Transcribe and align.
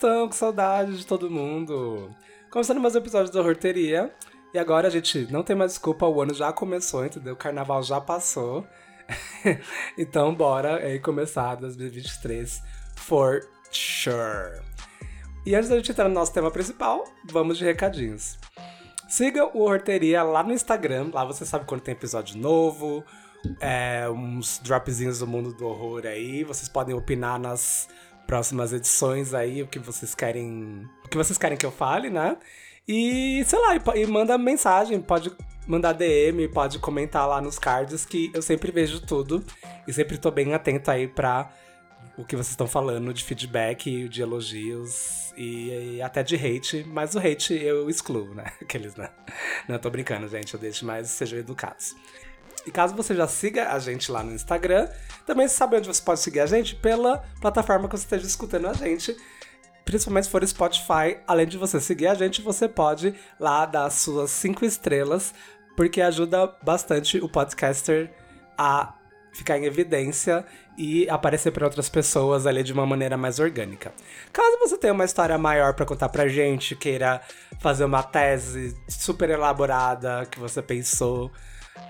estão? 0.00 0.26
Com 0.26 0.32
saudade 0.32 0.96
de 0.96 1.06
todo 1.06 1.30
mundo! 1.30 2.10
Começando 2.50 2.80
mais 2.80 2.94
um 2.94 2.98
episódio 2.98 3.30
da 3.30 3.42
Horteria. 3.42 4.10
E 4.54 4.58
agora, 4.58 4.88
a 4.88 4.90
gente, 4.90 5.30
não 5.30 5.42
tem 5.42 5.54
mais 5.54 5.72
desculpa, 5.72 6.06
o 6.06 6.22
ano 6.22 6.32
já 6.32 6.50
começou, 6.54 7.04
entendeu? 7.04 7.34
O 7.34 7.36
carnaval 7.36 7.82
já 7.82 8.00
passou. 8.00 8.66
então, 9.98 10.34
bora 10.34 10.76
aí 10.76 10.98
começar 10.98 11.54
2023 11.56 12.62
for 12.96 13.46
sure. 13.70 14.62
E 15.44 15.54
antes 15.54 15.68
da 15.68 15.76
gente 15.76 15.90
entrar 15.90 16.08
no 16.08 16.14
nosso 16.14 16.32
tema 16.32 16.50
principal, 16.50 17.04
vamos 17.26 17.58
de 17.58 17.66
recadinhos. 17.66 18.38
Siga 19.06 19.54
o 19.54 19.60
Horteria 19.60 20.22
lá 20.22 20.42
no 20.42 20.54
Instagram, 20.54 21.10
lá 21.12 21.26
você 21.26 21.44
sabe 21.44 21.66
quando 21.66 21.82
tem 21.82 21.92
episódio 21.92 22.38
novo, 22.38 23.04
é, 23.60 24.08
uns 24.08 24.60
dropzinhos 24.60 25.18
do 25.18 25.26
mundo 25.26 25.52
do 25.52 25.66
horror 25.66 26.06
aí. 26.06 26.42
Vocês 26.42 26.70
podem 26.70 26.94
opinar 26.94 27.38
nas 27.38 27.86
próximas 28.30 28.72
edições 28.72 29.34
aí, 29.34 29.60
o 29.60 29.66
que 29.66 29.80
vocês 29.80 30.14
querem. 30.14 30.88
O 31.04 31.08
que 31.08 31.16
vocês 31.16 31.36
querem 31.36 31.58
que 31.58 31.66
eu 31.66 31.72
fale, 31.72 32.08
né? 32.08 32.36
E, 32.86 33.42
sei 33.44 33.58
lá, 33.58 33.74
e, 33.74 34.02
e 34.02 34.06
manda 34.06 34.38
mensagem, 34.38 35.00
pode 35.00 35.32
mandar 35.66 35.94
DM, 35.94 36.46
pode 36.46 36.78
comentar 36.78 37.26
lá 37.26 37.40
nos 37.40 37.58
cards 37.58 38.06
que 38.06 38.30
eu 38.32 38.40
sempre 38.40 38.70
vejo 38.70 39.00
tudo 39.00 39.44
e 39.84 39.92
sempre 39.92 40.16
tô 40.16 40.30
bem 40.30 40.54
atento 40.54 40.92
aí 40.92 41.08
pra 41.08 41.52
o 42.16 42.24
que 42.24 42.36
vocês 42.36 42.50
estão 42.50 42.68
falando 42.68 43.12
de 43.12 43.24
feedback, 43.24 44.08
de 44.08 44.22
elogios 44.22 45.32
e, 45.36 45.96
e, 45.96 46.02
até 46.02 46.22
de 46.22 46.36
hate, 46.36 46.84
mas 46.86 47.16
o 47.16 47.18
hate 47.18 47.52
eu 47.54 47.90
excluo, 47.90 48.32
né? 48.32 48.44
Aqueles, 48.62 48.94
né? 48.94 49.10
Não, 49.66 49.76
tô 49.76 49.90
brincando, 49.90 50.28
gente, 50.28 50.54
eu 50.54 50.60
deixo 50.60 50.86
mais 50.86 51.08
sejam 51.08 51.36
educados. 51.36 51.96
E 52.66 52.70
caso 52.70 52.94
você 52.94 53.14
já 53.14 53.26
siga 53.26 53.72
a 53.72 53.78
gente 53.78 54.12
lá 54.12 54.22
no 54.22 54.32
Instagram, 54.32 54.88
também 55.26 55.48
sabe 55.48 55.76
onde 55.76 55.88
você 55.88 56.02
pode 56.02 56.20
seguir 56.20 56.40
a 56.40 56.46
gente 56.46 56.74
pela 56.76 57.18
plataforma 57.40 57.88
que 57.88 57.96
você 57.96 58.04
esteja 58.04 58.26
escutando 58.26 58.66
a 58.66 58.72
gente. 58.72 59.16
Principalmente 59.84 60.24
se 60.24 60.30
for 60.30 60.46
Spotify, 60.46 61.18
além 61.26 61.46
de 61.46 61.56
você 61.56 61.80
seguir 61.80 62.06
a 62.06 62.14
gente, 62.14 62.42
você 62.42 62.68
pode 62.68 63.14
lá 63.38 63.64
dar 63.64 63.86
as 63.86 63.94
suas 63.94 64.30
cinco 64.30 64.64
estrelas, 64.64 65.34
porque 65.76 66.00
ajuda 66.00 66.46
bastante 66.62 67.18
o 67.18 67.28
podcaster 67.28 68.10
a 68.56 68.94
ficar 69.32 69.58
em 69.58 69.64
evidência 69.64 70.44
e 70.76 71.08
aparecer 71.08 71.50
para 71.50 71.64
outras 71.64 71.88
pessoas 71.88 72.46
ali 72.46 72.62
de 72.62 72.72
uma 72.72 72.86
maneira 72.86 73.16
mais 73.16 73.38
orgânica. 73.38 73.92
Caso 74.32 74.58
você 74.58 74.76
tenha 74.76 74.92
uma 74.92 75.04
história 75.04 75.36
maior 75.38 75.74
para 75.74 75.86
contar 75.86 76.08
pra 76.08 76.28
gente, 76.28 76.74
queira 76.76 77.20
fazer 77.60 77.84
uma 77.84 78.02
tese 78.02 78.76
super 78.88 79.30
elaborada 79.30 80.26
que 80.26 80.38
você 80.38 80.62
pensou, 80.62 81.30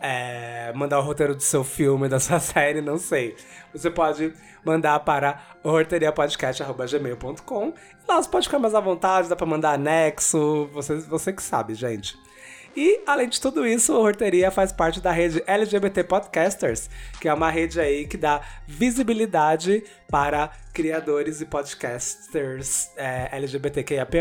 é, 0.00 0.72
mandar 0.74 0.98
o 0.98 1.02
roteiro 1.02 1.34
do 1.34 1.42
seu 1.42 1.64
filme, 1.64 2.08
da 2.08 2.20
sua 2.20 2.38
série, 2.40 2.80
não 2.80 2.98
sei. 2.98 3.34
Você 3.72 3.90
pode 3.90 4.32
mandar 4.64 5.00
para 5.00 5.42
horteriapodcast.gmail.com 5.62 7.74
lá 8.10 8.22
você 8.22 8.28
pode 8.28 8.46
ficar 8.46 8.58
mais 8.58 8.74
à 8.74 8.80
vontade, 8.80 9.28
dá 9.28 9.36
pra 9.36 9.46
mandar 9.46 9.72
anexo, 9.72 10.68
você, 10.72 10.96
você 10.96 11.32
que 11.32 11.42
sabe, 11.42 11.74
gente. 11.74 12.18
E, 12.76 13.02
além 13.04 13.28
de 13.28 13.40
tudo 13.40 13.66
isso, 13.66 13.92
o 13.92 14.00
Horteria 14.00 14.50
faz 14.50 14.70
parte 14.70 15.00
da 15.00 15.10
rede 15.10 15.42
LGBT 15.44 16.04
Podcasters, 16.04 16.88
que 17.20 17.28
é 17.28 17.34
uma 17.34 17.50
rede 17.50 17.80
aí 17.80 18.06
que 18.06 18.16
dá 18.16 18.40
visibilidade 18.66 19.82
para 20.08 20.52
criadores 20.72 21.40
e 21.40 21.46
podcasters 21.46 22.90
é, 22.96 23.36
LGBTQIAP+, 23.36 24.14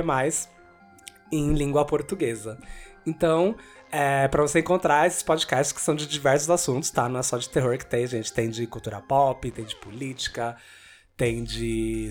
em 1.32 1.54
língua 1.54 1.86
portuguesa. 1.86 2.58
Então, 3.06 3.56
é, 3.92 4.28
para 4.28 4.42
você 4.42 4.60
encontrar 4.60 5.08
esses 5.08 5.24
podcasts 5.24 5.72
que 5.72 5.82
são 5.82 5.96
de 5.96 6.08
diversos 6.08 6.50
assuntos, 6.50 6.90
tá? 6.90 7.10
Não 7.10 7.20
é 7.20 7.24
só 7.24 7.38
de 7.38 7.50
terror 7.50 7.78
que 7.78 7.86
tem, 7.86 8.06
gente. 8.06 8.32
Tem 8.32 8.50
de 8.50 8.66
cultura 8.68 9.02
pop, 9.02 9.50
tem 9.52 9.66
de 9.66 9.76
política, 9.76 10.56
tem 11.18 11.44
de 11.44 12.10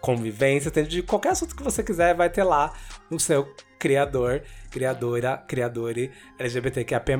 convivência, 0.00 0.70
tem 0.70 0.84
de 0.84 1.02
qualquer 1.02 1.30
assunto 1.30 1.56
que 1.56 1.62
você 1.62 1.82
quiser, 1.82 2.14
vai 2.14 2.30
ter 2.30 2.44
lá 2.44 2.72
no 3.10 3.18
seu 3.18 3.52
criador, 3.78 4.42
criadora, 4.70 5.38
criadore 5.46 6.10
LGBTQAP+, 6.38 7.12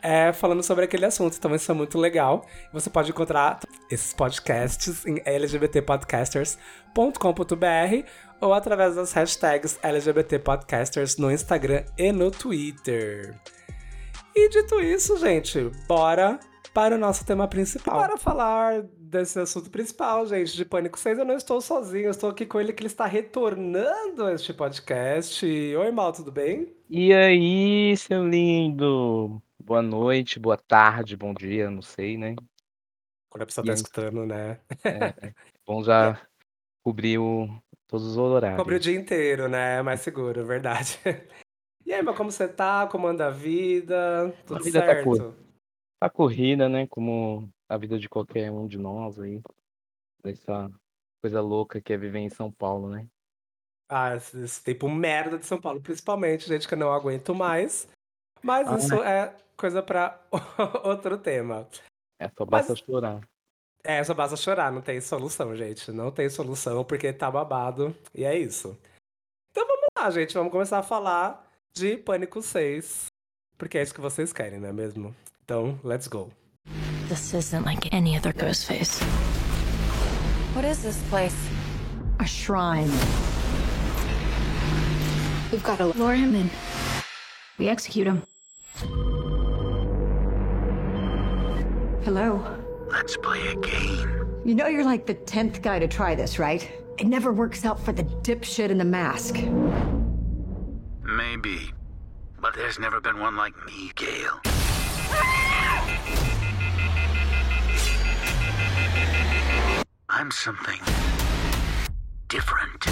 é, 0.00 0.32
falando 0.32 0.62
sobre 0.62 0.84
aquele 0.84 1.06
assunto. 1.06 1.36
Então 1.36 1.52
isso 1.54 1.70
é 1.70 1.74
muito 1.74 1.98
legal. 1.98 2.46
Você 2.72 2.88
pode 2.90 3.10
encontrar 3.10 3.60
esses 3.90 4.12
podcasts 4.12 5.06
em 5.06 5.22
lgbtpodcasters.com.br 5.24 8.06
ou 8.40 8.52
através 8.52 8.94
das 8.94 9.12
hashtags 9.12 9.78
LGBTpodcasters 9.82 11.16
no 11.16 11.30
Instagram 11.30 11.84
e 11.96 12.12
no 12.12 12.30
Twitter. 12.30 13.34
E 14.34 14.48
dito 14.48 14.80
isso, 14.80 15.16
gente, 15.18 15.70
bora 15.86 16.38
para 16.72 16.94
o 16.94 16.98
nosso 16.98 17.24
tema 17.24 17.48
principal. 17.48 17.98
Para 17.98 18.16
falar 18.16 18.82
desse 18.96 19.40
assunto 19.40 19.70
principal, 19.70 20.26
gente, 20.26 20.54
de 20.54 20.64
Pânico 20.64 20.98
6, 20.98 21.18
eu 21.18 21.24
não 21.24 21.34
estou 21.34 21.60
sozinho, 21.60 22.04
eu 22.04 22.10
estou 22.10 22.30
aqui 22.30 22.46
com 22.46 22.60
ele 22.60 22.72
que 22.72 22.82
ele 22.82 22.88
está 22.88 23.06
retornando 23.06 24.24
a 24.24 24.32
este 24.32 24.52
podcast. 24.52 25.44
Oi, 25.44 25.90
Mal, 25.90 26.12
tudo 26.12 26.30
bem? 26.30 26.72
E 26.88 27.12
aí, 27.12 27.96
seu 27.96 28.28
lindo? 28.28 29.42
Boa 29.58 29.82
noite, 29.82 30.38
boa 30.38 30.56
tarde, 30.56 31.16
bom 31.16 31.34
dia, 31.34 31.68
não 31.70 31.82
sei, 31.82 32.16
né? 32.16 32.36
Quando 33.28 33.42
a 33.42 33.46
pessoa 33.46 33.64
está 33.64 33.74
escutando, 33.74 34.24
né? 34.24 34.60
É, 34.84 35.26
é 35.26 35.34
bom 35.66 35.82
já 35.82 36.20
cobrir 36.82 37.18
o, 37.18 37.48
todos 37.88 38.06
os 38.06 38.16
horários. 38.16 38.58
Cobrir 38.58 38.76
o 38.76 38.80
dia 38.80 38.96
inteiro, 38.96 39.48
né? 39.48 39.78
É 39.78 39.82
mais 39.82 40.00
seguro, 40.00 40.44
verdade. 40.46 40.98
E 41.86 41.92
aí, 41.94 42.02
mas 42.02 42.14
como 42.18 42.30
você 42.30 42.46
tá? 42.46 42.86
Como 42.86 43.06
anda 43.06 43.28
a 43.28 43.30
vida? 43.30 44.30
Tudo 44.44 44.58
a 44.58 44.62
vida 44.62 44.80
tá 44.80 44.86
certo? 44.86 45.16
Tá, 45.16 45.24
cor... 45.24 45.34
tá 45.98 46.10
corrida, 46.10 46.68
né? 46.68 46.86
Como 46.86 47.48
a 47.66 47.78
vida 47.78 47.98
de 47.98 48.10
qualquer 48.10 48.50
um 48.50 48.66
de 48.66 48.76
nós 48.76 49.18
aí. 49.18 49.40
Essa 50.22 50.70
coisa 51.22 51.40
louca 51.40 51.80
que 51.80 51.94
é 51.94 51.96
viver 51.96 52.18
em 52.18 52.28
São 52.28 52.52
Paulo, 52.52 52.90
né? 52.90 53.06
Ah, 53.88 54.14
esse, 54.14 54.38
esse 54.38 54.62
tempo 54.62 54.86
merda 54.86 55.38
de 55.38 55.46
São 55.46 55.58
Paulo, 55.58 55.80
principalmente, 55.80 56.46
gente, 56.46 56.68
que 56.68 56.74
eu 56.74 56.78
não 56.78 56.92
aguento 56.92 57.34
mais. 57.34 57.88
Mas 58.42 58.68
ah, 58.68 58.76
isso 58.76 58.96
né? 58.96 59.10
é 59.10 59.36
coisa 59.56 59.82
para 59.82 60.20
outro 60.84 61.16
tema. 61.16 61.66
É, 62.20 62.28
só 62.28 62.44
basta 62.44 62.72
Mas... 62.72 62.80
chorar. 62.80 63.20
É, 63.84 64.02
só 64.04 64.12
basta 64.12 64.36
chorar, 64.36 64.72
não 64.72 64.80
tem 64.80 65.00
solução, 65.00 65.54
gente. 65.56 65.90
Não 65.92 66.10
tem 66.10 66.28
solução 66.28 66.84
porque 66.84 67.12
tá 67.12 67.30
babado. 67.30 67.94
E 68.14 68.24
é 68.24 68.36
isso. 68.36 68.76
Então 69.50 69.66
vamos 69.66 69.86
lá, 69.96 70.10
gente. 70.10 70.34
Vamos 70.34 70.52
começar 70.52 70.78
a 70.78 70.82
falar 70.82 71.46
de 71.74 71.96
Pânico 71.96 72.42
6. 72.42 73.06
Porque 73.56 73.78
é 73.78 73.82
isso 73.82 73.94
que 73.94 74.00
vocês 74.00 74.32
querem, 74.32 74.60
não 74.60 74.68
é 74.68 74.72
mesmo? 74.72 75.14
Então, 75.44 75.78
let's 75.82 76.06
go. 76.06 76.30
This 77.08 77.32
isn't 77.32 77.64
like 77.64 77.88
any 77.92 78.16
other 78.16 78.32
ghost 78.32 78.66
face. 78.66 79.00
What 80.54 80.68
is 80.68 80.82
this 80.82 80.98
place? 81.08 81.36
A 82.20 82.26
shrine. 82.26 82.90
We've 85.50 85.62
got 85.62 85.78
to 85.78 85.86
lure 85.86 86.14
him 86.14 86.34
in. 86.34 86.50
We 87.58 87.68
execute 87.68 88.06
him. 88.06 88.22
Hello. 92.04 92.57
Let's 92.90 93.16
play 93.18 93.48
a 93.48 93.54
game. 93.56 94.42
You 94.44 94.54
know 94.54 94.66
you're 94.66 94.84
like 94.84 95.04
the 95.04 95.14
10th 95.14 95.60
guy 95.60 95.78
to 95.78 95.86
try 95.86 96.14
this, 96.14 96.38
right? 96.38 96.70
It 96.98 97.06
never 97.06 97.32
works 97.32 97.66
out 97.66 97.78
for 97.78 97.92
the 97.92 98.02
dipshit 98.02 98.70
in 98.70 98.78
the 98.78 98.84
mask. 98.84 99.36
Maybe. 101.02 101.72
But 102.40 102.54
there's 102.54 102.78
never 102.78 103.00
been 103.00 103.20
one 103.20 103.36
like 103.36 103.54
me, 103.66 103.92
Gale. 103.94 104.40
I'm 110.08 110.30
something 110.30 110.80
different. 112.28 112.86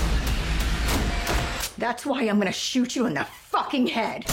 That's 1.78 2.04
why 2.04 2.22
I'm 2.22 2.38
gonna 2.38 2.52
shoot 2.52 2.94
you 2.94 3.06
in 3.06 3.14
the 3.14 3.24
fucking 3.24 3.86
head. 3.86 4.26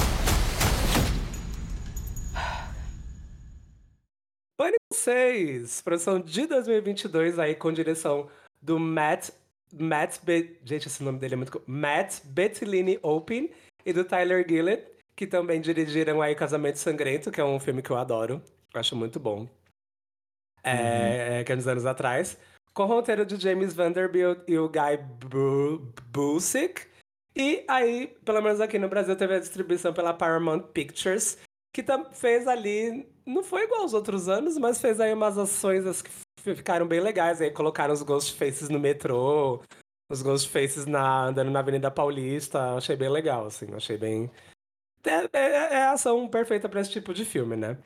Pânico 4.56 4.78
6, 4.94 5.82
produção 5.82 6.20
de 6.20 6.46
2022 6.46 7.40
aí 7.40 7.56
com 7.56 7.72
direção 7.72 8.30
do 8.62 8.80
Matt 8.80 9.32
Matt 9.74 10.20
Be 10.24 10.60
gente, 10.64 10.88
esse 10.88 11.04
nome 11.04 11.18
dele 11.18 11.34
é 11.34 11.38
muito 11.38 11.62
Matt 11.66 12.24
Bettilini 12.26 13.00
Open 13.02 13.50
e 13.86 13.92
do 13.92 14.06
Tyler 14.06 14.46
Gillett, 14.48 14.88
que 15.16 15.28
também 15.28 15.60
dirigiram 15.60 16.22
aí 16.22 16.36
Casamento 16.36 16.78
Sangrento, 16.78 17.32
que 17.32 17.42
é 17.42 17.46
um 17.46 17.60
filme 17.60 17.82
que 17.82 17.90
eu 17.90 17.98
adoro. 17.98 18.42
Eu 18.74 18.80
acho 18.80 18.96
muito 18.96 19.20
bom. 19.20 19.48
É, 20.64 21.40
uhum. 21.40 21.44
que 21.44 21.52
é 21.52 21.56
uns 21.56 21.68
anos 21.68 21.86
atrás. 21.86 22.38
Com 22.74 22.84
o 22.84 22.88
roteiro 22.88 23.26
de 23.26 23.38
James 23.38 23.74
Vanderbilt 23.74 24.40
e 24.48 24.58
o 24.58 24.70
Guy 24.70 24.98
Busick. 26.12 26.88
E 27.36 27.64
aí, 27.68 28.08
pelo 28.24 28.42
menos 28.42 28.62
aqui 28.62 28.80
no 28.80 28.88
Brasil, 28.88 29.16
teve 29.16 29.36
a 29.36 29.40
distribuição 29.40 29.94
pela 29.94 30.14
Paramount 30.14 30.62
Pictures, 30.72 31.38
que 31.74 31.84
fez 32.12 32.48
ali, 32.48 33.10
não 33.26 33.44
foi 33.44 33.64
igual 33.64 33.82
aos 33.82 33.94
outros 33.94 34.30
anos, 34.30 34.58
mas 34.58 34.80
fez 34.80 35.00
aí 35.00 35.12
umas 35.14 35.38
ações 35.38 36.02
que 36.02 36.12
ficaram 36.40 36.88
bem 36.88 37.00
legais. 37.00 37.42
Aí 37.42 37.50
colocaram 37.52 37.94
os 37.94 38.04
Ghost 38.04 38.38
Faces 38.38 38.70
no 38.70 38.80
metrô, 38.80 39.60
os 40.10 40.22
Ghost 40.22 40.48
Faces 40.50 40.86
na, 40.86 41.26
andando 41.26 41.50
na 41.50 41.60
Avenida 41.60 41.90
Paulista. 41.90 42.76
Achei 42.76 42.96
bem 42.96 43.10
legal, 43.10 43.48
assim, 43.48 43.74
achei 43.74 43.98
bem. 43.98 44.30
É, 45.04 45.38
é, 45.38 45.50
é 45.74 45.84
a 45.84 45.92
ação 45.94 46.28
perfeita 46.28 46.70
para 46.70 46.80
esse 46.80 46.92
tipo 46.92 47.14
de 47.14 47.26
filme, 47.26 47.56
né? 47.56 47.78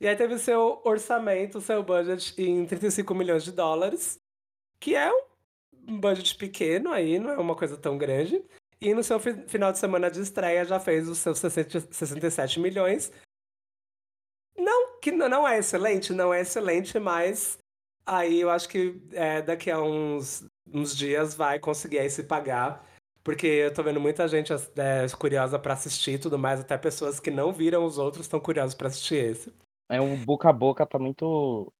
E 0.00 0.08
aí 0.08 0.16
teve 0.16 0.38
seu 0.38 0.80
orçamento, 0.84 1.60
seu 1.60 1.82
budget 1.82 2.34
em 2.40 2.66
35 2.66 3.14
milhões 3.14 3.44
de 3.44 3.52
dólares, 3.52 4.18
que 4.80 4.94
é 4.94 5.10
um 5.88 5.98
budget 6.00 6.34
pequeno 6.36 6.90
aí, 6.90 7.18
não 7.18 7.30
é 7.30 7.38
uma 7.38 7.54
coisa 7.54 7.76
tão 7.76 7.96
grande. 7.96 8.42
E 8.80 8.92
no 8.92 9.02
seu 9.02 9.18
fi- 9.18 9.44
final 9.46 9.72
de 9.72 9.78
semana 9.78 10.10
de 10.10 10.20
estreia 10.20 10.64
já 10.64 10.78
fez 10.78 11.08
os 11.08 11.18
seus 11.18 11.38
60 11.38 11.80
67 11.90 12.60
milhões. 12.60 13.10
Não, 14.66 14.98
que 15.00 15.12
não 15.12 15.46
é 15.46 15.58
excelente, 15.58 16.12
não 16.12 16.34
é 16.34 16.40
excelente, 16.40 16.98
mas 16.98 17.56
aí 18.04 18.40
eu 18.40 18.50
acho 18.50 18.68
que 18.68 19.00
é, 19.12 19.40
daqui 19.40 19.70
a 19.70 19.80
uns, 19.80 20.44
uns 20.74 20.96
dias 20.96 21.36
vai 21.36 21.60
conseguir 21.60 22.00
aí 22.00 22.10
se 22.10 22.24
pagar. 22.24 22.84
Porque 23.22 23.46
eu 23.46 23.72
tô 23.72 23.80
vendo 23.84 24.00
muita 24.00 24.26
gente 24.26 24.52
é, 24.52 25.06
curiosa 25.16 25.56
pra 25.56 25.74
assistir 25.74 26.12
e 26.14 26.18
tudo 26.18 26.36
mais, 26.36 26.60
até 26.60 26.76
pessoas 26.76 27.20
que 27.20 27.30
não 27.30 27.52
viram 27.52 27.84
os 27.84 27.96
outros 27.96 28.26
estão 28.26 28.40
curiosas 28.40 28.74
pra 28.74 28.88
assistir 28.88 29.16
esse. 29.16 29.54
É, 29.88 30.00
o 30.00 30.16
boca 30.16 30.48
a 30.48 30.52
boca 30.52 30.84
tá 30.84 30.98
muito. 30.98 31.72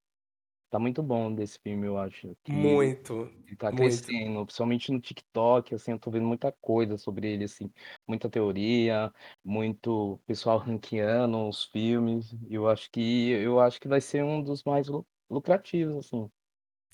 Tá 0.70 0.78
muito 0.78 1.02
bom 1.02 1.34
desse 1.34 1.58
filme, 1.60 1.86
eu 1.86 1.98
acho. 1.98 2.36
Que 2.44 2.52
Muito, 2.52 3.30
ele 3.46 3.56
tá 3.56 3.72
muito. 3.72 4.08
crescendo, 4.08 4.44
principalmente 4.44 4.92
no 4.92 5.00
TikTok, 5.00 5.74
assim, 5.74 5.92
eu 5.92 5.98
tô 5.98 6.10
vendo 6.10 6.26
muita 6.26 6.52
coisa 6.52 6.98
sobre 6.98 7.32
ele, 7.32 7.44
assim, 7.44 7.72
muita 8.06 8.28
teoria, 8.30 9.12
muito 9.44 10.20
pessoal 10.26 10.58
ranqueando 10.60 11.48
os 11.48 11.64
filmes. 11.64 12.34
Eu 12.50 12.68
acho 12.68 12.90
que 12.90 13.30
eu 13.30 13.60
acho 13.60 13.80
que 13.80 13.88
vai 13.88 14.00
ser 14.00 14.24
um 14.24 14.42
dos 14.42 14.64
mais 14.64 14.88
lu- 14.88 15.06
lucrativos, 15.30 16.06
assim. 16.06 16.30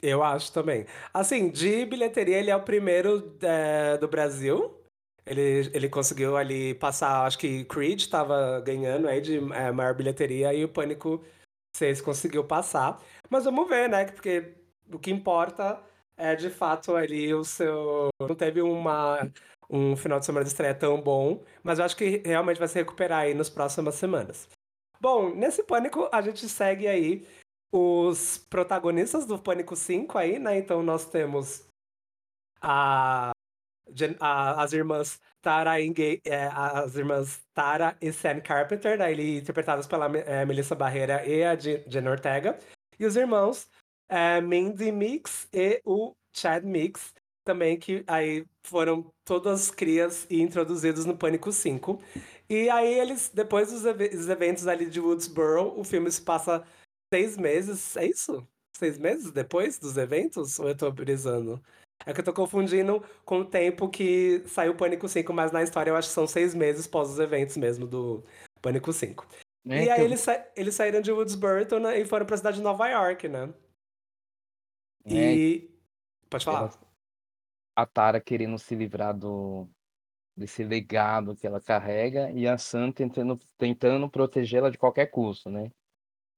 Eu 0.00 0.22
acho 0.22 0.52
também. 0.52 0.84
Assim, 1.14 1.50
de 1.50 1.84
bilheteria, 1.86 2.38
ele 2.38 2.50
é 2.50 2.56
o 2.56 2.62
primeiro 2.64 3.36
é, 3.42 3.96
do 3.98 4.08
Brasil. 4.08 4.80
Ele, 5.24 5.70
ele 5.72 5.88
conseguiu 5.88 6.36
ali 6.36 6.74
passar, 6.74 7.24
acho 7.24 7.38
que 7.38 7.64
Creed 7.66 8.06
tava 8.08 8.60
ganhando 8.60 9.06
aí 9.08 9.20
de 9.20 9.36
é, 9.52 9.70
maior 9.70 9.94
bilheteria 9.94 10.52
e 10.52 10.64
o 10.64 10.68
Pânico 10.68 11.24
6 11.76 12.00
conseguiu 12.00 12.44
passar. 12.44 13.00
Mas 13.28 13.44
vamos 13.44 13.68
ver, 13.68 13.88
né? 13.88 14.04
Porque 14.04 14.54
o 14.92 14.98
que 14.98 15.10
importa 15.10 15.82
é 16.16 16.34
de 16.34 16.50
fato 16.50 16.94
ali 16.94 17.32
o 17.34 17.44
seu. 17.44 18.08
Não 18.20 18.34
teve 18.34 18.62
uma, 18.62 19.30
um 19.70 19.96
final 19.96 20.20
de 20.20 20.26
semana 20.26 20.44
de 20.44 20.50
estreia 20.50 20.74
tão 20.74 21.00
bom, 21.00 21.42
mas 21.62 21.78
eu 21.78 21.84
acho 21.84 21.96
que 21.96 22.22
realmente 22.24 22.58
vai 22.58 22.68
se 22.68 22.78
recuperar 22.78 23.20
aí 23.20 23.34
nas 23.34 23.50
próximas 23.50 23.94
semanas. 23.94 24.48
Bom, 25.00 25.34
nesse 25.34 25.64
Pânico 25.64 26.08
a 26.12 26.20
gente 26.20 26.48
segue 26.48 26.86
aí 26.86 27.26
os 27.72 28.38
protagonistas 28.38 29.26
do 29.26 29.38
Pânico 29.38 29.74
5 29.74 30.16
aí, 30.18 30.38
né? 30.38 30.58
Então 30.58 30.82
nós 30.82 31.06
temos 31.06 31.66
a, 32.60 33.32
a- 34.20 34.62
as 34.62 34.72
irmãs 34.72 35.20
Tara 35.40 35.80
e 35.80 35.92
é, 36.24 36.46
as 36.52 36.94
irmãs 36.96 37.40
Tara 37.52 37.96
e 38.00 38.12
Sam 38.12 38.40
Carpenter, 38.40 38.98
né, 38.98 39.10
ele, 39.10 39.38
interpretadas 39.38 39.86
pela 39.86 40.06
é, 40.18 40.44
Melissa 40.46 40.74
Barreira 40.74 41.26
e 41.26 41.42
a 41.44 41.56
Je- 41.56 41.84
Jen 41.88 42.08
Ortega. 42.08 42.58
E 42.98 43.04
os 43.04 43.16
irmãos 43.16 43.68
é, 44.08 44.40
Mindy 44.40 44.92
Mix 44.92 45.48
e 45.52 45.80
o 45.84 46.14
Chad 46.34 46.64
Mix, 46.64 47.14
também 47.44 47.78
que 47.78 48.04
aí 48.06 48.46
foram 48.62 49.12
todas 49.24 49.70
crias 49.70 50.26
e 50.30 50.40
introduzidos 50.40 51.04
no 51.04 51.16
Pânico 51.16 51.50
5. 51.52 52.00
E 52.48 52.68
aí 52.70 52.92
eles, 52.98 53.30
depois 53.32 53.70
dos 53.72 53.84
eventos 54.28 54.66
ali 54.66 54.86
de 54.88 55.00
Woodsboro, 55.00 55.78
o 55.78 55.84
filme 55.84 56.10
se 56.10 56.22
passa 56.22 56.64
seis 57.12 57.36
meses, 57.36 57.96
é 57.96 58.06
isso? 58.06 58.46
Seis 58.76 58.98
meses 58.98 59.30
depois 59.32 59.78
dos 59.78 59.96
eventos? 59.96 60.58
Ou 60.58 60.68
eu 60.68 60.76
tô 60.76 60.90
brisando? 60.90 61.62
É 62.06 62.12
que 62.12 62.20
eu 62.20 62.24
tô 62.24 62.32
confundindo 62.32 63.02
com 63.24 63.40
o 63.40 63.44
tempo 63.44 63.88
que 63.88 64.42
saiu 64.46 64.72
o 64.72 64.76
Pânico 64.76 65.08
5, 65.08 65.32
mas 65.32 65.52
na 65.52 65.62
história 65.62 65.90
eu 65.90 65.96
acho 65.96 66.08
que 66.08 66.14
são 66.14 66.26
seis 66.26 66.54
meses 66.54 66.86
pós 66.86 67.10
os 67.10 67.18
eventos 67.18 67.56
mesmo 67.56 67.86
do 67.86 68.24
Pânico 68.60 68.92
5. 68.92 69.26
É 69.68 69.84
e 69.84 69.90
aí 69.90 70.00
eu- 70.00 70.06
eles, 70.06 70.20
sa- 70.20 70.44
eles 70.56 70.74
saíram 70.74 71.00
de 71.00 71.12
Woodsboro 71.12 71.78
né, 71.80 72.00
e 72.00 72.04
foram 72.04 72.26
pra 72.26 72.36
cidade 72.36 72.56
de 72.56 72.62
Nova 72.62 72.88
York, 72.88 73.28
né? 73.28 73.52
é, 75.06 75.34
E. 75.34 75.70
Pode 76.28 76.44
falar. 76.44 76.58
ela- 76.60 76.78
a 77.76 77.86
Tara 77.86 78.20
querendo 78.20 78.58
se 78.58 78.74
livrar 78.74 79.16
do 79.16 79.68
desse 80.36 80.64
legado 80.64 81.36
que 81.36 81.46
ela 81.46 81.60
carrega 81.60 82.30
e 82.30 82.48
a 82.48 82.56
Sam 82.56 82.90
tentando, 82.90 83.38
tentando 83.58 84.08
protegê-la 84.10 84.70
de 84.70 84.78
qualquer 84.78 85.06
custo, 85.06 85.50
né? 85.50 85.70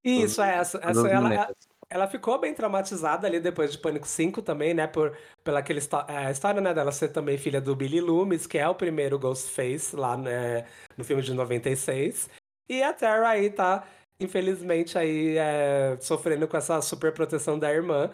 Isso, 0.03 0.43
é 0.43 0.57
essa. 0.57 0.79
Essa 0.79 1.09
ela. 1.09 1.55
Ela 1.91 2.07
ficou 2.09 2.39
bem 2.39 2.55
traumatizada 2.55 3.27
ali 3.27 3.41
depois 3.41 3.73
de 3.73 3.79
Pânico 3.79 4.07
5 4.07 4.43
também, 4.43 4.75
né? 4.75 4.87
Por, 4.87 5.17
pela 5.43 5.61
aquele 5.61 5.81
é, 6.09 6.27
a 6.27 6.31
história 6.31 6.61
né, 6.61 6.75
dela 6.75 6.93
ser 6.93 7.09
também 7.09 7.39
filha 7.39 7.61
do 7.61 7.77
Billy 7.77 8.01
Loomis, 8.01 8.47
que 8.47 8.59
é 8.59 8.69
o 8.69 8.75
primeiro 8.75 9.19
Ghostface 9.19 9.95
lá 9.95 10.17
né, 10.17 10.67
no 10.97 11.05
filme 11.05 11.23
de 11.23 11.33
96. 11.35 12.31
E 12.69 12.83
a 12.83 12.93
Tara 12.93 13.29
aí 13.29 13.51
tá, 13.51 13.87
infelizmente, 14.21 14.99
aí 14.99 15.37
é, 15.37 15.97
sofrendo 16.01 16.49
com 16.49 16.57
essa 16.57 16.81
super 16.81 17.13
proteção 17.13 17.59
da 17.59 17.73
irmã. 17.73 18.11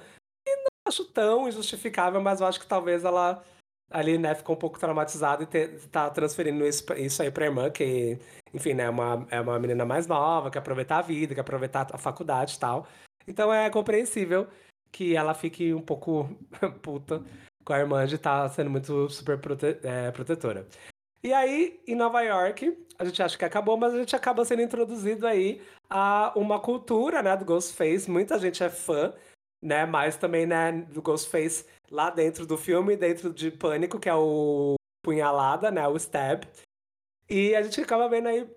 E 0.47 0.57
não 0.57 0.67
acho 0.89 1.05
tão 1.05 1.49
injustificável, 1.49 2.21
mas 2.21 2.41
eu 2.41 2.47
acho 2.47 2.61
que 2.61 2.67
talvez 2.67 3.05
ela 3.05 3.43
ali, 3.91 4.19
né, 4.19 4.35
ficou 4.35 4.55
um 4.55 4.59
pouco 4.59 4.79
traumatizada 4.79 5.43
e 5.43 5.47
te, 5.47 5.69
tá 5.89 6.09
transferindo 6.11 6.65
isso, 6.65 6.85
isso 6.95 7.23
aí 7.23 7.31
pra 7.31 7.47
irmã, 7.47 7.71
que, 7.71 8.19
enfim, 8.55 8.73
né, 8.73 8.85
é 8.85 8.91
uma, 8.91 9.27
é 9.31 9.41
uma 9.41 9.59
menina 9.59 9.85
mais 9.85 10.07
nova, 10.07 10.51
quer 10.51 10.61
aproveitar 10.61 10.99
a 10.99 11.03
vida, 11.03 11.35
quer 11.35 11.41
aproveitar 11.41 11.89
a 11.93 11.99
faculdade 11.99 12.55
e 12.55 12.59
tal. 12.61 12.87
Então 13.31 13.55
é 13.55 13.71
compreensível 13.71 14.49
que 14.91 15.15
ela 15.15 15.35
fique 15.35 15.73
um 15.73 15.81
pouco 15.81 16.29
puta 16.83 17.23
com 17.65 17.73
a 17.73 17.79
irmã 17.79 18.05
de 18.05 18.17
estar 18.17 18.49
sendo 18.49 18.69
muito 18.69 19.09
super 19.09 19.39
prote- 19.39 19.79
é, 19.85 20.11
protetora. 20.11 20.67
E 21.23 21.33
aí, 21.33 21.81
em 21.87 21.95
Nova 21.95 22.23
York, 22.23 22.77
a 22.99 23.05
gente 23.05 23.23
acha 23.23 23.39
que 23.39 23.45
acabou, 23.45 23.77
mas 23.77 23.95
a 23.95 23.99
gente 23.99 24.17
acaba 24.17 24.45
sendo 24.45 24.63
introduzido 24.63 25.27
aí 25.27 25.63
a 25.89 26.33
uma 26.35 26.59
cultura, 26.59 27.23
né, 27.23 27.37
do 27.37 27.45
Ghostface. 27.45 28.11
Muita 28.11 28.39
gente 28.39 28.65
é 28.65 28.71
fã, 28.71 29.15
né, 29.63 29.87
mas 29.87 30.17
também, 30.17 30.45
né, 30.47 30.73
do 30.73 31.01
Ghostface 31.01 31.67
lá 31.91 32.11
dentro 32.11 32.47
do 32.47 32.57
filme, 32.57 32.97
dentro 32.97 33.33
de 33.33 33.51
Pânico, 33.51 34.01
que 34.01 34.09
é 34.09 34.15
o 34.15 34.75
Punhalada, 35.05 35.71
né, 35.71 35.87
o 35.87 35.97
Stab. 35.97 36.45
E 37.29 37.55
a 37.55 37.63
gente 37.63 37.81
acaba 37.81 38.09
vendo 38.09 38.29
aí 38.29 38.49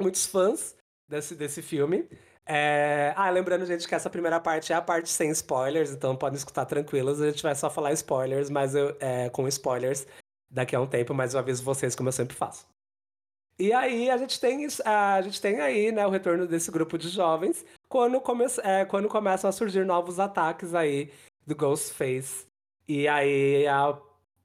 muitos 0.00 0.26
fãs 0.26 0.74
desse, 1.08 1.36
desse 1.36 1.62
filme. 1.62 2.08
É, 2.46 3.12
Ah, 3.16 3.28
lembrando, 3.30 3.66
gente, 3.66 3.88
que 3.88 3.94
essa 3.94 4.08
primeira 4.08 4.38
parte 4.38 4.72
é 4.72 4.76
a 4.76 4.80
parte 4.82 5.08
sem 5.10 5.30
spoilers, 5.30 5.90
então 5.90 6.14
podem 6.16 6.36
escutar 6.36 6.64
tranquilos. 6.64 7.20
A 7.20 7.30
gente 7.30 7.42
vai 7.42 7.54
só 7.54 7.68
falar 7.68 7.92
spoilers, 7.92 8.48
mas 8.50 8.74
eu, 8.74 8.96
é, 9.00 9.28
com 9.30 9.48
spoilers 9.48 10.06
daqui 10.48 10.76
a 10.76 10.80
um 10.80 10.86
tempo, 10.86 11.12
mas 11.12 11.34
eu 11.34 11.40
aviso 11.40 11.64
vocês 11.64 11.94
como 11.96 12.08
eu 12.08 12.12
sempre 12.12 12.36
faço. 12.36 12.66
E 13.58 13.72
aí 13.72 14.10
a 14.10 14.16
gente 14.18 14.38
tem, 14.38 14.66
a 14.84 15.22
gente 15.22 15.40
tem 15.40 15.60
aí, 15.60 15.90
né, 15.90 16.06
o 16.06 16.10
retorno 16.10 16.46
desse 16.46 16.70
grupo 16.70 16.98
de 16.98 17.08
jovens 17.08 17.64
quando, 17.88 18.20
come, 18.20 18.44
é, 18.62 18.84
quando 18.84 19.08
começam 19.08 19.48
a 19.48 19.52
surgir 19.52 19.84
novos 19.84 20.20
ataques 20.20 20.74
aí 20.74 21.10
do 21.46 21.56
Ghostface. 21.56 22.46
E 22.86 23.08
aí 23.08 23.66
a, 23.66 23.98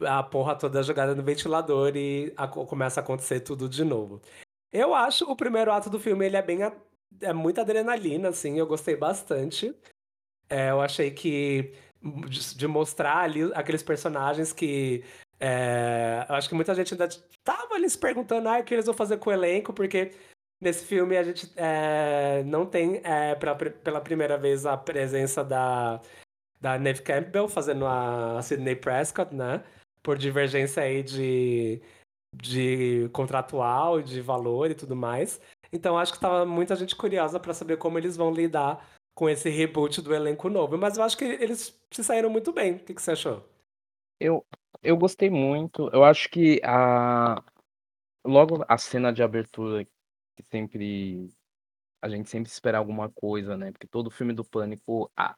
a 0.07 0.23
porra 0.23 0.55
toda 0.55 0.81
jogada 0.81 1.13
no 1.13 1.21
ventilador 1.23 1.95
e 1.95 2.33
a- 2.37 2.47
começa 2.47 3.01
a 3.01 3.03
acontecer 3.03 3.41
tudo 3.41 3.67
de 3.67 3.83
novo. 3.83 4.21
Eu 4.71 4.95
acho 4.95 5.29
o 5.29 5.35
primeiro 5.35 5.71
ato 5.71 5.89
do 5.89 5.99
filme, 5.99 6.25
ele 6.25 6.37
é 6.37 6.41
bem. 6.41 6.59
A- 7.21 7.27
É 7.27 7.33
muita 7.33 7.61
adrenalina, 7.61 8.29
assim, 8.29 8.57
eu 8.57 8.67
gostei 8.67 8.95
bastante. 8.95 9.75
É, 10.49 10.71
eu 10.71 10.81
achei 10.81 11.11
que. 11.11 11.73
De, 12.57 12.67
mostrar 12.67 13.19
ali 13.19 13.51
aqueles 13.53 13.83
personagens 13.83 14.53
que. 14.53 15.03
é, 15.39 16.25
eu 16.29 16.35
acho 16.35 16.49
que 16.49 16.55
muita 16.55 16.73
gente 16.75 16.93
ainda 16.93 17.07
tava 17.43 17.75
ali 17.75 17.89
se 17.89 17.97
perguntando 17.97 18.49
ah, 18.49 18.59
o 18.59 18.63
que 18.63 18.73
eles 18.73 18.85
vão 18.85 18.95
fazer 18.95 19.17
com 19.17 19.29
o 19.29 19.33
elenco, 19.33 19.73
porque 19.73 20.11
nesse 20.61 20.85
filme 20.85 21.17
a 21.17 21.23
gente 21.23 21.51
é, 21.57 22.43
não 22.45 22.65
tem 22.65 23.01
é, 23.03 23.35
pela, 23.35 23.55
pela 23.55 24.01
primeira 24.01 24.37
vez 24.37 24.65
a 24.65 24.77
presença 24.77 25.43
da, 25.43 26.01
da 26.59 26.77
Neve 26.79 27.01
Campbell 27.03 27.47
fazendo 27.49 27.85
a 27.87 28.41
Sidney 28.43 28.75
Prescott, 28.75 29.33
né? 29.35 29.63
Por 30.03 30.17
divergência 30.17 30.83
aí 30.83 31.03
de, 31.03 31.81
de 32.35 33.09
contratual, 33.13 34.01
de 34.01 34.21
valor 34.21 34.71
e 34.71 34.75
tudo 34.75 34.95
mais. 34.95 35.39
Então 35.71 35.97
acho 35.97 36.13
que 36.13 36.19
tava 36.19 36.45
muita 36.45 36.75
gente 36.75 36.95
curiosa 36.95 37.39
pra 37.39 37.53
saber 37.53 37.77
como 37.77 37.97
eles 37.97 38.17
vão 38.17 38.31
lidar 38.31 38.85
com 39.15 39.29
esse 39.29 39.49
reboot 39.49 40.01
do 40.01 40.13
elenco 40.13 40.49
novo. 40.49 40.77
Mas 40.77 40.97
eu 40.97 41.03
acho 41.03 41.17
que 41.17 41.25
eles 41.25 41.79
se 41.91 42.03
saíram 42.03 42.29
muito 42.29 42.51
bem. 42.51 42.73
O 42.73 42.79
que, 42.79 42.93
que 42.93 43.01
você 43.01 43.11
achou? 43.11 43.47
Eu, 44.19 44.45
eu 44.83 44.97
gostei 44.97 45.29
muito. 45.29 45.89
Eu 45.93 46.03
acho 46.03 46.29
que 46.29 46.59
a 46.63 47.41
logo 48.23 48.63
a 48.67 48.77
cena 48.77 49.11
de 49.11 49.23
abertura 49.23 49.83
que 50.35 50.43
sempre 50.49 51.29
a 52.01 52.09
gente 52.09 52.29
sempre 52.29 52.49
espera 52.49 52.77
alguma 52.77 53.09
coisa, 53.09 53.55
né? 53.55 53.71
Porque 53.71 53.87
todo 53.87 54.09
filme 54.09 54.33
do 54.33 54.43
Pânico, 54.43 55.11
a, 55.15 55.35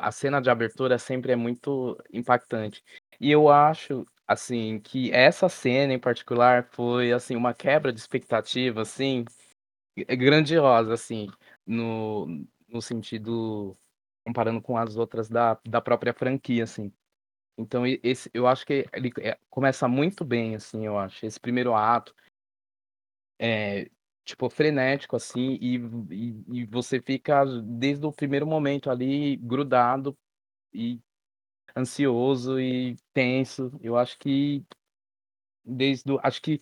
a 0.00 0.10
cena 0.10 0.40
de 0.40 0.48
abertura 0.50 0.98
sempre 0.98 1.32
é 1.32 1.36
muito 1.36 1.98
impactante. 2.12 2.82
E 3.20 3.30
eu 3.30 3.48
acho 3.48 4.06
assim 4.26 4.78
que 4.80 5.10
essa 5.12 5.48
cena 5.48 5.92
em 5.92 5.98
particular 5.98 6.68
foi 6.72 7.12
assim 7.12 7.36
uma 7.36 7.54
quebra 7.54 7.92
de 7.92 8.00
expectativa 8.00 8.82
assim 8.82 9.24
grandiosa 10.04 10.94
assim 10.94 11.28
no, 11.66 12.26
no 12.68 12.80
sentido 12.82 13.76
comparando 14.24 14.60
com 14.60 14.76
as 14.76 14.96
outras 14.96 15.28
da, 15.28 15.58
da 15.66 15.80
própria 15.80 16.12
franquia 16.12 16.64
assim. 16.64 16.92
Então 17.56 17.84
esse 17.86 18.30
eu 18.32 18.46
acho 18.46 18.64
que 18.64 18.86
ele 18.92 19.10
é, 19.20 19.38
começa 19.50 19.88
muito 19.88 20.24
bem 20.24 20.54
assim, 20.54 20.86
eu 20.86 20.98
acho. 20.98 21.26
Esse 21.26 21.40
primeiro 21.40 21.74
ato 21.74 22.14
é 23.38 23.90
tipo 24.24 24.48
frenético 24.50 25.16
assim 25.16 25.58
e, 25.60 25.76
e, 26.10 26.60
e 26.60 26.64
você 26.66 27.00
fica 27.00 27.44
desde 27.62 28.04
o 28.04 28.12
primeiro 28.12 28.46
momento 28.46 28.90
ali 28.90 29.36
grudado 29.36 30.16
e 30.72 31.00
ansioso 31.76 32.60
e 32.60 32.96
tenso. 33.12 33.72
Eu 33.80 33.96
acho 33.96 34.18
que 34.18 34.64
desde 35.64 36.12
o 36.12 36.20
acho 36.22 36.40
que 36.42 36.60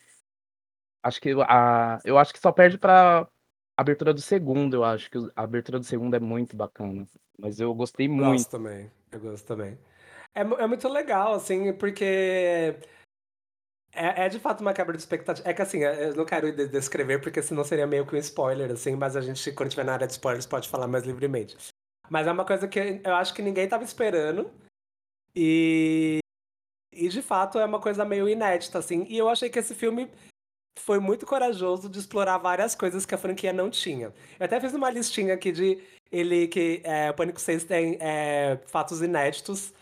acho 1.06 1.20
que 1.20 1.30
a 1.42 1.98
eu 2.04 2.18
acho 2.18 2.32
que 2.32 2.40
só 2.40 2.50
perde 2.50 2.78
pra 2.78 3.28
abertura 3.76 4.12
do 4.12 4.20
segundo, 4.20 4.76
eu 4.76 4.84
acho 4.84 5.10
que 5.10 5.18
a 5.36 5.42
abertura 5.42 5.78
do 5.78 5.84
segundo 5.84 6.14
é 6.16 6.20
muito 6.20 6.56
bacana, 6.56 7.06
mas 7.38 7.60
eu 7.60 7.74
gostei 7.74 8.08
muito. 8.08 8.32
Gosto 8.32 8.50
também, 8.50 8.90
eu 9.12 9.20
gosto 9.20 9.46
também. 9.46 9.78
É, 10.34 10.40
é 10.40 10.66
muito 10.66 10.88
legal, 10.88 11.34
assim, 11.34 11.72
porque 11.72 12.74
é, 13.94 14.26
é, 14.26 14.28
de 14.28 14.38
fato 14.38 14.60
uma 14.60 14.74
quebra 14.74 14.94
de 14.94 15.02
expectativa. 15.02 15.48
É 15.48 15.54
que 15.54 15.62
assim, 15.62 15.78
eu 15.78 16.14
não 16.14 16.24
quero 16.24 16.52
descrever, 16.68 17.20
porque 17.20 17.40
senão 17.40 17.64
seria 17.64 17.86
meio 17.86 18.06
que 18.06 18.14
um 18.14 18.18
spoiler, 18.18 18.70
assim, 18.70 18.94
mas 18.96 19.16
a 19.16 19.20
gente, 19.20 19.52
quando 19.52 19.70
tiver 19.70 19.84
na 19.84 19.94
área 19.94 20.06
de 20.06 20.12
spoilers, 20.12 20.46
pode 20.46 20.68
falar 20.68 20.86
mais 20.86 21.04
livremente. 21.04 21.56
Mas 22.10 22.26
é 22.26 22.32
uma 22.32 22.44
coisa 22.44 22.68
que 22.68 23.00
eu 23.02 23.14
acho 23.14 23.34
que 23.34 23.42
ninguém 23.42 23.68
tava 23.68 23.84
esperando. 23.84 24.50
E. 25.34 26.18
E 26.92 27.08
de 27.08 27.20
fato 27.20 27.58
é 27.58 27.64
uma 27.64 27.80
coisa 27.80 28.06
meio 28.06 28.28
inédita, 28.28 28.78
assim. 28.78 29.04
E 29.08 29.18
eu 29.18 29.28
achei 29.28 29.50
que 29.50 29.58
esse 29.58 29.74
filme 29.74 30.10
foi 30.76 30.98
muito 31.00 31.26
corajoso 31.26 31.88
de 31.88 31.98
explorar 31.98 32.38
várias 32.38 32.74
coisas 32.74 33.04
que 33.06 33.14
a 33.14 33.18
franquia 33.18 33.52
não 33.52 33.70
tinha. 33.70 34.12
Eu 34.38 34.46
até 34.46 34.60
fiz 34.60 34.74
uma 34.74 34.90
listinha 34.90 35.34
aqui 35.34 35.50
de 35.50 35.82
ele 36.12 36.46
que 36.48 36.80
é, 36.84 37.10
o 37.10 37.14
Pânico 37.14 37.40
6 37.40 37.64
tem 37.64 37.98
é, 38.00 38.58
fatos 38.66 39.02
inéditos 39.02 39.72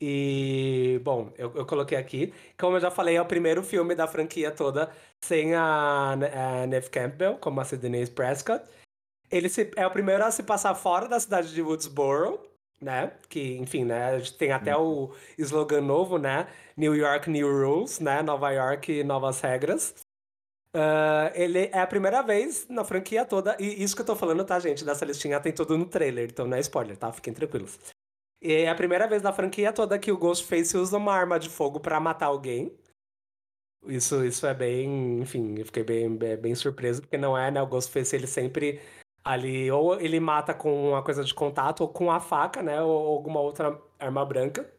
e, 0.00 1.00
bom, 1.02 1.32
eu, 1.38 1.52
eu, 1.54 1.66
coloquei 1.66 1.96
aqui. 1.96 2.32
Como 2.58 2.76
eu 2.76 2.80
já 2.80 2.90
falei, 2.90 3.16
é 3.16 3.22
o 3.22 3.26
primeiro 3.26 3.62
filme 3.62 3.94
da 3.94 4.06
franquia 4.06 4.50
toda 4.50 4.90
sem 5.22 5.54
a, 5.54 6.12
a 6.12 6.66
Neve 6.66 6.90
Campbell, 6.90 7.38
como 7.38 7.60
a 7.60 7.64
Sidney 7.64 8.06
Prescott. 8.06 8.64
Ele 9.30 9.48
se, 9.48 9.70
é 9.74 9.86
o 9.86 9.90
primeiro 9.90 10.24
a 10.24 10.30
se 10.30 10.42
passar 10.42 10.74
fora 10.74 11.08
da 11.08 11.18
cidade 11.18 11.52
de 11.52 11.62
Woodsboro, 11.62 12.40
né? 12.80 13.12
Que, 13.28 13.56
enfim, 13.56 13.84
né? 13.84 14.04
A 14.04 14.18
gente 14.18 14.34
tem 14.34 14.52
até 14.52 14.76
o 14.76 15.14
slogan 15.38 15.80
novo, 15.80 16.18
né? 16.18 16.46
New 16.76 16.94
York, 16.94 17.30
New 17.30 17.48
Rules, 17.50 17.98
né? 17.98 18.22
Nova 18.22 18.50
York, 18.50 19.02
novas 19.02 19.40
regras. 19.40 20.05
Uh, 20.76 21.32
ele 21.34 21.70
é 21.72 21.80
a 21.80 21.86
primeira 21.86 22.20
vez 22.20 22.68
na 22.68 22.84
franquia 22.84 23.24
toda, 23.24 23.56
e 23.58 23.82
isso 23.82 23.96
que 23.96 24.02
eu 24.02 24.06
tô 24.06 24.14
falando, 24.14 24.44
tá, 24.44 24.60
gente? 24.60 24.84
Dessa 24.84 25.06
listinha 25.06 25.40
tem 25.40 25.50
tudo 25.50 25.78
no 25.78 25.86
trailer, 25.86 26.28
então 26.28 26.46
não 26.46 26.54
é 26.54 26.60
spoiler, 26.60 26.98
tá? 26.98 27.10
Fiquem 27.10 27.32
tranquilos. 27.32 27.78
E 28.42 28.52
é 28.52 28.68
a 28.68 28.74
primeira 28.74 29.08
vez 29.08 29.22
na 29.22 29.32
franquia 29.32 29.72
toda 29.72 29.98
que 29.98 30.12
o 30.12 30.18
Ghostface 30.18 30.76
usa 30.76 30.98
uma 30.98 31.14
arma 31.14 31.38
de 31.38 31.48
fogo 31.48 31.80
para 31.80 31.98
matar 31.98 32.26
alguém. 32.26 32.76
Isso, 33.86 34.22
isso 34.22 34.46
é 34.46 34.52
bem, 34.52 35.20
enfim, 35.22 35.58
eu 35.58 35.64
fiquei 35.64 35.82
bem, 35.82 36.14
bem, 36.14 36.36
bem, 36.36 36.54
surpreso, 36.54 37.00
porque 37.00 37.16
não 37.16 37.38
é, 37.38 37.50
né? 37.50 37.62
O 37.62 37.66
Ghostface 37.66 38.14
ele 38.14 38.26
sempre 38.26 38.78
ali, 39.24 39.70
ou 39.70 39.98
ele 39.98 40.20
mata 40.20 40.52
com 40.52 40.90
uma 40.90 41.02
coisa 41.02 41.24
de 41.24 41.32
contato, 41.32 41.80
ou 41.80 41.88
com 41.88 42.10
a 42.10 42.20
faca, 42.20 42.62
né? 42.62 42.82
Ou 42.82 43.06
alguma 43.16 43.40
outra 43.40 43.80
arma 43.98 44.26
branca. 44.26 44.70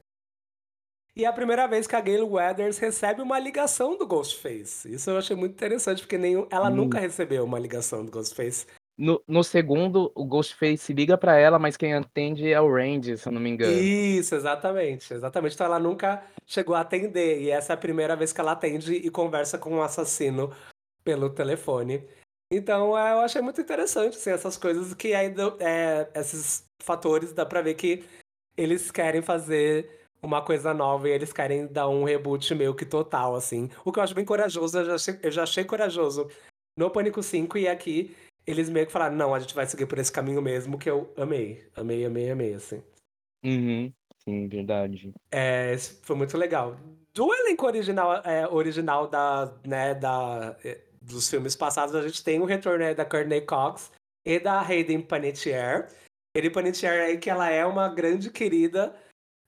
E 1.18 1.26
é 1.26 1.28
a 1.28 1.34
primeira 1.34 1.68
vez 1.68 1.88
que 1.88 1.96
a 1.96 2.00
Gail 2.00 2.32
Weathers 2.32 2.78
recebe 2.78 3.24
uma 3.24 3.40
ligação 3.40 3.98
do 3.98 4.06
Ghostface. 4.06 4.94
Isso 4.94 5.10
eu 5.10 5.18
achei 5.18 5.36
muito 5.36 5.54
interessante, 5.54 6.04
porque 6.04 6.16
nenhum, 6.16 6.46
ela 6.52 6.70
hum. 6.70 6.76
nunca 6.76 7.00
recebeu 7.00 7.44
uma 7.44 7.58
ligação 7.58 8.06
do 8.06 8.12
Ghostface. 8.12 8.68
No, 8.96 9.20
no 9.28 9.44
segundo, 9.44 10.12
o 10.14 10.24
Ghostface 10.24 10.94
liga 10.94 11.18
para 11.18 11.36
ela, 11.36 11.58
mas 11.58 11.76
quem 11.76 11.96
atende 11.96 12.54
é 12.54 12.62
o 12.62 12.72
Randy, 12.72 13.18
se 13.18 13.28
eu 13.28 13.32
não 13.32 13.42
me 13.42 13.50
engano. 13.50 13.74
Isso, 13.74 14.36
exatamente. 14.36 15.12
Exatamente. 15.12 15.56
Então 15.56 15.66
ela 15.66 15.80
nunca 15.80 16.24
chegou 16.46 16.76
a 16.76 16.82
atender. 16.82 17.42
E 17.42 17.50
essa 17.50 17.74
é 17.74 17.76
a 17.76 17.78
primeira 17.78 18.16
vez 18.16 18.32
que 18.32 18.40
ela 18.40 18.52
atende 18.52 18.94
e 18.94 19.10
conversa 19.10 19.58
com 19.58 19.72
o 19.72 19.78
um 19.78 19.82
assassino 19.82 20.52
pelo 21.04 21.32
telefone. 21.32 22.08
Então 22.52 22.96
é, 22.96 23.14
eu 23.14 23.20
achei 23.22 23.42
muito 23.42 23.60
interessante 23.60 24.18
assim, 24.18 24.30
essas 24.30 24.56
coisas 24.56 24.94
que 24.94 25.16
ainda. 25.16 25.56
É, 25.60 26.12
esses 26.14 26.64
fatores 26.80 27.34
dá 27.34 27.44
pra 27.44 27.64
ver 27.64 27.74
que 27.74 28.04
eles 28.56 28.92
querem 28.92 29.24
fazer 29.24 29.98
uma 30.22 30.42
coisa 30.42 30.74
nova 30.74 31.08
e 31.08 31.12
eles 31.12 31.32
querem 31.32 31.68
dar 31.68 31.88
um 31.90 32.04
reboot 32.04 32.54
meio 32.56 32.76
que 32.76 32.86
total, 32.86 33.36
assim. 33.36 33.70
O 33.86 33.92
que 33.92 34.00
eu 34.00 34.04
acho 34.04 34.16
bem 34.16 34.26
corajoso, 34.26 34.80
eu 34.80 34.86
já 34.86 34.96
achei, 34.96 35.20
eu 35.22 35.32
já 35.32 35.44
achei 35.44 35.64
corajoso 35.64 36.30
no 36.78 36.90
Pânico 36.90 37.22
5 37.24 37.58
e 37.58 37.68
aqui 37.68 38.16
eles 38.46 38.70
meio 38.70 38.86
que 38.86 38.92
falaram, 38.92 39.16
não, 39.16 39.34
a 39.34 39.40
gente 39.40 39.54
vai 39.54 39.66
seguir 39.66 39.86
por 39.86 40.00
esse 40.00 40.12
caminho 40.12 40.42
mesmo, 40.42 40.80
que 40.80 40.90
eu 40.90 41.14
amei. 41.18 41.68
Amei, 41.76 42.06
amei, 42.06 42.32
amei, 42.32 42.54
assim. 42.54 42.82
Uhum. 43.44 43.92
Sim, 44.24 44.48
verdade. 44.48 45.14
É, 45.32 45.78
foi 46.02 46.16
muito 46.16 46.38
legal. 46.38 46.78
Do 47.14 47.34
elenco 47.34 47.66
original, 47.66 48.22
é, 48.24 48.48
original 48.48 49.08
da, 49.08 49.54
né, 49.66 49.96
da, 49.96 50.56
é, 50.64 50.80
dos 51.02 51.30
filmes 51.30 51.56
passados, 51.56 51.94
a 51.94 52.02
gente 52.02 52.24
tem 52.24 52.40
o 52.40 52.46
retorno 52.46 52.80
né, 52.80 52.94
da 52.94 53.06
Courtney 53.06 53.42
Cox 53.42 53.92
e 54.26 54.40
da 54.40 54.62
Hayden 54.62 55.02
Panettiere. 55.02 55.88
Hayden 56.36 56.52
Panettiere 56.52 57.02
aí 57.02 57.18
que 57.18 57.30
ela 57.30 57.50
é 57.50 57.66
uma 57.66 57.90
grande 57.90 58.30
querida 58.30 58.96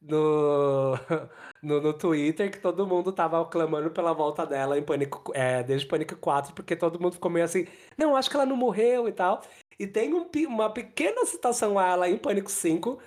no, 0.01 0.93
no, 1.61 1.81
no 1.81 1.93
Twitter 1.93 2.51
que 2.51 2.59
todo 2.59 2.87
mundo 2.87 3.11
tava 3.11 3.43
clamando 3.45 3.91
pela 3.91 4.13
volta 4.13 4.45
dela 4.45 4.77
em 4.77 4.83
Pânico, 4.83 5.31
é, 5.35 5.63
desde 5.63 5.87
Pânico 5.87 6.15
4, 6.15 6.53
porque 6.53 6.75
todo 6.75 6.99
mundo 6.99 7.13
ficou 7.13 7.29
meio 7.29 7.45
assim, 7.45 7.67
não, 7.97 8.15
acho 8.15 8.29
que 8.29 8.35
ela 8.35 8.45
não 8.45 8.55
morreu 8.55 9.07
e 9.07 9.11
tal. 9.11 9.41
E 9.77 9.87
tem 9.87 10.13
um, 10.13 10.29
uma 10.47 10.69
pequena 10.69 11.25
citação 11.25 11.77
a 11.77 11.87
ela 11.87 12.09
em 12.09 12.17
Pânico 12.17 12.51
5, 12.51 12.99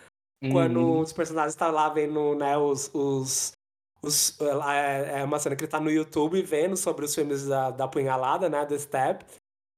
uhum. 0.42 0.50
quando 0.50 1.00
os 1.00 1.12
personagens 1.12 1.54
estão 1.54 1.68
tá 1.68 1.74
lá 1.74 1.88
vendo, 1.88 2.34
né, 2.34 2.56
os. 2.56 2.90
os, 2.94 3.52
os 4.02 4.40
é, 4.40 5.20
é 5.20 5.24
uma 5.24 5.38
cena 5.38 5.54
que 5.54 5.64
ele 5.64 5.70
tá 5.70 5.80
no 5.80 5.90
YouTube 5.90 6.42
vendo 6.42 6.76
sobre 6.76 7.04
os 7.04 7.14
filmes 7.14 7.46
da, 7.46 7.70
da 7.70 7.88
punhalada, 7.88 8.48
né, 8.48 8.64
The 8.64 8.78
Step. 8.78 9.24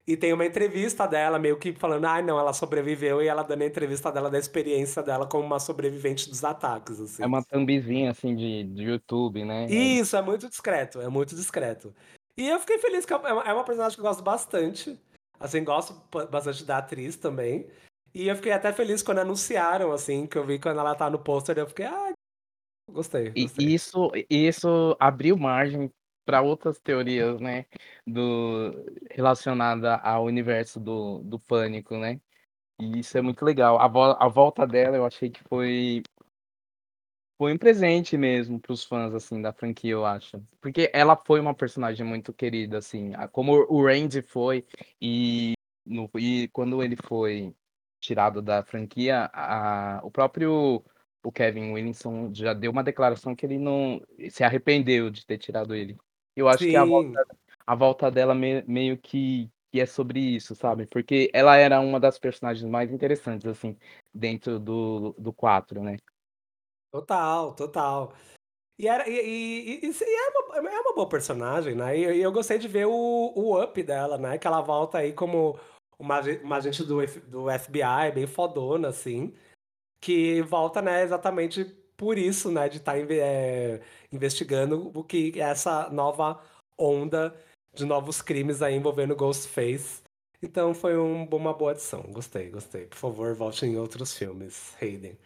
E 0.06 0.18
tem 0.18 0.34
uma 0.34 0.44
entrevista 0.44 1.06
dela, 1.06 1.38
meio 1.38 1.58
que 1.58 1.73
falando, 1.73 2.04
ai 2.04 2.20
ah, 2.20 2.25
não, 2.25 2.38
ela 2.38 2.52
sobreviveu, 2.52 3.23
e 3.23 3.26
ela 3.26 3.42
dando 3.42 3.62
a 3.62 3.66
entrevista 3.66 4.12
dela 4.12 4.30
da 4.30 4.38
experiência 4.38 5.02
dela 5.02 5.26
como 5.26 5.44
uma 5.44 5.58
sobrevivente 5.58 6.28
dos 6.28 6.44
ataques, 6.44 7.00
assim. 7.00 7.23
É 7.23 7.26
uma 7.26 7.42
thumbzinha, 7.42 8.11
assim, 8.11 8.37
de, 8.37 8.64
de 8.64 8.82
YouTube, 8.82 9.44
né? 9.44 9.64
Isso, 9.66 10.14
é 10.14 10.20
muito 10.20 10.46
discreto, 10.49 11.00
é 11.00 11.08
muito 11.08 11.34
discreto. 11.34 11.94
E 12.37 12.46
eu 12.46 12.61
fiquei 12.61 12.78
feliz 12.78 13.06
que 13.06 13.14
é 13.14 13.16
uma, 13.16 13.42
é 13.44 13.52
uma 13.54 13.64
personagem 13.64 13.96
que 13.96 14.00
eu 14.00 14.06
gosto 14.06 14.23
bastante. 14.23 14.99
Assim, 15.40 15.64
gosto 15.64 15.94
bastante 16.30 16.64
da 16.64 16.78
atriz 16.78 17.16
também. 17.16 17.66
E 18.14 18.28
eu 18.28 18.37
fiquei 18.37 18.52
até 18.52 18.73
feliz 18.73 19.02
quando 19.02 19.18
anunciaram, 19.18 19.90
assim, 19.90 20.26
que 20.26 20.37
eu 20.37 20.44
vi 20.44 20.58
quando 20.58 20.80
ela 20.80 20.94
tá 20.94 21.08
no 21.08 21.18
pôster, 21.18 21.58
eu 21.58 21.66
fiquei, 21.66 21.87
ah, 21.87 22.12
gostei. 22.90 23.30
gostei. 23.30 23.66
E 23.66 23.75
isso, 23.75 24.12
isso 24.28 24.96
abriu 25.00 25.37
margem 25.37 25.90
para 26.25 26.43
outras 26.43 26.78
teorias, 26.81 27.40
né, 27.40 27.66
do 28.07 28.73
relacionada 29.11 29.97
ao 29.97 30.25
universo 30.25 30.81
do, 30.81 31.21
do 31.23 31.38
pânico, 31.38 31.97
né? 31.97 32.21
E 32.81 33.00
isso 33.00 33.16
é 33.19 33.23
muito 33.23 33.45
legal. 33.45 33.78
A, 33.81 33.88
vo 33.88 34.00
a 34.19 34.28
volta 34.28 34.66
dela 34.66 34.97
eu 34.97 35.07
achei 35.07 35.31
que 35.31 35.43
foi 35.45 36.02
foi 37.37 37.52
um 37.52 37.59
presente 37.59 38.16
mesmo 38.16 38.61
para 38.61 38.73
os 38.73 38.85
fãs 38.85 39.12
assim 39.14 39.43
da 39.43 39.52
franquia, 39.52 39.93
eu 39.93 40.04
acho. 40.07 40.40
Porque 40.61 40.90
ela 40.93 41.16
foi 41.16 41.40
uma 41.40 41.54
personagem 41.54 42.07
muito 42.07 42.33
querida 42.33 42.78
assim, 42.78 43.12
como 43.33 43.52
o 43.69 43.85
Randy 43.85 44.23
foi 44.23 44.64
e 45.00 45.54
no, 45.85 46.11
e 46.16 46.49
quando 46.49 46.83
ele 46.83 46.97
foi 46.97 47.54
tirado 48.00 48.43
da 48.43 48.62
franquia, 48.62 49.31
a, 49.33 50.00
o 50.04 50.11
próprio 50.11 50.85
o 51.25 51.33
Kevin 51.33 51.73
Williamson 51.73 52.33
já 52.35 52.52
deu 52.52 52.71
uma 52.71 52.85
declaração 52.85 53.35
que 53.35 53.47
ele 53.47 53.59
não 53.59 54.00
se 54.31 54.45
arrependeu 54.45 55.11
de 55.11 55.25
ter 55.26 55.38
tirado 55.38 55.75
ele. 55.75 55.97
Eu 56.36 56.48
acho 56.48 56.64
Sim. 56.64 56.70
que 56.70 56.76
a 56.76 56.84
volta, 56.84 57.26
a 57.66 57.74
volta 57.74 58.10
dela 58.10 58.34
me, 58.34 58.62
meio 58.62 58.98
que, 58.98 59.50
que 59.70 59.80
é 59.80 59.86
sobre 59.86 60.20
isso, 60.20 60.54
sabe? 60.54 60.86
Porque 60.86 61.30
ela 61.32 61.56
era 61.56 61.80
uma 61.80 62.00
das 62.00 62.18
personagens 62.18 62.68
mais 62.68 62.92
interessantes, 62.92 63.46
assim, 63.46 63.76
dentro 64.12 64.58
do, 64.58 65.14
do 65.18 65.32
4, 65.32 65.82
né? 65.82 65.96
Total, 66.92 67.54
total. 67.54 68.14
E, 68.78 68.88
era, 68.88 69.08
e, 69.08 69.12
e, 69.12 69.86
e, 69.86 69.90
e 69.90 70.14
é, 70.14 70.28
uma, 70.38 70.70
é 70.70 70.80
uma 70.80 70.94
boa 70.94 71.08
personagem, 71.08 71.74
né? 71.74 71.96
E, 71.96 72.20
eu 72.20 72.32
gostei 72.32 72.58
de 72.58 72.66
ver 72.66 72.86
o, 72.86 72.92
o 73.34 73.62
up 73.62 73.82
dela, 73.82 74.18
né? 74.18 74.36
Que 74.38 74.46
ela 74.46 74.60
volta 74.60 74.98
aí 74.98 75.12
como 75.12 75.58
uma, 75.98 76.20
uma 76.42 76.56
agente 76.56 76.84
do, 76.84 76.98
do 77.28 77.50
FBI, 77.50 78.12
bem 78.12 78.26
fodona, 78.26 78.88
assim. 78.88 79.32
Que 80.00 80.42
volta, 80.42 80.82
né, 80.82 81.02
exatamente 81.02 81.83
por 81.96 82.18
isso, 82.18 82.50
né, 82.50 82.68
de 82.68 82.78
estar 82.78 82.92
tá, 82.92 82.98
é, 82.98 83.80
investigando 84.12 84.90
o 84.94 85.04
que 85.04 85.40
essa 85.40 85.88
nova 85.90 86.40
onda 86.78 87.34
de 87.74 87.84
novos 87.84 88.22
crimes 88.22 88.62
aí 88.62 88.74
envolvendo 88.74 89.16
Ghostface. 89.16 90.02
Então 90.42 90.74
foi 90.74 90.96
um, 90.98 91.24
uma 91.24 91.54
boa 91.54 91.72
adição. 91.72 92.02
Gostei, 92.10 92.50
gostei. 92.50 92.86
Por 92.86 92.98
favor, 92.98 93.34
volte 93.34 93.64
em 93.64 93.78
outros 93.78 94.16
filmes, 94.16 94.74
Hayden. 94.80 95.16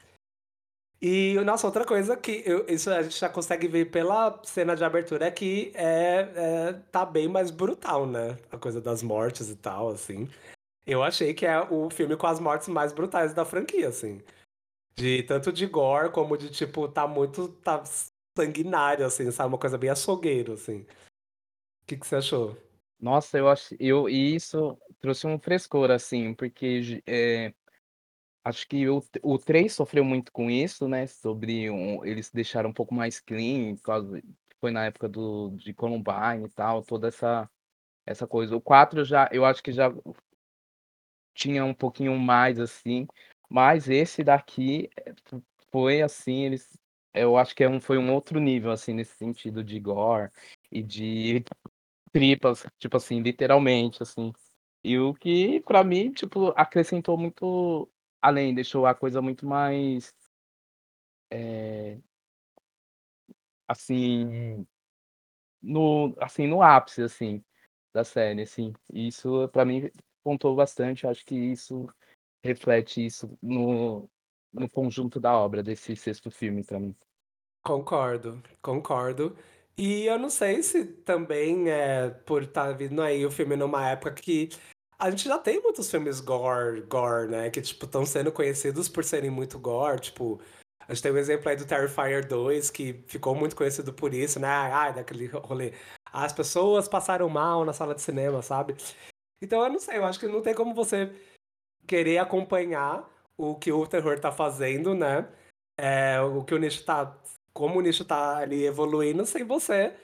E, 1.00 1.34
nossa, 1.44 1.66
outra 1.66 1.84
coisa 1.84 2.16
que 2.16 2.42
eu, 2.44 2.66
isso 2.68 2.90
a 2.90 3.02
gente 3.02 3.18
já 3.18 3.28
consegue 3.28 3.68
ver 3.68 3.84
pela 3.86 4.40
cena 4.42 4.74
de 4.74 4.84
abertura 4.84 5.26
é 5.26 5.30
que 5.30 5.70
é, 5.74 6.28
é, 6.34 6.72
tá 6.90 7.06
bem 7.06 7.28
mais 7.28 7.52
brutal, 7.52 8.04
né? 8.04 8.36
A 8.50 8.58
coisa 8.58 8.80
das 8.80 9.00
mortes 9.02 9.48
e 9.48 9.54
tal, 9.54 9.90
assim. 9.90 10.28
Eu 10.84 11.02
achei 11.02 11.34
que 11.34 11.46
é 11.46 11.60
o 11.60 11.88
filme 11.88 12.16
com 12.16 12.26
as 12.26 12.40
mortes 12.40 12.66
mais 12.66 12.92
brutais 12.92 13.32
da 13.32 13.44
franquia, 13.44 13.88
assim. 13.88 14.20
De 14.98 15.22
tanto 15.22 15.52
de 15.52 15.64
gore 15.64 16.10
como 16.10 16.36
de, 16.36 16.50
tipo, 16.50 16.88
tá 16.88 17.06
muito 17.06 17.48
tá 17.62 17.84
sanguinário, 18.36 19.06
assim, 19.06 19.30
sabe? 19.30 19.48
Uma 19.48 19.58
coisa 19.58 19.78
bem 19.78 19.90
açougueiro, 19.90 20.54
assim. 20.54 20.80
O 20.80 21.86
que, 21.86 21.96
que 21.96 22.04
você 22.04 22.16
achou? 22.16 22.56
Nossa, 22.98 23.38
eu 23.38 23.48
acho. 23.48 23.76
Eu, 23.78 24.08
e 24.08 24.34
isso 24.34 24.76
trouxe 25.00 25.24
um 25.26 25.38
frescor, 25.38 25.92
assim, 25.92 26.34
porque 26.34 27.00
é, 27.06 27.54
Acho 28.44 28.66
que 28.66 28.88
o 28.88 29.02
o 29.22 29.38
3 29.38 29.72
sofreu 29.72 30.02
muito 30.04 30.32
com 30.32 30.50
isso, 30.50 30.88
né, 30.88 31.06
sobre 31.06 31.70
um 31.70 32.02
eles 32.04 32.30
deixaram 32.30 32.70
um 32.70 32.72
pouco 32.72 32.94
mais 32.94 33.20
clean, 33.20 33.76
causa 33.76 34.22
foi 34.58 34.70
na 34.70 34.86
época 34.86 35.08
do 35.08 35.50
de 35.50 35.74
Columbine 35.74 36.46
e 36.46 36.48
tal, 36.48 36.82
toda 36.82 37.08
essa 37.08 37.48
essa 38.06 38.26
coisa. 38.26 38.56
O 38.56 38.60
4 38.60 39.04
já 39.04 39.28
eu 39.32 39.44
acho 39.44 39.62
que 39.62 39.72
já 39.72 39.92
tinha 41.34 41.64
um 41.64 41.74
pouquinho 41.74 42.18
mais, 42.18 42.58
assim, 42.58 43.06
mas 43.48 43.88
esse 43.88 44.24
daqui, 44.24 44.90
fo 45.26 45.42
foi 45.70 46.02
assim, 46.02 46.44
eles 46.44 46.68
eu 47.14 47.36
acho 47.36 47.54
que 47.56 47.64
é 47.64 47.68
um 47.68 47.80
foi 47.80 47.98
um 47.98 48.12
outro 48.14 48.40
nível, 48.40 48.70
assim, 48.72 48.92
nesse 48.94 49.16
sentido 49.16 49.64
de 49.64 49.80
gore 49.80 50.30
e 50.70 50.82
de 50.82 51.44
tripas, 52.12 52.66
tipo 52.78 52.96
assim, 52.98 53.20
literalmente, 53.22 54.02
assim. 54.02 54.32
E 54.84 54.98
o 54.98 55.14
que 55.14 55.60
pra 55.62 55.84
mim, 55.84 56.12
tipo, 56.12 56.48
acrescentou 56.56 57.18
muito 57.18 57.90
além, 58.22 58.54
deixou 58.54 58.86
a 58.86 58.94
coisa 58.94 59.22
muito 59.22 59.46
mais 59.46 60.12
eh 61.30 62.00
assim, 63.68 64.66
no 65.62 66.14
assim, 66.20 66.46
no 66.48 66.62
ápice, 66.62 67.02
assim, 67.02 67.44
da 67.94 68.04
série, 68.04 68.42
assim. 68.42 68.72
Isso 68.92 69.48
pra 69.50 69.64
mim 69.64 69.90
pontuou 70.24 70.56
bastante, 70.56 71.06
acho 71.06 71.24
que 71.26 71.34
isso 71.36 71.88
reflete 72.42 73.04
isso 73.04 73.36
no 73.42 74.08
no 74.50 74.68
conjunto 74.70 75.20
da 75.20 75.36
obra, 75.36 75.62
desse 75.62 75.94
6º 75.94 76.30
filme 76.30 76.64
pra 76.64 76.80
mim. 76.80 76.96
Concordo, 77.62 78.42
concordo. 78.62 79.36
E 79.76 80.06
eu 80.06 80.18
não 80.18 80.30
sei 80.30 80.62
se 80.62 80.84
também 80.84 81.70
é 81.70 82.08
por 82.10 82.44
estar 82.44 82.72
vindo 82.72 83.02
aí 83.02 83.24
o 83.26 83.30
filme 83.30 83.56
numa 83.56 83.88
época 83.90 84.14
que 84.14 84.48
a 84.98 85.10
gente 85.10 85.28
já 85.28 85.38
tem 85.38 85.60
muitos 85.62 85.90
filmes 85.90 86.20
gore 86.20 86.80
gore, 86.82 87.30
né, 87.30 87.50
que, 87.50 87.60
tipo, 87.60 87.84
estão 87.84 88.04
sendo 88.06 88.32
conhecidos 88.32 88.88
por 88.88 89.04
serem 89.04 89.30
muito 89.30 89.58
gore, 89.58 90.00
tipo, 90.00 90.40
a 90.88 90.94
gente 90.94 91.02
tem 91.02 91.12
o 91.12 91.18
exemplo 91.18 91.48
aí 91.48 91.56
do 91.56 91.66
Terrifier 91.66 92.26
2, 92.26 92.70
que 92.70 93.04
ficou 93.06 93.34
muito 93.34 93.54
conhecido 93.54 93.92
por 93.92 94.12
isso, 94.14 94.40
né, 94.40 94.48
ai, 94.48 94.92
daquele 94.94 95.26
rolê, 95.26 95.72
as 96.12 96.32
pessoas 96.32 96.88
passaram 96.88 97.28
mal 97.28 97.64
na 97.64 97.72
sala 97.72 97.94
de 97.94 98.02
cinema, 98.02 98.42
sabe. 98.42 98.74
Então 99.42 99.62
eu 99.62 99.70
não 99.70 99.78
sei, 99.78 99.98
eu 99.98 100.04
acho 100.04 100.18
que 100.18 100.26
não 100.28 100.42
tem 100.42 100.54
como 100.54 100.74
você 100.74 101.12
querer 101.88 102.18
acompanhar 102.18 103.08
o 103.38 103.56
que 103.56 103.72
o 103.72 103.86
terror 103.88 104.20
tá 104.20 104.32
fazendo, 104.32 104.94
né, 104.94 105.28
eh, 105.78 106.20
o 106.22 106.44
que 106.44 106.54
o 106.54 106.58
nicho 106.58 106.84
tá 106.84 107.16
como 107.54 107.78
o 107.80 107.82
nicho 107.82 108.04
tá 108.04 108.38
ali 108.38 108.64
evoluindo 108.66 109.26
sem 109.26 109.44
você 109.44 109.94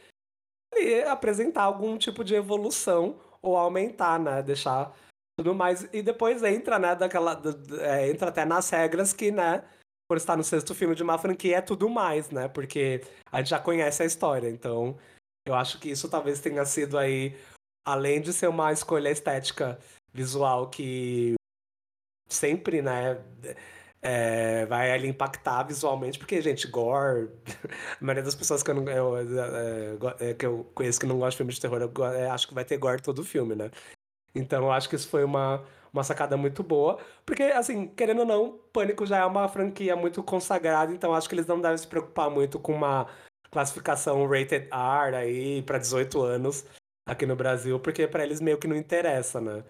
ali 0.75 1.03
apresentar 1.05 1.65
algum 1.65 1.99
tipo 1.99 2.25
de 2.25 2.35
evolução 2.37 3.19
ou 3.43 3.57
aumentar, 3.57 4.19
né, 4.21 4.43
deixar 4.43 4.93
tudo 5.39 5.55
mais. 5.55 5.89
E 5.93 6.03
depois 6.03 6.43
entra, 6.45 6.79
né, 6.79 6.95
daquela 6.97 7.35
d 7.35 7.53
d 7.55 7.81
eh, 7.83 8.11
entra 8.11 8.29
até 8.31 8.45
nas 8.47 8.71
regras 8.71 9.13
que, 9.15 9.31
né, 9.33 9.65
por 10.09 10.17
estar 10.19 10.37
no 10.37 10.45
6º 10.45 10.75
filme 10.75 10.95
de 10.97 11.03
uma 11.05 11.19
franquia 11.19 11.59
é 11.59 11.63
tudo 11.63 11.89
mais, 11.91 12.31
né, 12.31 12.49
porque 12.49 13.03
a 13.33 13.39
gente 13.39 13.51
já 13.51 13.61
conhece 13.61 14.03
a 14.03 14.07
história, 14.07 14.49
então 14.51 14.99
eu 15.47 15.55
acho 15.55 15.81
que 15.81 15.91
isso 15.91 16.09
talvez 16.11 16.41
tenha 16.41 16.65
sido 16.67 16.99
aí, 16.99 17.37
além 17.87 18.21
de 18.23 18.33
ser 18.33 18.49
uma 18.49 18.73
escolha 18.73 19.11
estética 19.11 19.79
visual 20.13 20.71
que 20.71 21.35
sempre, 22.29 22.83
né, 22.83 23.19
eh, 24.03 24.67
vai 24.67 24.93
ali 24.93 25.09
impactar 25.09 25.63
visualmente, 25.65 26.19
porque, 26.19 26.41
gente, 26.43 26.67
gore 26.69 27.31
a 28.01 28.05
maioria 28.05 28.23
das 28.23 28.35
pessoas 28.35 28.63
que 28.63 28.71
eu 28.71 28.75
não 28.75 28.89
eu, 28.91 29.17
eh, 29.19 29.97
go 29.99 30.09
eh, 30.21 30.35
que 30.35 30.47
eu 30.47 30.65
conheço 30.75 31.01
que 31.01 31.07
não 31.07 31.19
gosta 31.19 31.33
de 31.33 31.37
filme 31.39 31.53
de 31.53 31.61
terror, 31.61 31.81
eu 31.83 32.33
acho 32.33 32.49
que 32.49 32.55
vai 32.55 32.65
ter 32.65 32.77
gore 32.79 33.03
todo 33.03 33.21
o 33.21 33.25
filme, 33.25 33.55
né. 33.55 33.71
Então 34.35 34.65
eu 34.65 34.73
acho 34.73 34.89
que 34.89 34.97
isso 34.97 35.09
foi 35.09 35.25
uma 35.25 35.65
uma 35.93 36.05
sacada 36.05 36.37
muito 36.37 36.63
boa, 36.63 36.99
porque, 37.27 37.45
assim, 37.45 37.87
querendo 37.89 38.21
ou 38.21 38.27
não, 38.27 38.59
Pânico 38.73 39.07
já 39.07 39.19
é 39.19 39.25
uma 39.27 39.49
franquia 39.49 39.97
muito 39.97 40.23
consagrada, 40.25 40.93
então 40.93 41.15
acho 41.15 41.29
que 41.29 41.35
eles 41.37 41.47
não 41.47 41.61
devem 41.61 41.79
se 41.79 41.87
preocupar 41.87 42.31
muito 42.31 42.59
com 42.61 42.73
uma 42.75 43.07
classificação 43.51 44.27
rated 44.29 44.69
R 44.73 45.17
aí 45.17 45.63
pra 45.63 45.79
18 45.79 46.23
anos 46.23 46.65
aqui 47.07 47.27
no 47.27 47.37
Brasil, 47.37 47.81
porque 47.81 48.09
pra 48.09 48.25
eles 48.25 48.41
meio 48.41 48.59
que 48.59 48.69
não 48.69 48.77
interessa, 48.77 49.41
né. 49.41 49.65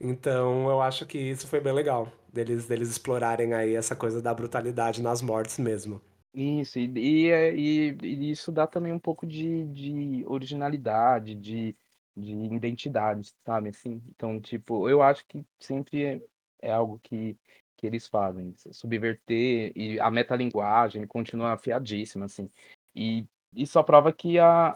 Então 0.00 0.68
eu 0.68 0.80
acho 0.80 1.06
que 1.06 1.18
isso 1.18 1.46
foi 1.46 1.60
bem 1.60 1.72
legal, 1.72 2.12
deles 2.32 2.66
deles 2.66 2.90
explorarem 2.90 3.54
aí 3.54 3.74
essa 3.74 3.96
coisa 3.96 4.20
da 4.20 4.34
brutalidade 4.34 5.02
nas 5.02 5.22
mortes 5.22 5.58
mesmo. 5.58 6.00
Isso, 6.34 6.78
e 6.78 7.30
e, 7.30 7.96
e 8.02 8.30
isso 8.30 8.52
dá 8.52 8.66
também 8.66 8.92
um 8.92 8.98
pouco 8.98 9.26
de 9.26 9.64
de 9.66 10.24
originalidade, 10.26 11.34
de 11.34 11.74
de 12.16 12.32
identidade, 12.32 13.30
sabe, 13.44 13.68
assim. 13.68 14.02
Então, 14.08 14.40
tipo, 14.40 14.88
eu 14.88 15.02
acho 15.02 15.24
que 15.26 15.44
sempre 15.58 16.04
é 16.04 16.20
é 16.60 16.72
algo 16.72 16.98
que 17.02 17.36
que 17.76 17.86
eles 17.86 18.06
fazem, 18.06 18.54
subverter 18.72 19.70
e 19.76 20.00
a 20.00 20.10
metalinguagem 20.10 21.06
continua 21.06 21.52
afiadíssima, 21.52 22.24
assim. 22.24 22.50
E 22.94 23.26
isso 23.54 23.82
prova 23.84 24.12
que 24.12 24.38
a 24.38 24.74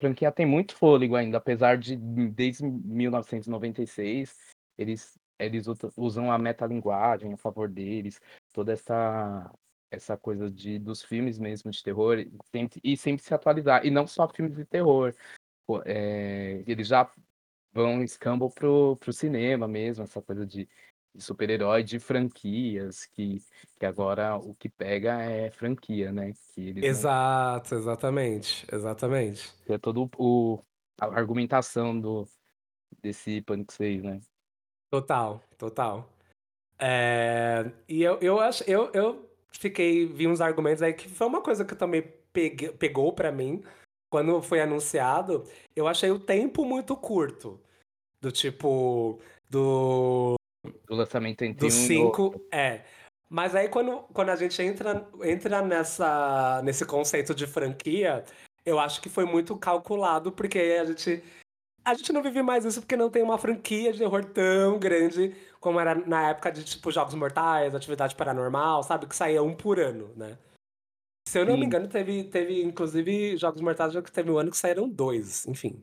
franquia 0.00 0.32
tem 0.32 0.46
muito 0.46 0.74
fôlego 0.76 1.14
ainda, 1.14 1.38
apesar 1.38 1.78
de 1.78 1.96
desde 1.96 2.64
1996 2.64 4.36
eles 4.80 5.18
eles 5.38 5.66
usam 5.96 6.30
a 6.30 6.38
metalinguagem 6.38 7.32
a 7.32 7.36
favor 7.36 7.68
deles, 7.68 8.20
toda 8.52 8.72
essa 8.72 9.50
essa 9.90 10.16
coisa 10.16 10.50
de 10.50 10.78
dos 10.78 11.02
filmes 11.02 11.38
mesmo 11.38 11.70
de 11.70 11.82
terror 11.82 12.18
e 12.18 12.30
sempre 12.52 12.80
e 12.84 12.96
sempre 12.96 13.24
se 13.24 13.34
atualizar, 13.34 13.84
e 13.84 13.90
não 13.90 14.06
só 14.06 14.28
filmes 14.28 14.56
de 14.56 14.64
terror, 14.64 15.14
eh, 15.86 16.62
eles 16.66 16.88
já 16.88 17.10
vão 17.72 18.02
escambam 18.02 18.50
para 18.50 18.68
o 18.70 18.96
para 18.96 19.10
o 19.10 19.12
cinema 19.12 19.68
mesmo, 19.68 20.04
essa 20.04 20.22
coisa 20.22 20.46
de 20.46 20.68
de 21.12 21.24
super-herói, 21.24 21.82
de 21.82 21.98
franquias, 21.98 23.04
que 23.06 23.38
que 23.78 23.84
agora 23.86 24.36
o 24.36 24.54
que 24.54 24.68
pega 24.68 25.20
é 25.22 25.50
franquia, 25.50 26.12
né, 26.12 26.32
que 26.54 26.68
eles 26.68 26.84
não 26.84 26.90
Exato, 26.90 27.74
exatamente, 27.74 28.66
exatamente. 28.72 29.52
É 29.68 29.78
todo 29.78 30.08
o 30.18 30.62
a 31.00 31.06
argumentação 31.06 31.98
do 31.98 32.28
desse 33.02 33.40
Pânico 33.42 33.72
6, 33.72 34.02
né. 34.02 34.20
Total, 34.90 35.40
total. 35.56 36.08
Eh, 36.78 37.70
e 37.88 38.02
eu 38.02 38.18
eu 38.20 38.40
acho 38.40 38.64
eu 38.68 38.90
eu 38.92 39.28
fiquei 39.52 40.06
vi 40.06 40.26
uns 40.26 40.40
argumentos 40.40 40.82
aí 40.82 40.92
que 40.94 41.08
foi 41.08 41.26
uma 41.26 41.42
coisa 41.42 41.64
que 41.64 41.74
também 41.76 42.02
pegue 42.32 42.72
pegou 42.72 43.12
pra 43.12 43.30
mim, 43.30 43.62
quando 44.10 44.40
foi 44.42 44.60
anunciado, 44.60 45.44
eu 45.76 45.86
achei 45.86 46.10
o 46.10 46.18
tempo 46.18 46.64
muito 46.64 46.96
curto, 46.96 47.60
do 48.20 48.32
tipo, 48.32 49.20
do 49.48 50.34
Do 50.86 50.94
lançamento 50.96 51.42
entre 51.42 51.60
do 51.60 51.66
um 51.66 51.70
5 51.70 52.22
outro. 52.22 52.46
é. 52.52 52.84
Mas 53.28 53.54
aí 53.54 53.68
quando 53.68 53.98
quando 54.12 54.30
a 54.30 54.36
gente 54.36 54.60
entra 54.60 55.06
entra 55.22 55.62
nessa 55.62 56.60
nesse 56.64 56.84
conceito 56.84 57.32
de 57.34 57.46
franquia, 57.46 58.24
eu 58.66 58.78
acho 58.80 59.00
que 59.00 59.08
foi 59.08 59.24
muito 59.24 59.56
calculado, 59.56 60.32
porque 60.32 60.58
a 60.58 60.84
gente 60.84 61.22
a 61.90 61.94
gente 61.94 62.12
não 62.12 62.22
vive 62.22 62.42
mais 62.42 62.64
isso, 62.64 62.80
porque 62.80 62.96
não 62.96 63.10
tem 63.10 63.22
uma 63.22 63.38
franquia 63.38 63.92
de 63.92 63.98
terror 63.98 64.24
tão 64.26 64.78
grande 64.78 65.34
como 65.60 65.78
era 65.80 65.94
na 65.94 66.30
época 66.30 66.50
de, 66.52 66.64
tipo, 66.64 66.90
Jogos 66.90 67.14
Mortais, 67.14 67.74
Atividade 67.74 68.14
Paranormal, 68.16 68.82
sabe, 68.82 69.06
que 69.06 69.14
saía 69.16 69.42
1 69.42 69.54
por 69.54 69.78
ano, 69.80 70.10
né. 70.16 70.38
Se 71.28 71.38
eu 71.38 71.46
não 71.46 71.54
me 71.54 71.60
Sim. 71.60 71.66
engano 71.66 71.88
teve 71.88 72.24
teve 72.24 72.62
inclusive 72.62 73.36
Jogos 73.38 73.62
Mortais, 73.62 73.94
que 73.94 74.12
teve 74.12 74.30
um 74.30 74.38
ano 74.38 74.50
que 74.50 74.56
saíram 74.58 74.88
2, 74.88 75.46
enfim. 75.46 75.82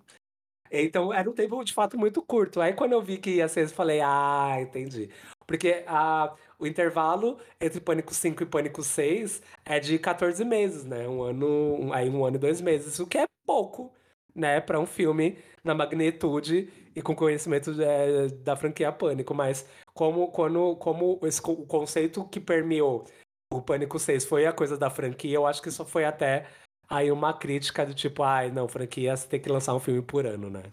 Então 0.71 1.13
era 1.13 1.29
um 1.29 1.33
tempo 1.33 1.63
de 1.63 1.73
fato 1.73 1.97
muito 1.99 2.21
curto, 2.23 2.61
aí 2.61 2.73
quando 2.73 2.93
eu 2.93 3.01
vi 3.01 3.17
que 3.19 3.31
ia 3.37 3.47
ser 3.49 3.65
eu 3.65 3.69
falei: 3.69 4.01
"Ah, 4.01 4.57
entendi". 4.61 5.09
Porque 5.47 5.83
a 5.87 6.35
o 6.59 6.67
intervalo 6.67 7.39
entre 7.61 7.81
Pânico 7.81 8.13
5 8.13 8.43
e 8.43 8.45
Pânico 8.47 8.83
6 8.83 9.41
é 9.65 9.79
de 9.79 9.99
14 9.99 10.45
meses, 10.45 10.85
né, 10.85 11.07
1 11.07 11.21
ano 11.23 11.93
aí 11.93 12.09
1 12.09 12.25
ano 12.25 12.37
e 12.37 12.39
2 12.39 12.61
meses, 12.61 12.99
o 12.99 13.07
que 13.07 13.17
é 13.19 13.25
pouco, 13.47 13.93
né, 14.37 14.61
pra 14.61 14.79
um 14.79 14.85
filme 14.87 15.39
na 15.65 15.75
magnitude 15.75 16.69
e 16.95 17.01
com 17.01 17.15
conhecimento, 17.15 17.71
eh, 17.81 18.29
da 18.43 18.55
franquia 18.57 18.91
Pânico, 18.93 19.33
mas 19.35 19.67
como 19.95 20.31
quando 20.31 20.77
como 20.77 21.19
esse 21.23 21.41
o 21.43 21.65
conceito 21.67 22.25
que 22.29 22.39
permeou 22.41 23.05
o 23.53 23.61
Pânico 23.63 23.99
6 23.99 24.25
foi 24.25 24.45
a 24.47 24.53
coisa 24.53 24.77
da 24.77 24.89
franquia, 24.91 25.35
eu 25.35 25.47
acho 25.47 25.61
que 25.61 25.69
isso 25.69 25.85
foi 25.85 26.05
até 26.05 26.47
aí 26.89 27.11
uma 27.11 27.33
crítica 27.37 27.85
do 27.85 27.93
tipo: 27.95 28.23
"Ai 28.23 28.51
não, 28.51 28.67
franquia 28.69 29.17
você 29.17 29.27
tem 29.27 29.41
que 29.41 29.49
lançar 29.49 29.73
1 29.75 29.79
filme 29.81 30.01
por 30.03 30.25
ano, 30.27 30.49
né". 30.49 30.63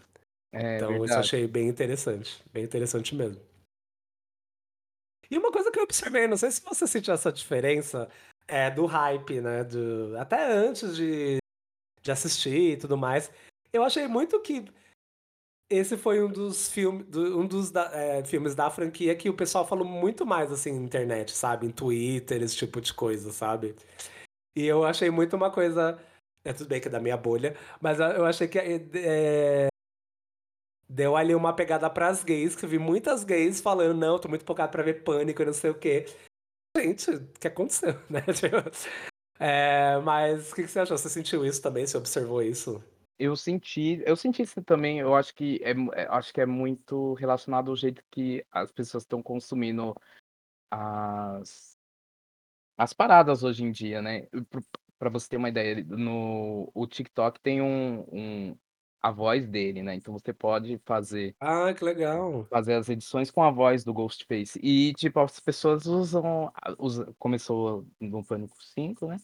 É 0.53 0.81
Então 0.85 1.05
isso 1.05 1.17
eu 1.19 1.21
verdade. 1.21 1.21
achei 1.21 1.47
bem 1.47 1.67
interessante, 1.69 2.43
bem 2.53 2.63
interessante 2.65 3.15
mesmo. 3.15 3.41
E 5.29 5.37
uma 5.37 5.51
coisa 5.51 5.71
que 5.71 5.79
eu 5.79 5.83
observei, 5.83 6.27
não 6.27 6.37
sei 6.37 6.51
se 6.51 6.61
você 6.61 6.85
sentiu 6.87 7.13
essa 7.13 7.31
diferença, 7.31 8.09
eh, 8.47 8.69
do 8.69 8.85
hype, 8.85 9.41
né, 9.41 9.63
do 9.63 10.15
até 10.17 10.43
antes 10.51 10.95
de 10.95 11.37
de 12.03 12.11
assistir 12.11 12.73
e 12.73 12.77
tudo 12.77 12.97
mais, 12.97 13.31
eu 13.75 13.83
achei 13.83 14.07
muito 14.07 14.39
que 14.41 14.65
esse 15.69 15.97
foi 15.97 16.23
um 16.23 16.31
dos 16.31 16.69
filme 16.69 17.03
do 17.03 17.39
um 17.39 17.47
dos 17.47 17.71
da 17.71 17.89
eh, 17.93 18.23
filmes 18.23 18.53
da 18.55 18.69
franquia 18.69 19.15
que 19.15 19.29
o 19.29 19.33
pessoal 19.35 19.67
falou 19.67 19.85
muito 19.87 20.25
mais, 20.25 20.51
assim, 20.51 20.71
na 20.73 20.85
internet, 20.85 21.31
sabe, 21.31 21.65
em 21.67 21.71
Twitter, 21.71 22.41
esse 22.43 22.55
tipo 22.55 22.79
de 22.81 22.93
coisa, 22.93 23.31
sabe. 23.31 23.75
E 24.57 24.65
eu 24.65 24.85
achei 24.85 25.09
muito 25.11 25.35
uma 25.35 25.51
coisa 25.51 25.99
é 26.45 26.53
tudo 26.53 26.69
bem 26.69 26.81
que 26.81 26.87
é 26.89 26.91
da 26.91 26.99
minha 27.01 27.17
bolha, 27.17 27.55
mas 27.81 27.99
eu 27.99 28.25
achei 28.25 28.47
que, 28.47 28.59
eh 28.59 28.81
eh 28.95 29.69
deu 30.89 31.15
ali 31.15 31.33
uma 31.35 31.53
pegada 31.53 31.89
para 31.89 32.07
as 32.07 32.23
gays, 32.23 32.55
que 32.55 32.65
eu 32.65 32.69
vi 32.69 32.79
muitas 32.79 33.23
gays 33.23 33.59
falando: 33.61 33.97
"Não, 33.97 34.19
tô 34.19 34.27
muito 34.29 34.43
empolgada 34.43 34.71
pra 34.71 34.83
ver 34.83 35.03
Pânico 35.03 35.41
e 35.41 35.45
não 35.45 35.53
sei 35.53 35.71
o 35.71 35.75
quê". 35.79 36.05
gente, 36.77 37.11
o 37.11 37.27
que 37.39 37.47
aconteceu, 37.47 37.95
né? 38.09 38.21
É, 39.39 39.97
mas 39.99 40.51
o 40.51 40.55
que, 40.55 40.63
que 40.63 40.69
você 40.69 40.79
achou? 40.79 40.97
Você 40.97 41.09
sentiu 41.09 41.45
isso 41.45 41.61
também? 41.61 41.85
Você 41.87 41.97
observou 41.97 42.41
isso? 42.43 42.83
Eu 43.17 43.35
senti, 43.35 44.01
eu 44.05 44.15
senti 44.15 44.41
isso 44.41 44.61
também. 44.63 44.99
Eu 44.99 45.15
acho 45.15 45.33
que 45.33 45.59
é, 45.63 45.71
é- 46.01 46.07
acho 46.09 46.33
que 46.33 46.41
é 46.41 46.45
muito 46.45 47.13
relacionado 47.13 47.69
ao 47.69 47.75
jeito 47.75 48.03
que 48.11 48.45
as 48.51 48.71
pessoas 48.71 49.03
estão 49.03 49.23
consumindo 49.23 49.95
as, 50.69 51.77
as 52.77 52.93
paradas 52.93 53.43
hoje 53.43 53.63
em 53.63 53.71
dia, 53.71 54.01
né? 54.01 54.27
Para 54.99 55.09
você 55.09 55.29
ter 55.29 55.37
uma 55.37 55.49
ideia, 55.49 55.83
no 55.83 56.69
o 56.73 56.87
TikTok 56.87 57.39
tem 57.39 57.61
um, 57.61 58.01
um 58.11 58.57
a 59.01 59.11
voz 59.11 59.47
dele, 59.47 59.83
né? 59.83 59.95
Então 59.95 60.13
você 60.13 60.33
pode 60.33 60.77
fazer 60.85 61.35
Ah, 61.39 61.73
que 61.73 61.85
legal. 61.85 62.45
fazer 62.49 62.73
as 62.73 62.89
edições 62.89 63.29
com 63.31 63.43
a 63.43 63.51
voz 63.51 63.83
do 63.83 63.93
Ghostface. 63.93 64.59
E 64.61 64.93
tipo 64.93 65.19
as 65.19 65.39
pessoas 65.39 65.85
usam, 65.85 66.51
usa, 66.79 67.13
começou 67.19 67.85
no 67.99 68.25
Pânico 68.25 68.55
5, 68.63 69.07
né? 69.07 69.17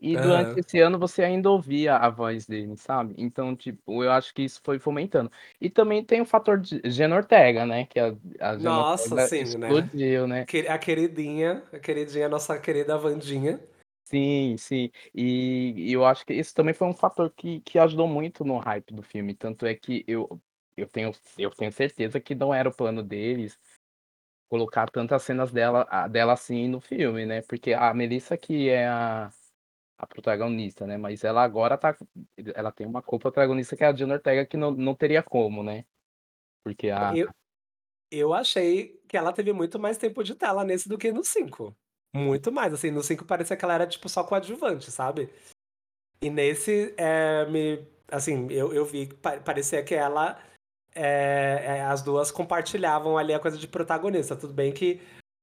E 0.00 0.16
durante 0.16 0.58
esse 0.60 0.80
ano 0.80 0.98
você 0.98 1.22
ainda 1.22 1.50
ouvia 1.50 1.96
a 1.96 2.08
voz 2.08 2.46
dele, 2.46 2.74
sabe? 2.76 3.14
Então, 3.18 3.54
tipo, 3.54 4.02
eu 4.02 4.10
acho 4.10 4.32
que 4.32 4.42
isso 4.42 4.60
foi 4.64 4.78
fomentando. 4.78 5.30
E 5.60 5.68
também 5.68 6.02
tem 6.02 6.20
o 6.22 6.26
fator 6.26 6.58
de 6.58 6.80
Jenna 6.86 7.16
Ortega, 7.16 7.66
né? 7.66 7.84
Que 7.84 8.00
a, 8.00 8.16
a 8.40 8.56
Jenna 8.58 8.76
Nossa, 8.76 9.02
Ortega 9.02 9.28
sim, 9.28 9.36
né? 9.36 9.42
explodiu, 9.42 10.26
né? 10.26 10.46
Que- 10.46 10.66
A 10.68 10.78
queridinha, 10.78 11.62
a 11.72 11.78
queridinha, 11.78 12.28
nossa 12.28 12.58
querida 12.58 12.96
Vandinha. 12.96 13.60
Sim, 14.04 14.56
sim. 14.56 14.90
E, 15.14 15.74
e 15.76 15.92
eu 15.92 16.04
acho 16.04 16.24
que 16.24 16.32
isso 16.32 16.54
também 16.54 16.74
foi 16.74 16.88
um 16.88 16.94
fator 16.94 17.30
que, 17.30 17.60
que 17.60 17.78
ajudou 17.78 18.08
muito 18.08 18.44
no 18.44 18.58
hype 18.58 18.92
do 18.94 19.02
filme. 19.02 19.34
Tanto 19.34 19.66
é 19.66 19.74
que 19.74 20.02
eu, 20.08 20.40
eu, 20.76 20.88
tenho, 20.88 21.12
eu 21.38 21.50
tenho 21.50 21.70
certeza 21.70 22.18
que 22.18 22.34
não 22.34 22.52
era 22.52 22.68
o 22.68 22.74
plano 22.74 23.02
deles 23.02 23.56
colocar 24.48 24.90
tantas 24.90 25.22
cenas 25.22 25.52
dela, 25.52 25.86
a- 25.88 26.08
dela 26.08 26.32
assim 26.32 26.66
no 26.66 26.80
filme, 26.80 27.24
né? 27.24 27.42
Porque 27.42 27.72
a 27.72 27.94
Melissa 27.94 28.36
que 28.36 28.68
é 28.68 28.88
a, 28.88 29.30
a 30.00 30.06
protagonista, 30.06 30.86
né? 30.86 30.96
Mas 30.96 31.22
ela 31.24 31.42
agora 31.42 31.76
tá. 31.76 31.94
Ela 32.54 32.72
tem 32.72 32.86
uma 32.86 33.02
co-protagonista 33.02 33.76
que 33.76 33.84
é 33.84 33.86
a 33.86 33.94
Jenna 33.94 34.14
Ortega, 34.14 34.46
que 34.46 34.56
não, 34.56 34.70
não 34.70 34.94
teria 34.94 35.22
como, 35.22 35.62
né? 35.62 35.84
Porque 36.64 36.88
a. 36.88 37.14
Eu, 37.14 37.28
eu 38.10 38.32
achei 38.32 38.98
que 39.06 39.16
ela 39.16 39.32
teve 39.32 39.52
muito 39.52 39.78
mais 39.78 39.98
tempo 39.98 40.24
de 40.24 40.34
tela 40.34 40.64
nesse 40.64 40.88
do 40.88 40.96
que 40.96 41.12
no 41.12 41.22
5. 41.22 41.76
Muito 42.14 42.50
mais, 42.50 42.72
assim, 42.72 42.90
no 42.90 43.02
5 43.02 43.24
parecia 43.24 43.56
que 43.56 43.64
ela 43.64 43.74
era, 43.74 43.86
tipo, 43.86 44.08
só 44.08 44.24
coadjuvante, 44.24 44.90
sabe? 44.90 45.30
E 46.22 46.30
nesse, 46.30 46.94
é, 46.96 47.46
me, 47.46 47.86
assim, 48.10 48.50
eu, 48.50 48.72
eu 48.72 48.84
vi 48.84 49.08
parecia 49.44 49.82
que 49.84 49.94
ela, 49.94 50.42
é, 50.94 51.62
é, 51.64 51.82
as 51.82 52.02
duas 52.02 52.30
compartilhavam 52.30 53.16
ali 53.16 53.34
a 53.34 53.38
coisa 53.38 53.58
de 53.58 53.68
protagonista. 53.68 54.34
Tudo 54.34 54.52
bem 54.52 54.72
que 54.72 55.00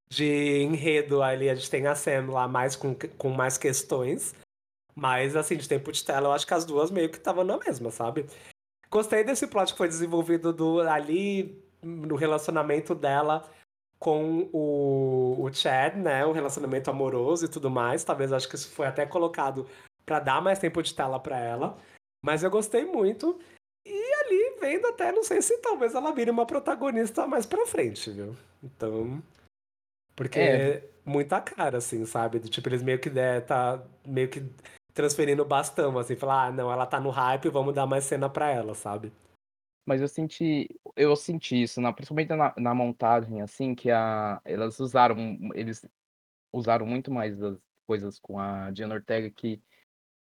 de 0.09 0.61
enredo 0.61 1.21
ali 1.21 1.49
a 1.49 1.55
gente 1.55 1.69
tem 1.69 1.85
a 1.85 1.95
Sam 1.95 2.31
lá 2.31 2.47
mais 2.47 2.75
com, 2.75 2.95
com 3.17 3.29
mais 3.29 3.57
questões, 3.57 4.33
mas, 4.97 5.35
assim, 5.35 5.55
de 5.55 5.69
tempo 5.69 5.91
de 5.91 6.03
tela 6.03 6.29
eu 6.29 6.31
acho 6.31 6.47
que 6.47 6.55
as 6.55 6.65
duas 6.65 6.89
meio 6.89 7.07
que 7.07 7.17
estavam 7.17 7.43
na 7.43 7.55
mesma, 7.55 7.91
sabe? 7.91 8.25
Gostei 8.89 9.23
desse 9.23 9.45
plot 9.45 9.71
que 9.71 9.77
foi 9.77 9.87
desenvolvido 9.87 10.51
do, 10.51 10.81
ali 10.81 11.63
no 11.83 12.15
relacionamento 12.15 12.95
dela 12.95 13.47
com 13.99 14.49
o, 14.51 15.43
o 15.43 15.53
Chad, 15.53 15.97
né? 15.97 16.25
O 16.25 16.31
relacionamento 16.31 16.89
amoroso 16.89 17.45
e 17.45 17.47
tudo 17.47 17.69
mais. 17.69 18.03
Talvez 18.03 18.33
acho 18.33 18.49
que 18.49 18.55
isso 18.55 18.71
foi 18.71 18.87
até 18.87 19.05
colocado 19.05 19.67
pra 20.03 20.19
dar 20.19 20.41
mais 20.41 20.57
tempo 20.57 20.81
de 20.81 20.95
tela 20.95 21.19
pra 21.19 21.37
ela. 21.37 21.77
Mas 22.25 22.41
eu 22.41 22.49
gostei 22.49 22.83
muito. 22.83 23.39
E 23.85 24.13
ali 24.25 24.57
vendo 24.59 24.87
até, 24.87 25.11
não 25.11 25.23
sei 25.23 25.43
se 25.43 25.59
talvez 25.59 25.93
ela 25.93 26.11
vire 26.11 26.31
uma 26.31 26.47
protagonista 26.47 27.27
mais 27.27 27.45
pra 27.45 27.67
frente, 27.67 28.09
viu? 28.09 28.35
Então. 28.63 29.21
Porque 30.15 30.39
É, 30.39 30.69
é 30.69 30.89
muita 31.05 31.39
cara, 31.39 31.77
assim, 31.77 32.03
sabe? 32.03 32.39
Do 32.39 32.49
Tipo, 32.49 32.69
eles 32.69 32.81
meio 32.81 32.97
que 32.97 33.11
der, 33.11 33.45
tá 33.45 33.83
meio 34.03 34.27
que 34.27 34.43
transferindo 34.97 35.45
bastão, 35.45 35.97
assim, 35.97 36.15
falar, 36.15 36.47
ah, 36.47 36.51
não, 36.51 36.71
ela 36.71 36.85
tá 36.85 36.99
no 36.99 37.09
hype, 37.09 37.49
vamos 37.49 37.73
dar 37.73 37.85
mais 37.85 38.03
cena 38.03 38.29
pra 38.29 38.49
ela, 38.51 38.73
sabe? 38.75 39.11
mas 39.87 40.01
eu 40.01 40.07
senti. 40.09 40.69
Eu 40.97 41.15
senti 41.15 41.63
isso, 41.63 41.79
na, 41.79 41.93
principalmente 41.93 42.29
na, 42.35 42.53
na 42.57 42.75
montagem, 42.75 43.41
assim, 43.41 43.73
que 43.73 43.89
a, 43.89 44.41
elas 44.43 44.79
usaram. 44.81 45.17
Eles 45.55 45.85
usaram 46.53 46.85
muito 46.85 47.11
mais 47.11 47.37
das 47.37 47.57
coisas 47.87 48.19
com 48.19 48.39
a 48.39 48.71
Jenna 48.73 48.95
Ortega 48.95 49.31
que. 49.31 49.61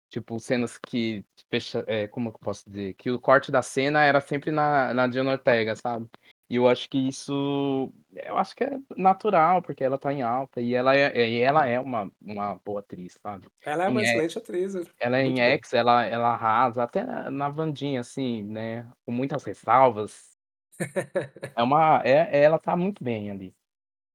Tipo, 0.10 0.40
cenas 0.40 0.78
que 0.78 1.26
fecha, 1.50 1.84
é, 1.88 2.08
como 2.08 2.30
eu 2.30 2.34
posso 2.34 2.70
dizer? 2.70 2.94
Que 2.96 3.12
o 3.12 3.20
corte 3.20 3.52
da 3.52 3.62
cena 3.62 4.04
era 4.04 4.22
sempre 4.22 4.52
na, 4.52 4.94
na 4.94 5.10
Jenna 5.10 5.32
Ortega, 5.32 5.76
sabe? 5.76 6.08
E 6.50 6.56
eu 6.58 6.68
acho 6.68 6.88
que 6.90 6.98
isso, 6.98 7.92
eu 8.14 8.38
acho 8.38 8.56
que 8.56 8.64
é 8.64 8.78
natural, 8.96 9.62
porque 9.62 9.84
ela 9.84 9.98
tá 9.98 10.14
em 10.14 10.22
alta 10.22 10.62
e 10.62 10.76
ela 10.76 10.96
é, 10.96 11.28
e 11.28 11.42
ela 11.42 11.66
é 11.66 11.80
uma, 11.80 12.12
uma 12.22 12.56
boa 12.64 12.82
atriz, 12.82 13.18
sabe? 13.22 13.48
Ela 13.66 13.86
é 13.86 13.90
uma 13.90 14.02
Em, 14.02 14.04
excelente 14.04 14.38
atriz, 14.38 14.76
ela 15.00 15.18
é 15.18 15.22
em 15.22 15.26
muito 15.26 15.38
boa. 15.38 15.50
X, 15.54 15.74
ela, 15.74 16.06
ela 16.06 16.34
arrasa, 16.34 16.84
até 16.84 17.04
na, 17.04 17.32
na 17.32 17.48
Wandinha, 17.48 18.02
assim, 18.02 18.44
né? 18.44 18.88
Com 19.06 19.12
muitas 19.12 19.44
ressalvas. 19.44 20.36
É 21.58 21.64
uma, 21.64 22.02
é, 22.04 22.44
ela 22.44 22.60
tá 22.60 22.76
muito 22.76 23.02
bem 23.04 23.32
ali. 23.32 23.56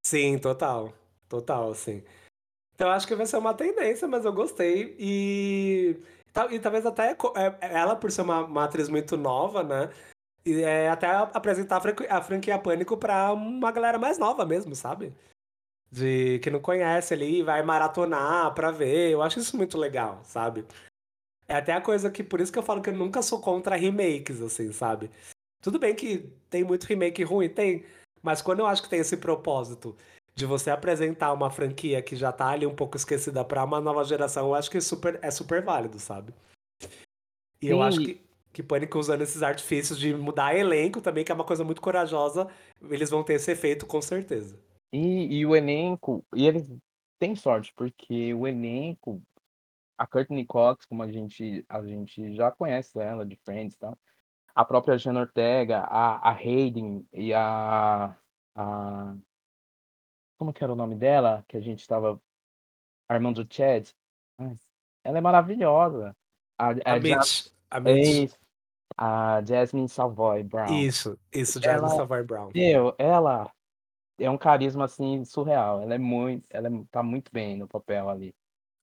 Sim, 0.04 0.38
total. 0.38 0.92
Total, 1.28 1.70
assim. 1.70 2.02
Então 2.74 2.88
eu 2.88 2.94
acho 2.94 3.06
que 3.06 3.14
vai 3.14 3.26
ser 3.26 3.36
uma 3.38 3.54
tendência, 3.54 4.08
mas 4.08 4.24
eu 4.24 4.32
gostei. 4.32 4.96
E, 4.98 5.96
e 6.50 6.60
talvez 6.60 6.86
até 6.86 7.12
é- 7.12 7.58
ela, 7.60 7.96
por 7.96 8.10
ser 8.10 8.22
uma, 8.22 8.44
uma 8.44 8.64
atriz 8.64 8.88
muito 8.88 9.16
nova, 9.16 9.62
né? 9.62 9.90
E 10.44 10.62
é, 10.62 10.88
até 10.88 11.07
apresentar 11.09 11.76
a 11.76 11.81
franqui- 11.81 12.07
a 12.09 12.22
franquia 12.22 12.59
Pânico 12.59 12.96
pra 12.96 13.33
uma 13.33 13.70
galera 13.70 13.98
mais 13.98 14.18
nova 14.18 14.44
mesmo, 14.46 14.74
sabe? 14.74 15.12
De 15.90 16.38
que 16.38 16.50
não 16.50 16.61
conhece 16.61 17.12
ali, 17.12 17.42
vai 17.42 17.62
maratonar 17.62 18.55
pra 18.55 18.70
ver. 18.70 19.11
Eu 19.11 19.22
acho 19.22 19.38
isso 19.40 19.57
muito 19.57 19.76
legal, 19.76 20.20
sabe? 20.24 20.64
É 21.48 21.57
até 21.57 21.72
a 21.72 21.81
coisa 21.81 22.11
que, 22.11 22.22
por 22.22 22.40
isso 22.40 22.53
que 22.53 22.59
eu 22.59 22.62
falo 22.62 22.81
que 22.81 22.90
eu 22.90 22.94
nunca 22.94 23.22
sou 23.22 23.40
contra 23.40 23.76
remakes, 23.76 24.40
assim, 24.40 24.72
sabe? 24.72 25.11
Tudo 25.61 25.79
bem 25.79 25.94
que 25.94 26.33
tem 26.48 26.64
muito 26.64 26.85
remake 26.85 27.22
ruim, 27.24 27.48
tem, 27.48 27.85
mas 28.22 28.40
quando 28.40 28.61
eu 28.61 28.66
acho 28.66 28.83
que 28.83 28.88
tem 28.88 29.00
esse 29.00 29.16
propósito 29.16 29.96
de 30.35 30.46
você 30.46 30.70
apresentar 30.70 31.33
uma 31.33 31.50
franquia 31.50 32.00
que 32.00 32.14
já 32.16 32.33
tá 32.33 32.48
ali 32.48 32.66
um 32.66 32.74
pouco 32.74 32.96
esquecida 32.96 33.44
pra 33.44 33.64
uma 33.64 33.81
nova 33.81 34.05
geração, 34.05 34.46
eu 34.46 34.55
acho 34.55 34.70
que 34.70 34.81
super, 34.81 35.18
é 35.22 35.31
super 35.31 35.62
válido, 35.62 35.98
sabe? 35.98 36.33
E 37.61 37.68
eu 37.68 37.83
acho 37.83 37.98
Sim, 37.98 38.05
que, 38.05 38.20
que 38.52 38.62
Pânico 38.62 38.98
usando 38.98 39.22
esses 39.22 39.42
artifícios 39.42 39.98
de 39.98 40.14
mudar 40.14 40.54
elenco 40.56 41.00
também, 41.00 41.24
que 41.24 41.30
é 41.32 41.34
uma 41.34 41.44
coisa 41.44 41.64
muito 41.64 41.80
corajosa, 41.80 42.48
eles 42.90 43.10
vão 43.10 43.22
ter 43.22 43.34
esse 43.34 43.50
efeito 43.52 43.86
com 43.86 44.00
certeza. 44.02 44.58
e, 44.92 45.38
e 45.38 45.46
o 45.46 45.54
elenco, 45.54 46.24
e 46.34 46.46
eles 46.46 46.68
têm 47.18 47.36
sorte, 47.36 47.72
porque 47.76 48.34
o 48.34 48.46
elenco, 48.46 49.22
a 49.96 50.06
Courtney 50.06 50.44
Cox, 50.46 50.84
como 50.86 51.02
a 51.02 51.10
gente, 51.12 51.64
a 51.68 51.82
gente 51.84 52.34
já 52.34 52.50
conhece 52.50 52.98
ela 52.98 53.24
de 53.24 53.36
Friends 53.44 53.74
e 53.74 53.78
tal, 53.78 53.96
a 54.54 54.64
própria 54.64 54.98
Jenna 54.98 55.20
Ortega, 55.20 55.80
a, 55.80 56.30
a 56.30 56.32
Hayden 56.32 57.06
e 57.12 57.32
a, 57.32 58.16
a. 58.56 59.14
Como 60.38 60.52
que 60.52 60.64
era 60.64 60.72
o 60.72 60.76
nome 60.76 60.96
dela? 60.96 61.44
Que 61.46 61.56
a 61.56 61.60
gente 61.60 61.80
estava 61.80 62.20
armando 63.08 63.42
o 63.42 63.46
Chad. 63.48 63.88
Ela 65.04 65.18
é 65.18 65.20
maravilhosa. 65.20 66.16
A, 66.58 66.68
A 66.68 66.70
a, 66.70 66.98
Ja- 66.98 67.16
Mitch, 67.18 67.46
a 67.70 67.76
é 67.76 67.80
Mitch, 67.80 68.24
isso, 68.24 68.38
a 69.00 69.42
Jasmine 69.42 69.88
Savoy 69.88 70.42
Brown. 70.42 70.86
isso, 70.86 71.18
isso, 71.32 71.58
Ela, 71.58 71.88
Jasmine 71.88 71.96
Savoy 71.96 72.22
Brown. 72.22 72.50
meu, 72.54 72.94
ela 72.98 73.50
é 74.18 74.30
um 74.30 74.36
carisma 74.38 74.84
assim 74.84 75.24
surreal. 75.24 75.80
Ela 75.82 75.94
é 75.94 75.98
muito, 75.98 76.46
ela 76.50 76.68
é- 76.68 76.84
tá 76.90 77.02
muito 77.02 77.32
bem 77.32 77.56
no 77.56 77.66
papel 77.66 78.08
ali. 78.08 78.34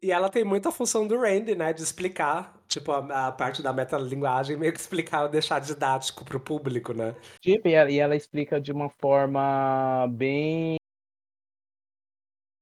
E 0.01 0.11
ela 0.11 0.29
tem 0.29 0.43
muita 0.43 0.71
função 0.71 1.07
do 1.07 1.17
Randy, 1.19 1.55
né? 1.55 1.73
De 1.73 1.81
explicar, 1.81 2.55
tipo, 2.67 2.91
a, 2.91 3.27
a 3.27 3.31
parte 3.31 3.61
da 3.63 3.73
metalinguagem, 3.73 4.55
meio 4.57 4.73
que 4.73 4.79
explicar, 4.79 5.27
deixar 5.27 5.59
didático 5.59 6.23
pro 6.25 6.39
público, 6.39 6.93
né? 6.93 7.15
Tipo, 7.41 7.67
e 7.67 7.73
ela, 7.73 7.91
e 7.91 7.99
ela 7.99 8.15
explica 8.15 8.59
de 8.61 8.71
uma 8.71 8.89
forma 8.89 10.07
bem, 10.11 10.77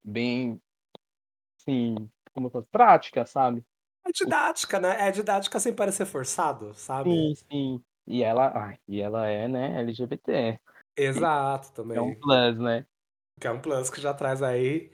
bem, 0.04 0.62
assim, 1.60 1.96
como 2.34 2.48
eu 2.48 2.52
falo, 2.52 2.68
prática, 2.72 3.26
sabe? 3.26 3.66
É 4.06 4.12
didática, 4.12 4.80
né? 4.80 5.08
É 5.08 5.12
didática 5.12 5.60
sem 5.60 5.74
parecer 5.74 6.06
forçado, 6.06 6.74
sabe? 6.76 7.10
Sim, 7.10 7.36
sim. 7.36 7.84
E 8.08 8.22
ela, 8.22 8.52
ai, 8.56 8.80
e 8.88 9.02
ela 9.02 9.28
é, 9.28 9.48
né, 9.48 9.80
LGBT. 9.80 10.60
Exato, 10.96 11.70
É 11.70 12.02
um 12.02 12.14
também. 12.14 12.20
plus, 12.20 12.60
né? 12.60 12.86
Que 13.40 13.48
é 13.48 13.52
um 13.52 13.60
plus 13.60 13.90
que 13.90 14.00
já 14.00 14.14
traz 14.14 14.44
aí 14.44 14.92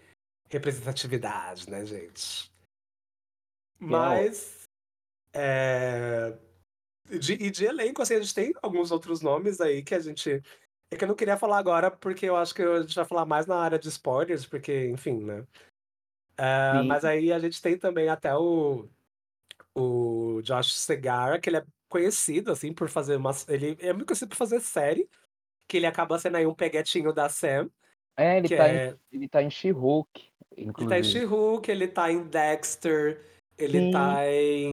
representatividade, 0.50 1.69
né, 1.69 1.86
gente? 1.86 2.50
É 3.80 3.84
Mas. 3.84 4.63
É... 5.34 6.38
De, 7.10 7.34
e 7.34 7.52
de 7.52 7.65
elenco, 7.65 8.02
assim, 8.02 8.15
a 8.15 8.21
gente 8.21 8.34
tem 8.34 8.54
alguns 8.62 8.91
outros 8.91 9.21
nomes 9.21 9.60
aí 9.60 9.84
que 9.84 9.93
a 9.93 10.00
gente. 10.00 10.41
É 10.89 10.97
que 10.97 11.04
eu 11.04 11.08
não 11.08 11.15
queria 11.15 11.38
falar 11.38 11.58
agora, 11.58 11.91
porque 11.91 12.26
eu 12.26 12.36
acho 12.36 12.56
que 12.56 12.62
a 12.62 12.82
gente 12.82 12.95
vai 12.95 13.06
falar 13.06 13.26
mais 13.26 13.45
na 13.45 13.58
área 13.58 13.78
de 13.78 13.88
spoilers, 13.89 14.45
porque, 14.45 14.88
enfim, 14.88 15.24
né? 15.24 15.45
É, 16.38 16.82
mas 16.84 17.06
aí 17.06 17.32
a 17.32 17.39
gente 17.39 17.62
tem 17.62 17.78
também 17.78 18.10
até 18.10 18.36
o, 18.36 18.89
o 19.75 20.41
Josh 20.41 20.73
Segarra, 20.73 21.39
que 21.39 21.49
ele 21.49 21.57
é 21.57 21.65
conhecido, 21.89 22.51
assim, 22.51 22.73
por 22.73 22.89
fazer 22.89 23.15
umas. 23.17 23.47
Ele 23.47 23.77
é 23.79 23.93
muito 23.93 24.07
conhecido 24.07 24.29
por 24.29 24.38
fazer 24.38 24.60
série, 24.62 25.10
que 25.67 25.77
ele 25.77 25.86
acaba 25.86 26.19
sendo 26.19 26.38
aí 26.38 26.45
um 26.45 26.53
peguetinho 26.53 27.13
da 27.13 27.29
Sam, 27.29 27.69
é, 28.17 28.38
ele 28.38 28.49
tá 28.49 28.69
em, 28.69 28.75
é. 28.75 28.95
ele 29.12 29.27
tá 29.27 29.41
em 29.41 29.49
She-Hulk. 29.49 30.31
Ele 30.55 30.73
tá 30.73 30.99
em. 30.99 31.03
She-Hulk, 31.03 31.71
ele 31.71 31.88
tá 31.88 32.12
em 32.12 32.23
Dexter, 32.23 33.21
ele 33.57 33.79
Sim. 33.79 33.91
tá 33.91 34.27
em. 34.27 34.69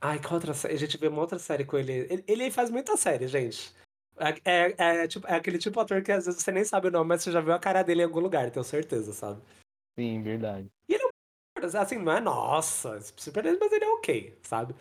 Ai, 0.00 0.18
qual 0.20 0.34
outra 0.34 0.54
série? 0.54 0.74
A 0.74 0.78
gente 0.78 0.98
vê 0.98 1.08
uma 1.08 1.20
outra 1.20 1.38
série 1.38 1.64
com 1.64 1.76
ele. 1.78 1.92
Ele, 2.10 2.24
ele 2.26 2.50
faz 2.50 2.70
muita 2.70 2.96
série, 2.96 3.26
gente. 3.26 3.74
É, 4.16 4.40
é, 4.44 4.74
é, 5.02 5.08
tipo, 5.08 5.26
é 5.26 5.34
aquele 5.34 5.58
tipo 5.58 5.74
de 5.74 5.82
ator 5.82 6.02
que 6.02 6.12
às 6.12 6.26
vezes 6.26 6.40
você 6.40 6.52
nem 6.52 6.64
sabe 6.64 6.88
o 6.88 6.90
nome, 6.90 7.08
mas 7.08 7.22
você 7.22 7.32
já 7.32 7.40
viu 7.40 7.52
a 7.52 7.58
cara 7.58 7.82
dele 7.82 8.02
em 8.02 8.04
algum 8.04 8.20
lugar, 8.20 8.50
tenho 8.50 8.64
certeza, 8.64 9.12
sabe? 9.12 9.42
Sim, 9.98 10.22
verdade. 10.22 10.70
Assim, 11.64 11.98
não 11.98 12.12
é 12.12 12.20
nossa, 12.20 13.00
super, 13.16 13.44
mas 13.58 13.72
ele 13.72 13.84
é 13.84 13.88
ok, 13.88 14.38
sabe? 14.42 14.74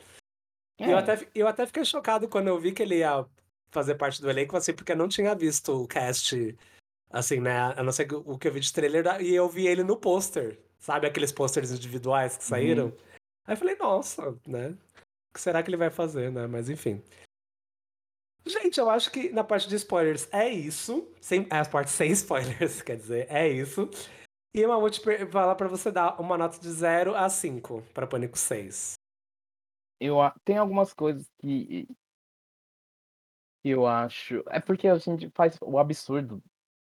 É, 0.79 0.91
eu 0.91 0.97
até, 0.97 1.27
eu 1.35 1.47
até 1.47 1.65
fiquei 1.65 1.85
chocado 1.85 2.27
quando 2.27 2.47
eu 2.47 2.59
vi 2.59 2.71
que 2.71 2.81
ele 2.81 2.97
ia 2.97 3.25
fazer 3.69 3.95
parte 3.95 4.21
do 4.21 4.29
elenco, 4.29 4.55
assim, 4.55 4.73
porque 4.73 4.91
eu 4.91 4.97
não 4.97 5.07
tinha 5.07 5.35
visto 5.35 5.83
o 5.83 5.87
cast, 5.87 6.57
assim, 7.09 7.39
né? 7.39 7.57
A 7.57 7.83
não 7.83 7.91
ser 7.91 8.07
o 8.13 8.37
que 8.37 8.47
eu 8.47 8.53
vi 8.53 8.59
de 8.59 8.71
trailer, 8.73 9.21
e 9.21 9.33
eu 9.33 9.49
vi 9.49 9.67
ele 9.67 9.83
no 9.83 9.97
pôster, 9.97 10.59
sabe? 10.79 11.07
Aqueles 11.07 11.31
pôsteres 11.31 11.71
individuais 11.71 12.37
que 12.37 12.43
saíram. 12.43 12.93
Aí 13.45 13.53
eu 13.53 13.57
falei, 13.57 13.75
nossa, 13.75 14.37
né? 14.47 14.69
O 14.69 15.33
que 15.33 15.41
será 15.41 15.61
que 15.63 15.69
ele 15.69 15.77
vai 15.77 15.89
fazer, 15.89 16.31
né? 16.31 16.47
Mas 16.47 16.69
enfim. 16.69 17.01
Gente, 18.45 18.79
eu 18.79 18.89
acho 18.89 19.09
que 19.09 19.29
na 19.29 19.43
parte 19.43 19.69
de 19.69 19.75
spoilers 19.75 20.27
é 20.31 20.49
isso. 20.49 21.07
Sem, 21.21 21.47
é 21.49 21.59
a 21.59 21.65
parte 21.65 21.91
sem 21.91 22.11
spoilers, 22.13 22.81
quer 22.81 22.97
dizer, 22.97 23.27
é 23.29 23.47
isso. 23.47 23.89
E 24.53 24.59
eu 24.61 24.79
vou 24.79 24.89
te 24.89 25.01
falar 25.31 25.55
pra 25.55 25.67
você 25.67 25.91
dar 25.91 26.19
uma 26.21 26.37
nota 26.37 26.59
de 26.59 26.69
0 26.71 27.15
a 27.15 27.27
5 27.27 27.81
pra 27.93 28.05
Pânico 28.05 28.37
6. 28.37 28.93
eu, 29.99 30.17
tem 30.43 30.57
algumas 30.57 30.93
coisas 30.93 31.27
que, 31.39 31.87
que 33.63 33.69
eu 33.69 33.85
acho. 33.87 34.43
É 34.49 34.59
porque 34.59 34.87
a 34.87 34.97
gente 34.97 35.29
faz 35.31 35.57
o 35.61 35.77
absurdo 35.79 36.41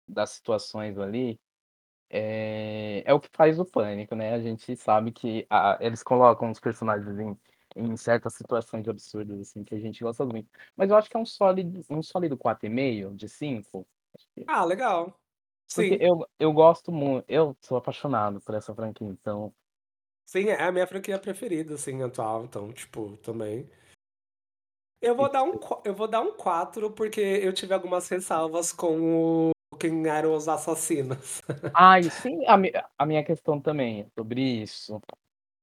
das 0.09 0.31
situações 0.33 0.99
ali. 0.99 1.41
É, 2.11 3.03
é 3.07 3.15
o 3.15 3.21
que 3.21 3.29
faz 3.35 3.59
o 3.61 3.65
pânico, 3.67 4.15
né? 4.17 4.35
A 4.35 4.41
gente 4.41 4.77
sabe 4.77 5.13
que 5.13 5.47
a- 5.51 5.79
eles 5.81 6.03
colocam 6.03 6.51
os 6.51 6.61
personagens 6.61 7.19
em, 7.19 7.39
em 7.77 7.97
certas 7.97 8.35
situações 8.35 8.89
absurdas, 8.89 9.41
assim, 9.41 9.65
que 9.65 9.75
a 9.75 9.81
gente 9.81 10.03
gosta 10.05 10.25
muito. 10.27 10.49
Mas 10.77 10.91
eu 10.91 10.97
acho 10.97 11.11
que 11.11 11.17
é 11.17 11.21
um 11.21 11.27
sólido, 11.27 11.83
um 11.91 12.03
sólido 12.03 12.37
4,5 12.37 13.17
de 13.17 13.29
5. 13.29 13.87
Ah, 14.47 14.65
legal. 14.65 15.19
Porque 15.73 15.95
Sim, 15.95 15.99
eu, 16.01 16.27
eu 16.39 16.53
gosto 16.53 16.93
muito, 16.93 17.25
eu 17.29 17.57
sou 17.61 17.77
apaixonado 17.77 18.41
por 18.41 18.55
essa 18.55 18.75
franquia, 18.75 19.07
então. 19.09 19.53
sim, 20.27 20.49
é 20.49 20.63
a 20.63 20.73
minha 20.73 20.87
franquia 20.87 21.19
preferida, 21.19 21.75
assim, 21.75 22.03
atual, 22.03 22.45
então, 22.45 22.73
tipo, 22.73 23.17
também. 23.19 23.69
Eu 25.01 25.15
vou 25.15 25.31
dar 25.31 25.43
um, 25.43 25.53
qu- 25.59 25.83
eu 25.85 25.95
vou 25.95 26.09
dar 26.09 26.21
um 26.23 26.33
4 26.37 26.91
porque 26.91 27.21
eu 27.21 27.53
tive 27.53 27.75
algumas 27.75 28.09
ressalvas 28.09 28.73
com 28.73 29.51
o, 29.51 29.51
quem 29.79 30.07
eram 30.09 30.35
os 30.35 30.49
assassinos. 30.49 31.43
Ah, 31.77 32.01
sim, 32.03 32.47
a, 32.47 32.57
mi- 32.57 32.73
a 32.97 33.05
minha 33.07 33.25
questão 33.25 33.61
também 33.61 34.03
é 34.03 34.07
sobre 34.17 34.41
isso. 34.41 35.01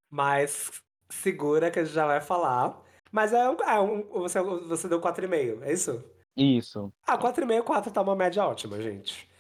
Mas 0.10 0.70
segura 1.10 1.72
que 1.72 1.80
a 1.80 1.86
gente 1.86 1.94
já 1.94 2.06
vai 2.06 2.20
falar. 2.20 2.82
Mas 3.12 3.32
é 3.32 3.50
um, 3.50 3.56
é 3.56 3.80
um- 3.80 4.04
você, 4.20 4.42
você 4.42 4.90
deu 4.90 5.00
4,5, 5.00 5.64
é 5.64 5.72
isso? 5.72 6.04
Isso. 6.36 6.92
Ah, 7.08 7.18
4,5, 7.18 7.64
4 7.66 7.92
tá 7.92 8.02
uma 8.02 8.16
média 8.16 8.46
ótima, 8.46 8.82
gente. 8.82 9.31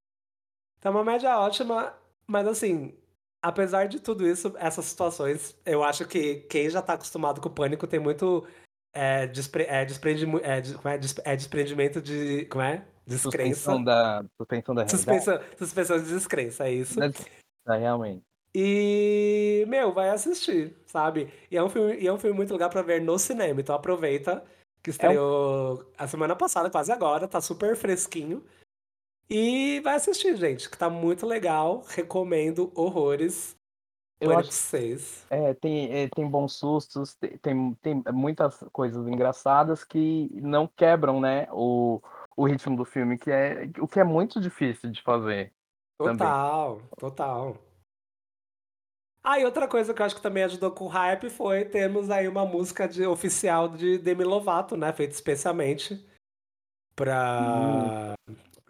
Tá 0.81 0.89
uma 0.89 1.03
média 1.03 1.37
ótima, 1.39 1.95
mas 2.25 2.47
assim, 2.47 2.93
apesar 3.41 3.87
de 3.87 3.99
tudo 3.99 4.27
isso, 4.27 4.51
essas 4.57 4.85
situações, 4.85 5.55
eu 5.63 5.83
acho 5.83 6.05
que 6.07 6.37
quem 6.49 6.69
já 6.69 6.81
tá 6.81 6.93
acostumado 6.93 7.39
com 7.39 7.47
o 7.49 7.53
pânico 7.53 7.85
tem 7.85 7.99
muito 7.99 8.45
é, 8.93 9.27
despre, 9.27 9.63
é, 9.63 9.85
desprendi, 9.85 10.25
é, 10.43 10.61
como 10.73 10.89
é, 10.89 10.97
Des- 10.97 11.15
é 11.23 11.35
desprendimento 11.35 12.01
de. 12.01 12.45
Como 12.45 12.63
é? 12.63 12.83
Descrença. 13.05 13.53
Suspensão 13.53 13.83
da, 13.83 14.25
suspensão 14.37 14.75
da 14.75 14.83
realidade. 14.83 15.23
Suspensão, 15.23 15.57
suspensão 15.57 15.97
de 16.03 16.09
descrença, 16.13 16.67
é 16.67 16.71
isso. 16.73 16.99
Da- 16.99 17.77
realmente. 17.77 18.23
E, 18.53 19.63
meu, 19.67 19.93
vai 19.93 20.09
assistir, 20.09 20.75
sabe? 20.85 21.31
E 21.49 21.55
é 21.55 21.63
um 21.63 21.69
filme, 21.69 21.95
e 21.95 22.07
é 22.07 22.11
um 22.11 22.17
filme 22.17 22.35
muito 22.35 22.51
legal 22.51 22.69
pra 22.69 22.81
ver 22.81 22.99
no 23.01 23.17
cinema, 23.17 23.61
então 23.61 23.73
aproveita 23.73 24.43
que 24.83 24.89
estreou 24.89 25.85
a 25.97 26.07
semana 26.07 26.35
passada, 26.35 26.69
quase 26.69 26.91
agora, 26.91 27.27
tá 27.27 27.39
super 27.39 27.75
fresquinho. 27.77 28.43
E 29.33 29.79
vai 29.79 29.95
assistir, 29.95 30.35
gente, 30.35 30.69
que 30.69 30.77
tá 30.77 30.89
muito 30.89 31.25
legal. 31.25 31.85
Recomendo 31.87 32.69
horrores. 32.75 33.55
Eu 34.19 34.27
Pânico 34.27 34.49
acho 34.49 34.51
6. 34.51 35.25
É, 35.29 35.53
tem, 35.53 35.89
é, 35.89 36.09
tem 36.09 36.29
bons 36.29 36.53
sustos, 36.53 37.15
tem, 37.41 37.73
tem, 37.75 38.03
muitas 38.11 38.59
coisas 38.73 39.07
engraçadas 39.07 39.85
que 39.85 40.29
não 40.33 40.67
quebram, 40.67 41.21
né, 41.21 41.47
o, 41.49 42.01
o 42.35 42.45
ritmo 42.45 42.75
do 42.75 42.83
filme, 42.83 43.17
que 43.17 43.31
é 43.31 43.71
o 43.79 43.87
que 43.87 44.01
é 44.01 44.03
muito 44.03 44.39
difícil 44.39 44.91
de 44.91 45.01
fazer. 45.01 45.53
também. 45.97 46.17
Total, 46.17 46.81
total. 46.99 47.57
Ah, 49.23 49.39
e 49.39 49.45
outra 49.45 49.65
coisa 49.65 49.93
que 49.93 50.01
eu 50.01 50.05
acho 50.05 50.15
que 50.15 50.21
também 50.21 50.43
ajudou 50.43 50.71
com 50.71 50.85
o 50.85 50.89
hype 50.89 51.29
foi 51.29 51.63
termos 51.63 52.09
aí 52.09 52.27
uma 52.27 52.45
música 52.45 52.85
de, 52.85 53.05
oficial 53.05 53.69
de 53.69 53.97
Demi 53.97 54.25
Lovato, 54.25 54.75
né? 54.75 54.91
Feita 54.91 55.13
especialmente 55.13 56.05
pra, 56.95 58.13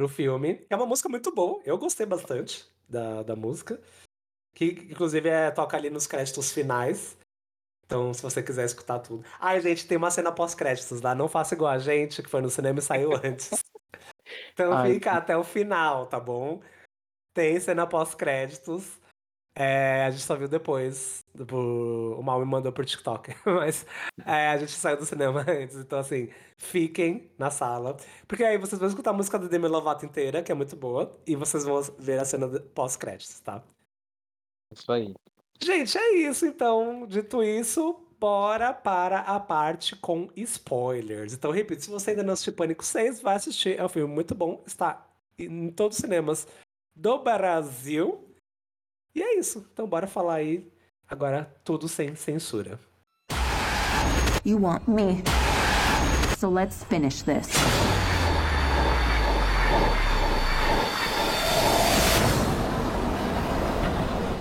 pro 0.01 0.07
filme. 0.07 0.65
É 0.69 0.75
uma 0.75 0.85
música 0.85 1.07
muito 1.07 1.33
boa, 1.33 1.61
eu 1.63 1.77
gostei 1.77 2.05
bastante 2.05 2.67
da, 2.89 3.21
da 3.21 3.35
música. 3.35 3.79
Que 4.53 4.65
inclusive 4.65 5.29
é, 5.29 5.51
toca 5.51 5.77
ali 5.77 5.89
nos 5.89 6.07
créditos 6.07 6.51
finais. 6.51 7.17
Então, 7.85 8.13
se 8.13 8.21
você 8.21 8.41
quiser 8.41 8.65
escutar 8.65 8.99
tudo. 8.99 9.23
Ai, 9.39 9.61
gente, 9.61 9.87
tem 9.87 9.97
uma 9.97 10.09
cena 10.09 10.31
pós-créditos 10.31 11.01
lá. 11.01 11.13
Não 11.13 11.27
faça 11.27 11.53
igual 11.53 11.71
a 11.71 11.79
gente, 11.79 12.23
que 12.23 12.29
foi 12.29 12.41
no 12.41 12.49
cinema 12.49 12.79
e 12.79 12.81
saiu 12.81 13.11
antes. 13.23 13.63
Então 14.53 14.73
Ai, 14.73 14.93
fica 14.93 15.11
até 15.11 15.37
o 15.37 15.43
final, 15.43 16.07
tá 16.07 16.19
bom? 16.19 16.61
Tem 17.33 17.59
cena 17.59 17.85
pós-créditos. 17.85 18.99
É, 19.53 20.05
a 20.05 20.11
gente 20.11 20.23
só 20.23 20.35
viu 20.35 20.47
depois. 20.47 21.25
Por... 21.47 22.17
O 22.17 22.23
Mal 22.23 22.39
me 22.39 22.45
mandou 22.45 22.71
por 22.71 22.85
TikTok. 22.85 23.35
Mas 23.45 23.85
é, 24.25 24.49
a 24.49 24.57
gente 24.57 24.71
saiu 24.71 24.97
do 24.97 25.05
cinema 25.05 25.43
antes. 25.47 25.75
Então, 25.75 25.99
assim, 25.99 26.29
fiquem 26.57 27.29
na 27.37 27.49
sala. 27.49 27.97
Porque 28.27 28.43
aí 28.43 28.57
vocês 28.57 28.79
vão 28.79 28.87
escutar 28.87 29.11
a 29.11 29.13
música 29.13 29.37
do 29.37 29.49
Demi 29.49 29.67
Lovato 29.67 30.05
inteira, 30.05 30.41
que 30.41 30.51
é 30.51 30.55
muito 30.55 30.75
boa. 30.75 31.11
E 31.25 31.35
vocês 31.35 31.63
vão 31.63 31.81
ver 31.99 32.19
a 32.19 32.25
cena 32.25 32.47
pós-créditos, 32.73 33.39
tá? 33.41 33.63
Isso 34.73 34.91
aí. 34.91 35.13
Gente, 35.61 35.97
é 35.97 36.15
isso 36.15 36.45
então. 36.45 37.05
Dito 37.05 37.43
isso, 37.43 38.07
bora 38.19 38.73
para 38.73 39.19
a 39.19 39.39
parte 39.39 39.95
com 39.97 40.29
spoilers. 40.35 41.33
Então, 41.33 41.51
repito, 41.51 41.83
se 41.83 41.89
você 41.89 42.11
ainda 42.11 42.23
não 42.23 42.33
assistiu 42.33 42.53
Pânico 42.53 42.85
6, 42.85 43.21
vai 43.21 43.35
assistir. 43.35 43.77
É 43.77 43.83
um 43.83 43.89
filme 43.89 44.13
muito 44.13 44.33
bom. 44.33 44.63
Está 44.65 45.07
em 45.37 45.69
todos 45.69 45.97
os 45.97 46.01
cinemas 46.01 46.47
do 46.95 47.19
Brasil. 47.19 48.30
E 49.13 49.21
é 49.21 49.37
isso. 49.37 49.67
Então, 49.73 49.87
bora 49.87 50.07
falar 50.07 50.35
aí. 50.35 50.71
Agora, 51.09 51.53
tudo 51.63 51.87
sem 51.89 52.15
censura. 52.15 52.79
You 54.45 54.59
want 54.61 54.87
me. 54.87 55.23
So 56.37 56.49
let's 56.49 56.83
finish 56.85 57.21
this. 57.21 57.47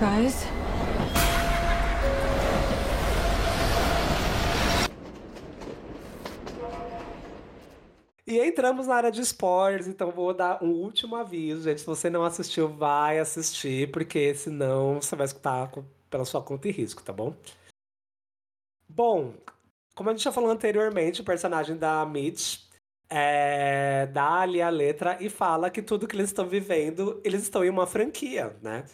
Guys? 0.00 0.59
E 8.30 8.38
entramos 8.38 8.86
na 8.86 8.94
área 8.94 9.10
de 9.10 9.20
spoilers, 9.22 9.88
então 9.88 10.12
vou 10.12 10.32
dar 10.32 10.62
um 10.62 10.70
último 10.70 11.16
aviso, 11.16 11.64
gente. 11.64 11.80
Se 11.80 11.86
você 11.86 12.08
não 12.08 12.22
assistiu, 12.22 12.68
vai 12.68 13.18
assistir, 13.18 13.90
porque 13.90 14.32
senão 14.36 15.02
você 15.02 15.16
vai 15.16 15.26
escutar 15.26 15.68
pela 16.08 16.24
sua 16.24 16.40
conta 16.40 16.68
e 16.68 16.70
risco, 16.70 17.02
tá 17.02 17.12
bom? 17.12 17.34
Bom, 18.88 19.34
como 19.96 20.10
a 20.10 20.12
gente 20.12 20.22
já 20.22 20.30
falou 20.30 20.48
anteriormente, 20.48 21.22
o 21.22 21.24
personagem 21.24 21.76
da 21.76 22.06
Mitch 22.06 22.60
é, 23.08 24.06
dá 24.06 24.42
ali 24.42 24.62
a 24.62 24.70
letra 24.70 25.18
e 25.20 25.28
fala 25.28 25.68
que 25.68 25.82
tudo 25.82 26.06
que 26.06 26.14
eles 26.14 26.30
estão 26.30 26.48
vivendo, 26.48 27.20
eles 27.24 27.42
estão 27.42 27.64
em 27.64 27.68
uma 27.68 27.84
franquia, 27.84 28.56
né? 28.62 28.84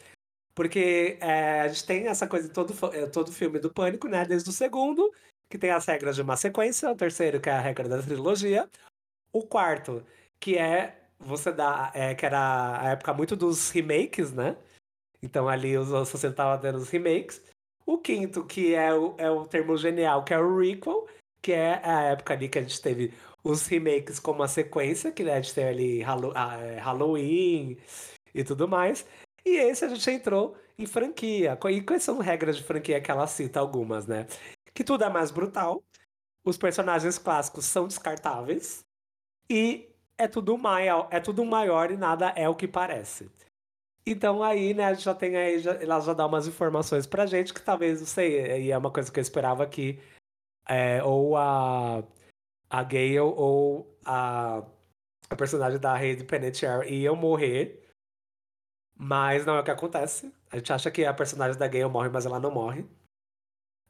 Porque 0.55 1.19
é, 1.21 1.61
a 1.61 1.69
gente 1.69 1.85
tem 1.85 2.07
essa 2.07 2.27
coisa 2.27 2.49
em 2.49 2.53
todo, 2.53 2.73
é, 2.91 3.05
todo 3.05 3.31
filme 3.31 3.59
do 3.59 3.71
Pânico, 3.71 4.09
né? 4.09 4.25
Desde 4.25 4.49
o 4.49 4.53
segundo, 4.53 5.13
que 5.51 5.59
tem 5.59 5.73
as 5.73 5.85
regras 5.85 6.17
de 6.17 6.23
uma 6.23 6.39
sequência, 6.39 6.91
o 6.91 6.97
terceiro, 6.97 7.39
que 7.39 7.51
é 7.51 7.53
a 7.53 7.61
regra 7.61 7.87
da 7.87 8.03
trilogia, 8.03 8.67
o 9.39 9.47
quarto, 9.47 10.05
que 10.41 10.57
é 10.57 10.99
você 11.19 11.53
dá, 11.53 11.91
é, 11.95 12.15
que 12.15 12.27
era 12.27 12.81
a 12.81 12.91
época 12.91 13.13
muito 13.15 13.37
dos 13.37 13.71
remakes, 13.71 14.33
né? 14.33 14.57
Então 15.23 15.49
ali 15.49 15.77
os 15.77 15.93
anos 15.93 16.09
60 16.09 16.33
estavam 16.33 16.61
dando 16.61 16.79
os 16.79 16.91
remakes. 16.91 17.43
O 17.85 17.99
quinto, 17.99 18.45
que 18.45 18.75
é 18.75 18.93
o, 18.95 19.15
é 19.19 19.31
o 19.31 19.47
termo 19.47 19.77
genial, 19.77 20.25
que 20.25 20.35
é 20.35 20.39
o 20.39 20.59
requel, 20.59 21.07
que 21.43 21.53
é 21.53 21.81
a 21.85 22.03
época 22.05 22.35
ali 22.35 22.49
que 22.49 22.59
a 22.59 22.63
gente 22.63 22.81
teve 22.81 23.15
os 23.45 23.67
remakes 23.67 24.19
como 24.19 24.43
a 24.43 24.49
sequência, 24.49 25.13
que 25.13 25.23
né, 25.23 25.35
a 25.35 25.41
gente 25.41 25.55
teve 25.55 25.69
ali 25.69 26.05
ah, 26.35 26.59
é, 26.61 26.79
Halloween 26.79 27.79
e 28.35 28.45
tudo 28.45 28.69
mais. 28.69 29.07
E 29.45 29.57
esse 29.59 29.85
a 29.85 29.89
gente 29.89 30.11
entrou 30.11 30.57
em 30.79 30.87
franquia. 30.87 31.59
E 31.71 31.83
quais 31.83 32.03
são 32.03 32.19
regras 32.19 32.57
de 32.57 32.65
franquia 32.65 33.01
que 33.01 33.11
ela 33.11 33.27
cita 33.27 33.61
algumas, 33.61 34.07
né? 34.07 34.27
Que 34.75 34.85
tudo 34.85 35.05
é 35.05 35.09
mais 35.09 35.31
brutal, 35.31 35.83
os 36.45 36.59
personagens 36.59 37.19
clássicos 37.19 37.65
são 37.65 37.87
descartáveis 37.87 38.86
e 39.49 39.89
é 40.19 40.27
tudo 40.27 40.57
maior, 40.57 41.09
é 41.11 41.21
tudo 41.21 41.45
maior 41.45 41.91
e 41.91 41.97
nada 41.97 42.33
é 42.37 42.49
o 42.49 42.55
que 42.55 42.67
parece. 42.67 43.31
Então 44.07 44.43
aí, 44.43 44.73
né, 44.73 44.85
a 44.85 44.95
gente 44.95 45.05
já 45.05 45.15
tem 45.15 45.37
aí, 45.37 45.59
já, 45.59 45.73
ela 45.75 46.01
já 46.01 46.13
dá 46.13 46.27
umas 46.27 46.47
informações 46.47 47.07
pra 47.07 47.27
gente 47.27 47.53
que 47.53 47.61
talvez, 47.61 48.01
não 48.01 48.07
sei, 48.07 48.63
e 48.63 48.71
é 48.71 48.79
uma 48.79 48.91
coisa 48.91 49.11
que 49.11 49.19
eu 49.19 49.23
esperava 49.23 49.67
que 49.67 50.01
é, 50.69 51.03
ou 51.03 51.37
a, 51.37 52.05
a 52.71 52.83
Gale 52.83 53.21
ou 53.21 53.99
a, 54.05 54.63
a 55.29 55.37
personagem 55.37 55.81
da 55.81 55.95
Hayden 55.95 56.27
Panettiere 56.27 56.89
iam 56.89 57.17
morrer, 57.17 57.85
mas 58.95 59.45
não 59.45 59.57
é 59.57 59.61
o 59.61 59.65
que 59.65 59.71
acontece. 59.71 60.33
A 60.51 60.57
gente 60.57 60.73
acha 60.73 60.91
que 60.91 61.05
a 61.05 61.13
personagem 61.13 61.59
da 61.59 61.69
Gale 61.69 61.91
morre, 61.91 62.09
mas 62.09 62.27
ela 62.27 62.41
não 62.41 62.51
morre. 62.51 62.87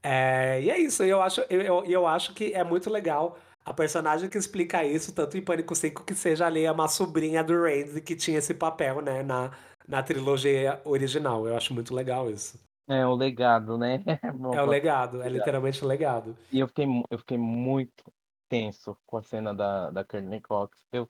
É, 0.03 0.63
e 0.63 0.71
é 0.71 0.79
isso, 0.79 1.03
eu 1.03 1.21
acho, 1.21 1.41
eu, 1.51 1.61
eu, 1.63 1.85
eu 1.85 2.07
acho 2.07 2.33
que 2.33 2.53
é 2.55 2.63
muito 2.65 2.89
legal 2.89 3.39
a 3.67 3.75
personagem 3.75 4.31
que 4.31 4.39
explica 4.39 4.85
isso, 4.85 5.13
tanto 5.13 5.37
em 5.37 5.43
Pânico 5.43 5.75
5, 5.75 6.05
que 6.05 6.15
seja 6.15 6.47
ali 6.47 6.71
uma 6.71 6.87
sobrinha 6.87 7.43
do 7.43 7.53
Randy 7.53 8.01
que 8.01 8.15
tinha 8.15 8.39
esse 8.39 8.55
papel, 8.55 9.03
né, 9.03 9.25
na, 9.25 9.51
na 9.89 10.05
trilogia 10.05 10.81
original. 10.85 11.49
Eu 11.49 11.57
acho 11.57 11.75
muito 11.75 11.93
legal 11.93 12.31
isso. 12.31 12.65
É 12.89 13.05
o 13.05 13.17
legado, 13.17 13.77
né? 13.77 14.05
É 14.55 14.63
o 14.63 14.67
legado, 14.67 15.21
é 15.21 15.29
literalmente 15.29 15.85
o 15.85 15.89
legado. 15.89 16.37
E 16.53 16.61
eu 16.61 16.69
fiquei, 16.69 16.87
eu 17.11 17.19
fiquei 17.19 17.37
muito 17.37 18.05
tenso 18.49 18.97
com 19.05 19.17
a 19.17 19.23
cena 19.23 19.53
da, 19.53 19.91
da 19.91 20.05
Courtney 20.05 20.41
Cox. 20.41 20.87
Eu, 20.93 21.09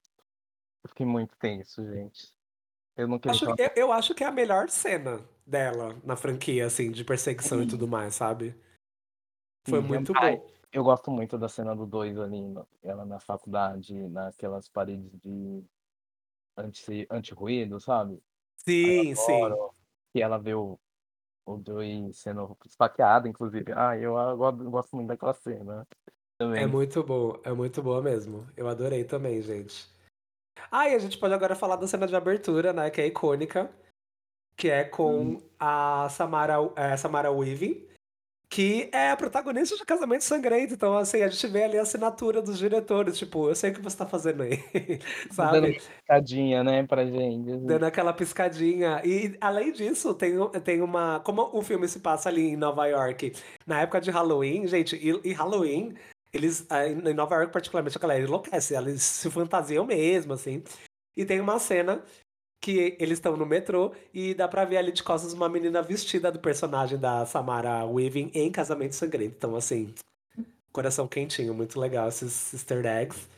eu 0.83 0.89
fiquei 0.89 1.05
muito 1.05 1.37
tenso, 1.37 1.87
gente. 1.87 2.33
Eu 2.97 3.07
não 3.07 3.19
queria 3.19 3.33
Acho, 3.33 3.45
eu, 3.61 3.71
eu 3.77 3.93
acho 3.93 4.15
que 4.15 4.25
é 4.25 4.27
a 4.27 4.33
melhor 4.33 4.71
cena 4.71 5.21
dela 5.47 5.95
na 6.03 6.17
franquia, 6.17 6.65
assim, 6.65 6.91
de 6.91 7.05
perseguição 7.05 7.63
e 7.63 7.67
tudo 7.67 7.87
mais, 7.87 8.15
sabe? 8.15 8.59
Foi 9.69 9.83
Sim, 9.83 9.87
muito 9.87 10.13
ai, 10.17 10.39
bom. 10.39 10.56
Eu 10.77 10.85
gosto 10.85 11.11
muito 11.11 11.39
da 11.39 11.49
cena 11.49 11.75
do 11.75 11.87
2 11.87 12.19
ali, 12.19 12.37
ela 12.83 13.07
na 13.07 13.19
faculdade, 13.19 13.95
naquelas 14.11 14.69
paredes 14.69 15.11
de 15.23 15.65
anti- 16.55 17.07
anti-ruído, 17.11 17.81
sabe? 17.81 18.23
Sim, 18.59 19.15
sim. 19.15 19.43
Adoro 19.45 19.71
que 20.13 20.21
ela 20.21 20.37
vê 20.37 20.53
o, 20.53 20.79
o 21.47 21.63
Joey 21.67 22.13
sendo 22.13 22.55
esfaqueado, 22.67 23.27
inclusive. 23.27 23.73
Ah, 23.73 23.97
eu, 23.97 24.19
eu 24.19 24.37
gosto- 24.37 24.95
muito 24.95 25.09
daquela 25.09 25.33
cena. 25.33 25.89
Também. 26.39 26.65
É 26.65 26.67
muito 26.67 27.03
bom, 27.03 27.41
é 27.43 27.55
muito 27.55 27.83
boa 27.83 28.03
mesmo. 28.03 28.47
Eu 28.55 28.69
adorei 28.69 29.03
também, 29.03 29.41
gente. 29.41 29.89
Ah, 30.71 30.91
e 30.91 30.95
a 30.95 30.99
gente 30.99 31.17
pode 31.17 31.33
agora 31.33 31.55
falar 31.55 31.77
da 31.77 31.89
cena 31.89 32.07
de 32.07 32.15
abertura, 32.15 32.75
né? 32.75 32.91
Que 32.91 33.01
é 33.01 33.07
icônica. 33.07 33.75
Que 34.55 34.69
é 34.69 34.85
com 34.85 35.39
a 35.59 36.07
Samara, 36.11 36.57
é, 36.77 36.95
Samara 36.99 37.31
Weaving, 37.31 37.89
que 38.49 38.89
é 38.93 39.11
a 39.11 39.17
protagonista 39.17 39.77
de 39.77 39.85
Casamento 39.85 40.23
Sangrento. 40.25 40.73
Então, 40.75 40.97
assim, 40.97 41.23
a 41.23 41.29
gente 41.29 41.47
vê 41.49 41.65
ali 41.65 41.79
a 41.79 41.83
assinatura 41.83 42.41
dos 42.41 42.59
diretores. 42.59 43.19
Tipo, 43.19 43.49
eu 43.49 43.55
sei 43.55 43.71
o 43.71 43.75
que 43.75 43.83
você 43.83 43.97
tá 43.97 44.07
fazendo 44.07 44.43
aí. 44.43 44.63
Dando 45.51 45.59
Sabe? 45.59 45.59
uma 45.59 45.73
piscadinha, 45.75 46.65
né, 46.65 46.87
pra 46.87 47.05
gente. 47.07 47.51
assim. 47.53 47.67
Dando 47.67 47.85
aquela 47.85 48.13
piscadinha. 48.13 49.03
E 49.05 49.37
além 49.41 49.73
disso, 49.73 50.15
tem, 50.15 50.35
tem 50.65 50.81
uma. 50.83 51.21
Como 51.21 51.43
o 51.53 51.63
filme 51.63 51.89
se 51.89 52.01
passa 52.01 52.29
ali 52.29 52.49
em 52.51 52.57
Nova 52.57 52.87
York, 52.87 53.33
na 53.67 53.81
época 53.83 54.01
de 54.01 54.11
Halloween, 54.11 54.67
gente, 54.67 54.97
e, 54.97 55.29
e 55.29 55.33
Halloween, 55.33 55.95
eles. 56.33 56.67
ah, 56.71 56.87
Em 56.87 57.15
Nova 57.15 57.35
York, 57.37 57.53
particularmente, 57.53 57.99
a 57.99 58.01
galera 58.01 58.25
enlouquece. 58.25 58.75
Eles 58.77 59.03
se 59.03 59.31
fantasiam 59.31 59.85
mesmo, 59.85 60.33
assim. 60.33 60.63
E 61.17 61.25
tem 61.25 61.41
uma 61.41 61.59
cena 61.59 62.03
que 62.61 62.97
eles 62.99 63.19
estão 63.19 63.37
no 63.37 63.47
metrô 63.47 63.93
e 64.13 64.35
dá 64.35 64.49
pra 64.49 64.65
ver 64.65 64.79
ali 64.79 64.93
de 64.93 65.03
costas 65.03 65.33
uma 65.33 65.49
menina 65.49 65.83
vestida 65.83 66.33
do 66.33 66.39
personagem 66.39 66.99
da 66.99 67.25
Samara 67.27 67.85
Weaving 67.85 68.31
em 68.35 68.51
Casamento 68.51 68.95
Sangrento. 68.95 69.35
Então, 69.37 69.55
assim, 69.55 69.95
coração 70.73 71.07
quentinho, 71.07 71.55
muito 71.55 71.79
legal 71.79 72.09
esses 72.09 72.53
easter 72.53 72.85
eggs. 72.85 73.29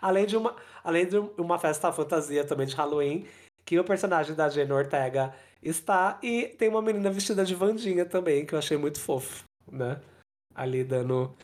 Além 0.00 0.26
de 0.26 0.36
uma, 0.36 0.54
além 0.82 1.06
de 1.06 1.16
uma 1.16 1.58
festa 1.58 1.92
fantasia 1.92 2.44
também 2.44 2.66
de 2.66 2.74
Halloween, 2.74 3.26
que 3.64 3.78
o 3.78 3.84
personagem 3.84 4.34
da 4.34 4.48
Jenna 4.48 4.74
Ortega 4.74 5.34
está, 5.62 6.18
e 6.22 6.48
tem 6.58 6.68
uma 6.68 6.82
menina 6.82 7.10
vestida 7.10 7.44
de 7.44 7.54
Vandinha 7.54 8.04
também, 8.04 8.44
que 8.44 8.54
eu 8.54 8.58
achei 8.58 8.76
muito 8.76 9.00
fofo, 9.00 9.44
né? 9.70 10.00
Ali 10.54 10.84
dando 10.84 11.34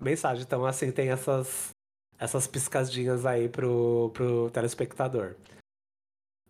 mensagem. 0.00 0.44
Então, 0.44 0.64
assim, 0.64 0.92
tem 0.92 1.08
essas, 1.10 1.70
essas 2.18 2.46
piscadinhas 2.46 3.26
aí 3.26 3.48
pro, 3.48 4.10
pro 4.14 4.50
telespectador. 4.50 5.34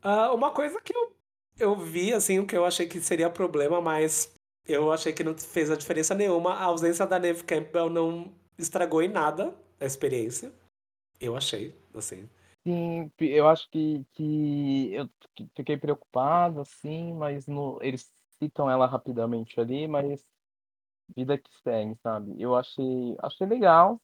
Ah, 0.05 0.33
uma 0.35 0.53
coisa 0.53 0.81
que 0.83 0.95
eu, 0.97 1.17
eu 1.59 1.77
vi, 1.77 2.13
assim, 2.13 2.39
o 2.39 2.47
que 2.47 2.57
eu 2.57 2.65
achei 2.67 2.87
que 2.89 3.01
seria 3.01 3.31
problema, 3.31 3.81
mas 3.81 4.35
eu 4.67 4.93
achei 4.93 5.13
que 5.13 5.25
não 5.25 5.37
fez 5.39 5.71
a 5.71 5.77
diferença 5.77 6.15
nenhuma. 6.15 6.55
A 6.55 6.65
ausência 6.65 7.07
da 7.07 7.19
Neve 7.19 7.45
Campbell 7.45 7.91
não 7.91 8.35
estragou 8.59 9.03
em 9.03 9.09
nada 9.09 9.55
a 9.81 9.87
experiência. 9.87 10.53
Eu 11.21 11.37
achei, 11.37 11.75
assim. 11.95 12.29
Sim, 12.67 13.13
eu 13.21 13.47
acho 13.49 13.69
que, 13.71 14.05
que 14.15 14.93
eu 14.95 15.09
fi- 15.37 15.51
fiquei 15.55 15.77
preocupado, 15.77 16.61
assim, 16.61 17.13
mas 17.13 17.47
no, 17.47 17.79
eles 17.83 18.11
citam 18.43 18.71
ela 18.71 18.87
rapidamente 18.87 19.61
ali, 19.61 19.87
mas 19.87 20.25
vida 21.17 21.39
que 21.39 21.51
segue, 21.63 21.97
sabe? 22.03 22.35
Eu 22.41 22.57
achei, 22.57 23.17
achei 23.21 23.47
legal, 23.47 24.01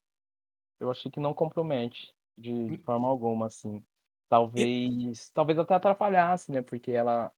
eu 0.80 0.90
achei 0.90 1.10
que 1.10 1.20
não 1.20 1.34
compromete 1.34 2.14
de, 2.38 2.70
de 2.72 2.78
forma 2.84 3.08
alguma, 3.08 3.46
assim. 3.48 3.84
Talvez, 4.30 5.28
talvez 5.34 5.58
até 5.58 5.74
atrapalhasse, 5.74 6.52
né? 6.52 6.62
Porque 6.62 6.92
ela, 6.92 7.32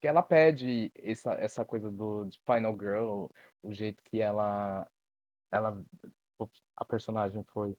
que 0.00 0.08
ela 0.08 0.22
pede 0.22 0.90
essa, 0.96 1.34
essa 1.34 1.62
coisa 1.62 1.90
do 1.90 2.24
de 2.24 2.40
Final 2.46 2.72
Girl, 2.72 3.26
o 3.62 3.70
jeito 3.70 4.02
que 4.04 4.18
ela, 4.18 4.88
ela, 5.50 5.78
a 6.74 6.84
personagem 6.86 7.44
foi 7.52 7.76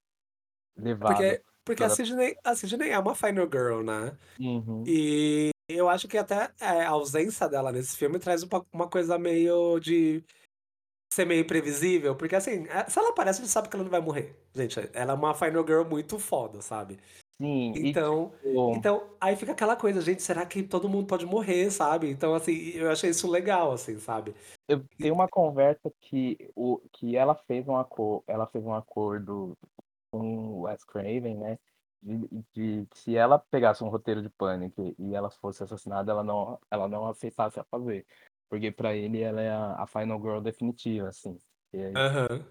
levada. 0.78 1.16
Porque, 1.16 1.44
porque 1.66 1.84
a, 1.84 1.90
Sidney, 1.90 2.38
a 2.44 2.56
Sidney 2.56 2.92
é 2.92 3.00
uma 3.00 3.16
final 3.16 3.50
girl, 3.52 3.82
né? 3.82 4.16
Uhum. 4.40 4.84
E 4.86 5.50
eu 5.68 5.90
acho 5.90 6.08
que 6.08 6.20
até 6.20 6.54
é, 6.60 6.84
a 6.84 6.92
ausência 6.92 7.50
dela 7.50 7.72
nesse 7.72 7.98
filme 7.98 8.20
traz 8.20 8.44
uma, 8.44 8.64
uma 8.72 8.88
coisa 8.88 9.18
meio 9.18 9.80
de 9.80 10.24
ser 11.12 11.26
meio 11.26 11.42
imprevisível. 11.42 12.16
Porque 12.16 12.36
assim, 12.36 12.68
é- 12.68 12.88
se 12.88 13.00
ela 13.00 13.10
aparece, 13.10 13.40
a 13.40 13.46
gente 13.46 13.52
sabe 13.52 13.68
que 13.68 13.76
ela 13.76 13.84
não 13.84 13.90
vai 13.90 14.02
morrer. 14.02 14.40
Gente, 14.54 14.80
ela 14.94 15.14
é 15.14 15.16
uma 15.16 15.34
final 15.34 15.66
girl 15.66 15.84
muito 15.84 16.20
foda, 16.20 16.62
sabe? 16.62 17.00
Sim, 17.40 17.74
e 17.76 17.90
Então, 17.90 18.30
tipo, 18.30 18.76
então 18.76 19.16
aí 19.20 19.36
fica 19.36 19.52
aquela 19.52 19.76
coisa, 19.76 20.02
gente, 20.02 20.22
será 20.22 20.46
que 20.46 20.64
todo 20.64 20.90
mundo 20.90 21.08
pode 21.08 21.26
morrer, 21.26 21.72
sabe? 21.72 22.10
Então, 22.10 22.34
assim, 22.34 22.54
eu 22.76 22.92
achei 22.92 23.10
isso 23.10 23.30
legal, 23.30 23.72
assim, 23.72 24.00
sabe? 24.00 24.36
eu 24.68 24.84
tenho 24.98 25.14
uma 25.14 25.28
conversa 25.28 25.92
que, 26.02 26.38
o, 26.56 26.80
que 26.94 27.16
ela 27.16 27.36
fez 27.36 27.68
um 27.68 27.76
acordo, 27.76 28.24
ela 28.28 28.48
fez 28.48 28.64
um 28.66 28.74
acordo 28.74 29.58
com 30.12 30.20
o 30.20 30.62
Wes 30.62 30.84
Craven, 30.84 31.38
né? 31.38 31.60
De, 32.02 32.28
de 32.54 32.86
que 32.88 33.00
se 33.00 33.16
ela 33.16 33.40
pegasse 33.40 33.84
um 33.84 33.90
roteiro 33.90 34.22
de 34.22 34.30
pânico 34.30 34.94
e 35.00 35.16
ela 35.16 35.30
fosse 35.30 35.64
assassinada, 35.64 36.12
ela 36.12 36.24
não, 36.24 36.60
ela 36.70 36.88
não 36.88 37.08
aceitasse 37.08 37.60
a 37.60 37.64
fazer. 37.64 38.06
Porque 38.50 38.72
pra 38.72 38.96
ele 38.96 39.22
ela 39.22 39.42
é 39.42 39.50
a, 39.50 39.84
a 39.84 39.88
final 39.88 40.20
girl 40.22 40.40
definitiva, 40.40 41.10
assim. 41.10 41.38
E 41.74 41.78
aí, 41.82 41.94
Aham. 41.96 42.46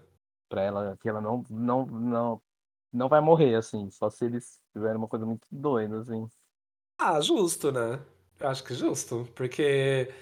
pra 0.49 0.61
ela 0.63 0.97
que 0.97 1.07
ela 1.09 1.21
não, 1.21 1.43
não, 1.49 1.85
não, 1.85 2.41
não 2.93 3.09
vai 3.09 3.19
morrer, 3.21 3.55
assim, 3.55 3.89
só 3.89 4.09
se 4.09 4.25
eles 4.25 4.59
tiverem 4.71 4.97
uma 4.97 5.07
coisa 5.07 5.25
muito 5.25 5.47
doida, 5.51 5.99
assim. 5.99 6.29
Ah, 6.97 7.19
justo, 7.19 7.71
né? 7.71 7.99
Eu 8.39 8.47
acho 8.49 8.63
que 8.63 8.73
justo, 8.73 9.27
porque 9.35 10.13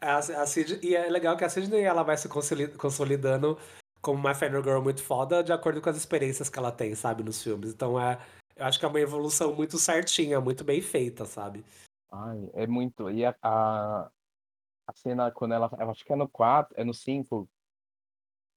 a, 0.00 0.18
a 0.18 0.46
Sid, 0.46 0.80
e 0.82 0.94
é 0.94 1.08
legal 1.08 1.36
que 1.36 1.44
a 1.44 1.48
Sidney 1.48 1.82
ela 1.82 2.02
vai 2.02 2.16
se 2.16 2.28
consoli- 2.28 2.68
consolidando 2.76 3.58
como 4.00 4.18
uma 4.18 4.34
Final 4.34 4.62
Girl 4.62 4.80
muito 4.80 5.02
foda 5.02 5.42
de 5.42 5.52
acordo 5.52 5.80
com 5.80 5.90
as 5.90 5.96
experiências 5.96 6.48
que 6.48 6.58
ela 6.58 6.70
tem, 6.72 6.94
sabe, 6.94 7.22
nos 7.22 7.42
filmes. 7.42 7.72
Então 7.72 8.00
é, 8.00 8.18
eu 8.56 8.66
acho 8.66 8.78
que 8.78 8.84
é 8.84 8.88
uma 8.88 9.00
evolução 9.00 9.54
muito 9.54 9.78
certinha, 9.78 10.40
muito 10.40 10.64
bem 10.64 10.80
feita, 10.80 11.24
sabe? 11.24 11.64
Ai, 12.10 12.50
é 12.54 12.66
muito. 12.66 13.10
E 13.10 13.24
a, 13.24 13.34
a, 13.42 14.10
a 14.86 14.92
cena 14.94 15.30
quando 15.30 15.54
ela. 15.54 15.70
Eu 15.78 15.90
acho 15.90 16.04
que 16.04 16.12
é 16.12 16.16
no 16.16 16.28
4, 16.28 16.74
é 16.80 16.84
no 16.84 16.94
5, 16.94 17.48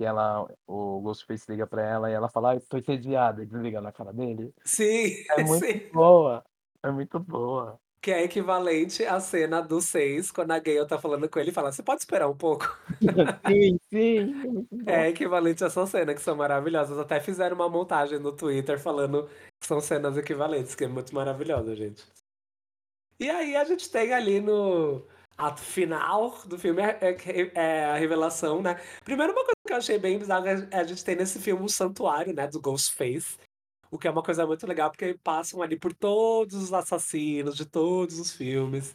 que 0.02 0.06
ela, 0.06 0.48
o 0.66 1.00
Ghostface 1.02 1.46
liga 1.48 1.68
pra 1.68 1.88
ela 1.88 2.10
e 2.10 2.14
ela 2.14 2.28
fala, 2.28 2.50
ai, 2.50 2.60
tô 2.60 2.76
entediada, 2.76 3.46
desliga 3.46 3.80
na 3.80 3.92
cara 3.92 4.12
dele. 4.12 4.52
Sim, 4.66 5.14
É 5.30 5.44
muito 5.46 5.64
sim. 5.64 5.90
boa. 5.94 6.44
É 6.82 6.90
muito 6.90 7.20
boa. 7.20 7.80
Que 8.02 8.10
é 8.10 8.24
equivalente 8.24 9.06
à 9.06 9.20
cena 9.20 9.62
do 9.62 9.80
6, 9.80 10.32
quando 10.32 10.50
a 10.50 10.58
Gale 10.58 10.88
tá 10.88 10.98
falando 10.98 11.30
com 11.30 11.38
ele 11.38 11.52
e 11.52 11.54
fala: 11.54 11.72
Você 11.72 11.84
pode 11.84 12.02
esperar 12.02 12.28
um 12.28 12.36
pouco? 12.36 12.66
Sim, 13.48 13.80
sim. 13.92 14.68
É. 14.88 15.04
É 15.04 15.10
equivalente 15.10 15.64
a 15.64 15.68
essa 15.68 15.86
cena, 15.86 16.16
que 16.16 16.22
são 16.22 16.36
maravilhosas. 16.36 16.98
Até 16.98 17.20
fizeram 17.20 17.56
uma 17.56 17.70
montagem 17.70 18.18
no 18.18 18.32
Twitter 18.32 18.80
falando 18.80 19.30
que 19.60 19.68
são 19.68 19.80
cenas 19.80 20.18
equivalentes, 20.18 20.74
que 20.74 20.86
é 20.86 20.88
muito 20.88 21.14
maravilhosa, 21.14 21.76
gente. 21.76 22.04
E 23.20 23.30
aí 23.30 23.56
a 23.56 23.64
gente 23.66 23.88
tem 23.92 24.12
ali 24.12 24.42
no 24.42 25.06
ato 25.48 25.62
final 25.62 26.38
do 26.46 26.58
filme 26.58 26.82
é, 26.82 27.00
é- 27.02 27.52
é 27.56 27.86
a 27.86 27.96
revelação, 27.96 28.62
né? 28.62 28.80
Primeiro, 29.04 29.34
uma 29.34 29.44
coisa 29.44 29.56
que 29.66 29.74
eu 29.74 29.78
achei 29.78 29.98
bem 29.98 30.20
bizarra 30.20 30.50
é 30.72 30.76
a 30.78 30.84
gente 30.84 31.04
tem 31.04 31.16
nesse 31.16 31.40
filme 31.40 31.64
um 31.64 31.68
santuário, 31.68 32.34
né, 32.34 32.48
do 32.48 32.62
Ghostface. 32.62 33.38
O 33.90 33.98
que 33.98 34.08
é 34.08 34.12
uma 34.12 34.24
coisa 34.24 34.46
muito 34.46 34.66
legal, 34.68 34.90
porque 34.92 35.18
passam 35.24 35.62
ali 35.62 35.78
por 35.78 35.94
todos 35.94 36.56
os 36.56 36.72
assassinos 36.74 37.58
de 37.58 37.66
todos 37.66 38.20
os 38.20 38.32
filmes. 38.32 38.94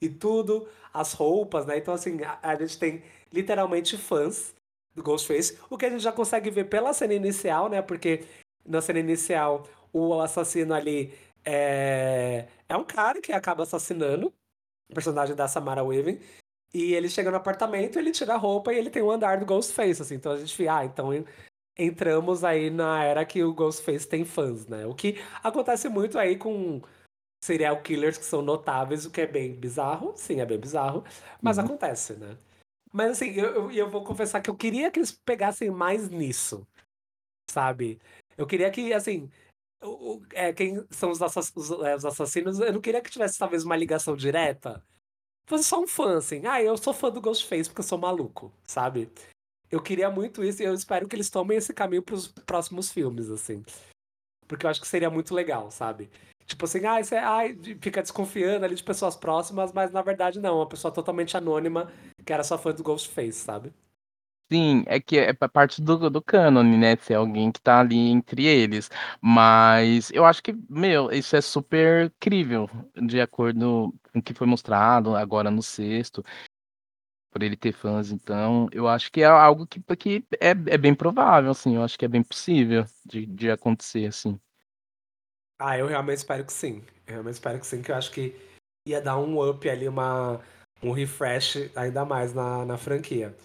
E 0.00 0.08
tudo, 0.08 0.68
as 0.92 1.12
roupas, 1.12 1.66
né? 1.66 1.78
Então, 1.78 1.92
assim, 1.94 2.22
a, 2.22 2.38
a 2.42 2.54
gente 2.54 2.78
tem 2.78 3.02
literalmente 3.32 3.96
fãs 3.96 4.54
do 4.94 5.02
Ghostface. 5.02 5.58
O 5.68 5.76
que 5.76 5.86
a 5.86 5.90
gente 5.90 6.02
já 6.02 6.12
consegue 6.12 6.50
ver 6.50 6.64
pela 6.64 6.92
cena 6.92 7.14
inicial, 7.14 7.68
né? 7.68 7.82
Porque 7.82 8.24
na 8.64 8.80
cena 8.80 9.00
inicial, 9.00 9.66
o 9.92 10.20
assassino 10.20 10.72
ali 10.74 11.12
é, 11.44 12.46
é 12.68 12.76
um 12.76 12.84
cara 12.84 13.20
que 13.20 13.32
acaba 13.32 13.64
assassinando 13.64 14.32
personagem 14.94 15.34
da 15.34 15.48
Samara 15.48 15.82
Weaving. 15.84 16.20
E 16.72 16.92
ele 16.94 17.08
chega 17.08 17.30
no 17.30 17.36
apartamento, 17.36 17.98
ele 17.98 18.10
tira 18.10 18.34
a 18.34 18.36
roupa 18.36 18.72
e 18.72 18.78
ele 18.78 18.90
tem 18.90 19.02
um 19.02 19.10
andar 19.10 19.38
do 19.38 19.46
Ghostface, 19.46 20.02
assim. 20.02 20.16
Então 20.16 20.32
a 20.32 20.38
gente 20.38 20.54
fica, 20.54 20.76
ah, 20.76 20.84
então 20.84 21.10
entramos 21.78 22.44
aí 22.44 22.68
na 22.70 23.02
era 23.04 23.24
que 23.24 23.42
o 23.42 23.54
Ghostface 23.54 24.06
tem 24.06 24.24
fãs, 24.24 24.66
né? 24.66 24.84
O 24.86 24.94
que 24.94 25.16
acontece 25.42 25.88
muito 25.88 26.18
aí 26.18 26.36
com 26.36 26.82
serial 27.42 27.80
killers 27.82 28.18
que 28.18 28.24
são 28.24 28.42
notáveis, 28.42 29.06
o 29.06 29.10
que 29.10 29.20
é 29.20 29.26
bem 29.26 29.54
bizarro. 29.54 30.12
Sim, 30.16 30.40
é 30.40 30.46
bem 30.46 30.58
bizarro, 30.58 31.04
mas 31.40 31.56
Uhum. 31.56 31.64
acontece, 31.64 32.14
né? 32.14 32.36
Mas 32.92 33.12
assim, 33.12 33.30
eu, 33.30 33.54
eu, 33.54 33.70
eu 33.70 33.88
vou 33.88 34.02
confessar 34.02 34.40
que 34.40 34.50
eu 34.50 34.56
queria 34.56 34.90
que 34.90 34.98
eles 34.98 35.12
pegassem 35.12 35.70
mais 35.70 36.08
nisso, 36.08 36.66
sabe? 37.50 38.00
Eu 38.36 38.46
queria 38.46 38.70
que, 38.70 38.92
assim, 38.92 39.30
o, 39.82 40.22
é, 40.32 40.52
quem 40.52 40.84
são 40.90 41.10
os, 41.10 41.22
assass- 41.22 41.52
os, 41.56 41.70
é, 41.70 41.94
os 41.96 42.04
assassinos, 42.04 42.58
eu 42.60 42.72
não 42.72 42.80
queria 42.80 43.00
que 43.00 43.10
tivesse 43.10 43.38
talvez 43.38 43.64
uma 43.64 43.76
ligação 43.76 44.16
direta. 44.16 44.82
Fosse 45.48 45.64
só 45.64 45.80
um 45.82 45.86
fã, 45.88 46.18
assim. 46.18 46.46
Ah, 46.46 46.62
eu 46.62 46.76
sou 46.76 46.94
fã 46.94 47.10
do 47.10 47.20
Ghostface 47.20 47.68
porque 47.70 47.80
eu 47.80 47.84
sou 47.86 47.98
maluco, 47.98 48.52
sabe? 48.64 49.10
Eu 49.70 49.82
queria 49.82 50.10
muito 50.10 50.44
isso 50.44 50.62
e 50.62 50.66
eu 50.66 50.74
espero 50.74 51.08
que 51.08 51.16
eles 51.16 51.30
tomem 51.30 51.58
esse 51.58 51.74
caminho 51.74 52.02
pros 52.02 52.28
próximos 52.28 52.92
filmes, 52.92 53.30
assim. 53.30 53.64
Porque 54.48 54.66
eu 54.66 54.70
acho 54.70 54.80
que 54.80 54.88
seria 54.88 55.10
muito 55.10 55.34
legal, 55.34 55.70
sabe? 55.70 56.10
Tipo 56.46 56.64
assim, 56.64 56.84
ah, 56.86 57.02
você 57.02 57.16
ai, 57.16 57.54
de- 57.54 57.76
fica 57.76 58.02
desconfiando 58.02 58.64
ali 58.64 58.74
de 58.74 58.82
pessoas 58.84 59.16
próximas, 59.16 59.72
mas 59.72 59.92
na 59.92 60.02
verdade 60.02 60.40
não, 60.40 60.56
uma 60.58 60.68
pessoa 60.68 60.92
totalmente 60.92 61.36
anônima 61.36 61.92
que 62.24 62.32
era 62.32 62.44
só 62.44 62.58
fã 62.58 62.72
do 62.72 62.82
Ghostface, 62.82 63.34
sabe? 63.40 63.72
Sim, 64.50 64.82
é 64.86 64.98
que 64.98 65.18
é 65.18 65.32
pa 65.34 65.46
parte 65.48 65.82
do 65.82 66.08
do 66.08 66.22
cânone, 66.22 66.76
né, 66.78 66.96
ser 66.96 67.14
alguém 67.14 67.52
que 67.52 67.60
tá 67.60 67.80
ali 67.80 67.96
entre 67.98 68.46
eles. 68.46 68.90
Mas 69.20 70.10
eu 70.10 70.24
acho 70.24 70.42
que, 70.42 70.54
meu, 70.70 71.10
isso 71.12 71.36
é 71.36 71.40
super 71.42 72.10
crível, 72.18 72.68
de 72.96 73.20
acordo 73.20 73.94
com 74.10 74.18
o 74.18 74.22
que 74.22 74.32
foi 74.32 74.46
mostrado 74.46 75.14
agora 75.14 75.50
no 75.50 75.62
sexto, 75.62 76.24
por 77.30 77.42
ele 77.42 77.56
ter 77.56 77.72
fãs, 77.72 78.10
então 78.10 78.68
eu 78.72 78.88
acho 78.88 79.12
que 79.12 79.20
é 79.20 79.26
algo 79.26 79.66
que 79.66 79.80
que 79.96 80.24
é 80.40 80.50
é 80.50 80.78
bem 80.78 80.94
provável, 80.94 81.50
assim, 81.50 81.76
eu 81.76 81.82
acho 81.82 81.98
que 81.98 82.04
é 82.04 82.08
bem 82.08 82.22
possível 82.22 82.84
de 83.04 83.26
de 83.26 83.50
acontecer, 83.50 84.06
assim. 84.06 84.40
Ah, 85.60 85.76
eu 85.76 85.86
realmente 85.86 86.18
espero 86.18 86.44
que 86.44 86.52
sim. 86.52 86.84
Eu 87.06 87.14
realmente 87.14 87.34
espero 87.34 87.58
que 87.58 87.66
sim, 87.66 87.82
que 87.82 87.90
eu 87.90 87.96
acho 87.96 88.12
que 88.12 88.34
ia 88.86 89.00
dar 89.00 89.18
um 89.18 89.40
up 89.46 89.68
ali, 89.68 89.88
uma, 89.88 90.40
um 90.82 90.92
refresh 90.92 91.70
ainda 91.76 92.04
mais 92.04 92.32
na, 92.32 92.64
na 92.64 92.78
franquia. 92.78 93.36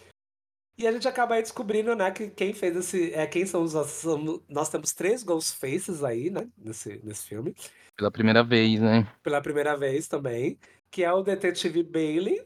E 0.77 0.87
a 0.87 0.91
gente 0.91 1.07
acaba 1.07 1.35
aí 1.35 1.41
descobrindo, 1.41 1.95
né, 1.95 2.09
que 2.11 2.29
quem 2.29 2.53
fez 2.53 2.75
esse. 2.75 3.13
É, 3.13 3.27
quem 3.27 3.45
são 3.45 3.63
os. 3.63 3.73
são- 3.91 4.41
Nós 4.49 4.69
temos 4.69 4.91
três 4.93 5.21
Ghostfaces 5.23 6.03
aí, 6.03 6.29
né, 6.31 6.47
nesse, 6.57 6.99
nesse 7.03 7.27
filme. 7.27 7.55
Pela 7.95 8.09
primeira 8.11 8.43
vez, 8.43 8.79
né. 8.81 9.07
Pela 9.21 9.41
primeira 9.41 9.77
vez 9.77 10.07
também. 10.07 10.57
Que 10.89 11.03
é 11.03 11.13
o 11.13 11.21
detetive 11.23 11.83
Bailey, 11.83 12.43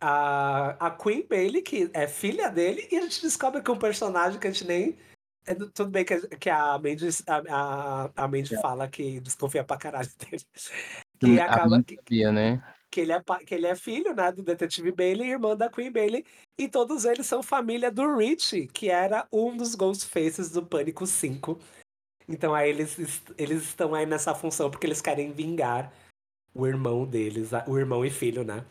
a, 0.00 0.86
a 0.86 0.90
Queen 0.90 1.26
Bailey, 1.28 1.62
que 1.62 1.90
é 1.94 2.06
filha 2.06 2.48
dele, 2.50 2.86
e 2.90 2.96
a 2.96 3.02
gente 3.02 3.22
descobre 3.22 3.62
que 3.62 3.70
um 3.70 3.78
personagem 3.78 4.38
que 4.38 4.46
a 4.46 4.50
gente 4.50 4.66
nem. 4.66 4.96
é 5.46 5.54
do- 5.54 5.70
tudo 5.70 5.90
bem 5.90 6.04
que, 6.04 6.12
a- 6.14 6.28
que 6.28 6.50
a 6.50 6.78
Mandy, 6.78 7.08
a, 7.26 7.42
a, 7.48 8.10
a 8.24 8.28
Mandy 8.28 8.54
É. 8.54 8.60
fala 8.60 8.86
que 8.88 9.18
desconfia 9.20 9.64
pra 9.64 9.76
caralho 9.78 10.08
dele. 10.18 10.42
Que 11.20 11.40
acaba. 11.40 11.82
sabia, 11.82 12.30
né. 12.32 12.62
Que 12.96 13.00
ele, 13.02 13.12
é, 13.12 13.22
que 13.44 13.54
ele 13.54 13.66
é 13.66 13.76
filho, 13.76 14.14
né, 14.14 14.32
do 14.32 14.42
detetive 14.42 14.90
Bailey, 14.90 15.28
irmã 15.28 15.54
da 15.54 15.68
Queen 15.68 15.92
Bailey, 15.92 16.24
e 16.58 16.66
todos 16.66 17.04
eles 17.04 17.26
são 17.26 17.42
família 17.42 17.90
do 17.90 18.16
Rich, 18.16 18.68
que 18.68 18.88
era 18.88 19.28
um 19.30 19.54
dos 19.54 19.74
Ghostfaces 19.74 20.50
do 20.50 20.64
Pânico 20.64 21.06
5. 21.06 21.58
Então 22.26 22.54
aí 22.54 22.70
eles, 22.70 22.96
eles 23.36 23.64
estão 23.64 23.94
aí 23.94 24.06
nessa 24.06 24.34
função 24.34 24.70
porque 24.70 24.86
eles 24.86 25.02
querem 25.02 25.30
vingar 25.30 25.92
o 26.54 26.66
irmão 26.66 27.04
deles, 27.04 27.50
o 27.68 27.78
irmão 27.78 28.02
e 28.02 28.10
filho, 28.10 28.42
né, 28.42 28.64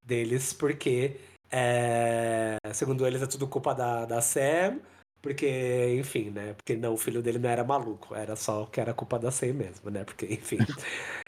deles, 0.00 0.52
porque, 0.52 1.16
é, 1.50 2.56
segundo 2.72 3.04
eles, 3.04 3.22
é 3.22 3.26
tudo 3.26 3.48
culpa 3.48 3.74
da, 3.74 4.04
da 4.04 4.20
Sam, 4.20 4.80
porque, 5.20 5.96
enfim, 5.98 6.30
né, 6.30 6.54
porque 6.54 6.76
não, 6.76 6.94
o 6.94 6.96
filho 6.96 7.20
dele 7.20 7.40
não 7.40 7.50
era 7.50 7.64
maluco, 7.64 8.14
era 8.14 8.36
só 8.36 8.66
que 8.66 8.80
era 8.80 8.94
culpa 8.94 9.18
da 9.18 9.32
Sam 9.32 9.54
mesmo, 9.54 9.90
né, 9.90 10.04
porque, 10.04 10.26
enfim, 10.32 10.58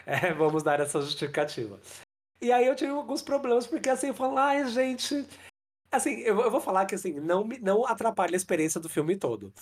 é, 0.05 0.31
vamos 0.33 0.63
dar 0.63 0.79
essa 0.79 1.01
justificativa. 1.01 1.77
E 2.41 2.51
aí 2.51 2.65
eu 2.67 2.75
tive 2.75 2.91
alguns 2.91 3.21
problemas, 3.21 3.65
porque 3.65 3.89
assim, 3.89 4.07
eu 4.07 4.13
falo, 4.13 4.37
ai, 4.37 4.67
gente. 4.67 5.25
Assim, 5.91 6.19
eu, 6.19 6.39
eu 6.41 6.51
vou 6.51 6.61
falar 6.61 6.85
que 6.85 6.95
assim, 6.95 7.13
não, 7.19 7.43
me- 7.43 7.59
não 7.59 7.85
atrapalha 7.85 8.35
a 8.35 8.37
experiência 8.37 8.79
do 8.79 8.89
filme 8.89 9.15
todo. 9.15 9.53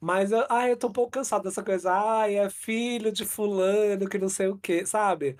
Mas, 0.00 0.32
eu, 0.32 0.44
ai, 0.50 0.72
eu 0.72 0.76
tô 0.76 0.88
um 0.88 0.92
pouco 0.92 1.12
cansado 1.12 1.44
dessa 1.44 1.62
coisa, 1.62 1.92
ai, 1.92 2.36
é 2.36 2.50
filho 2.50 3.12
de 3.12 3.24
fulano, 3.24 4.08
que 4.08 4.18
não 4.18 4.28
sei 4.28 4.48
o 4.48 4.58
quê, 4.58 4.84
sabe? 4.84 5.36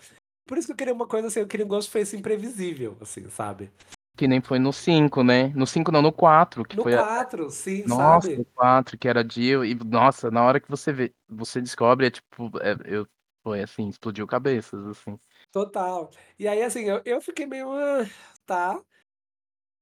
Por 0.47 0.57
isso 0.57 0.69
que 0.69 0.73
eu 0.73 0.77
queria 0.77 0.95
uma 0.95 1.07
coisa 1.07 1.27
assim, 1.29 1.41
eu 1.41 1.49
queria 1.49 1.67
um 1.67 1.69
Ghostface 1.69 2.17
imprevisível, 2.17 2.97
assim, 3.01 3.29
sabe? 3.29 3.71
Que 4.17 4.29
nem 4.29 4.41
foi 4.41 4.59
no 4.61 4.73
5, 4.73 5.25
né. 5.25 5.49
No 5.49 5.67
5 5.67 5.91
não, 5.91 6.01
no 6.01 6.13
4, 6.13 6.65
que 6.65 6.77
No 6.77 6.85
foi 6.85 6.95
a 6.95 6.99
4, 7.03 7.51
sim, 7.51 7.83
nossa, 7.87 8.29
sabe? 8.29 8.37
no 8.39 8.45
4, 8.45 8.97
que 8.97 9.09
era 9.09 9.27
Jill 9.29 9.65
e, 9.65 9.75
nossa, 9.75 10.31
na 10.31 10.45
hora 10.45 10.61
que 10.61 10.71
você 10.71 10.93
vê 10.93 11.13
você 11.29 11.61
descobre, 11.61 12.07
é 12.07 12.11
tipo, 12.11 12.51
é 12.61 12.77
eu 12.85 13.07
foi 13.43 13.63
assim, 13.63 13.89
explodiu 13.89 14.27
cabeças, 14.27 14.87
assim. 14.87 15.19
Total. 15.53 16.11
E 16.39 16.49
aí, 16.49 16.63
assim, 16.63 16.85
eu, 16.85 17.03
eu 17.05 17.21
fiquei 17.21 17.47
meio. 17.47 17.71
"Ah, 17.71 18.05
tá. 18.47 18.83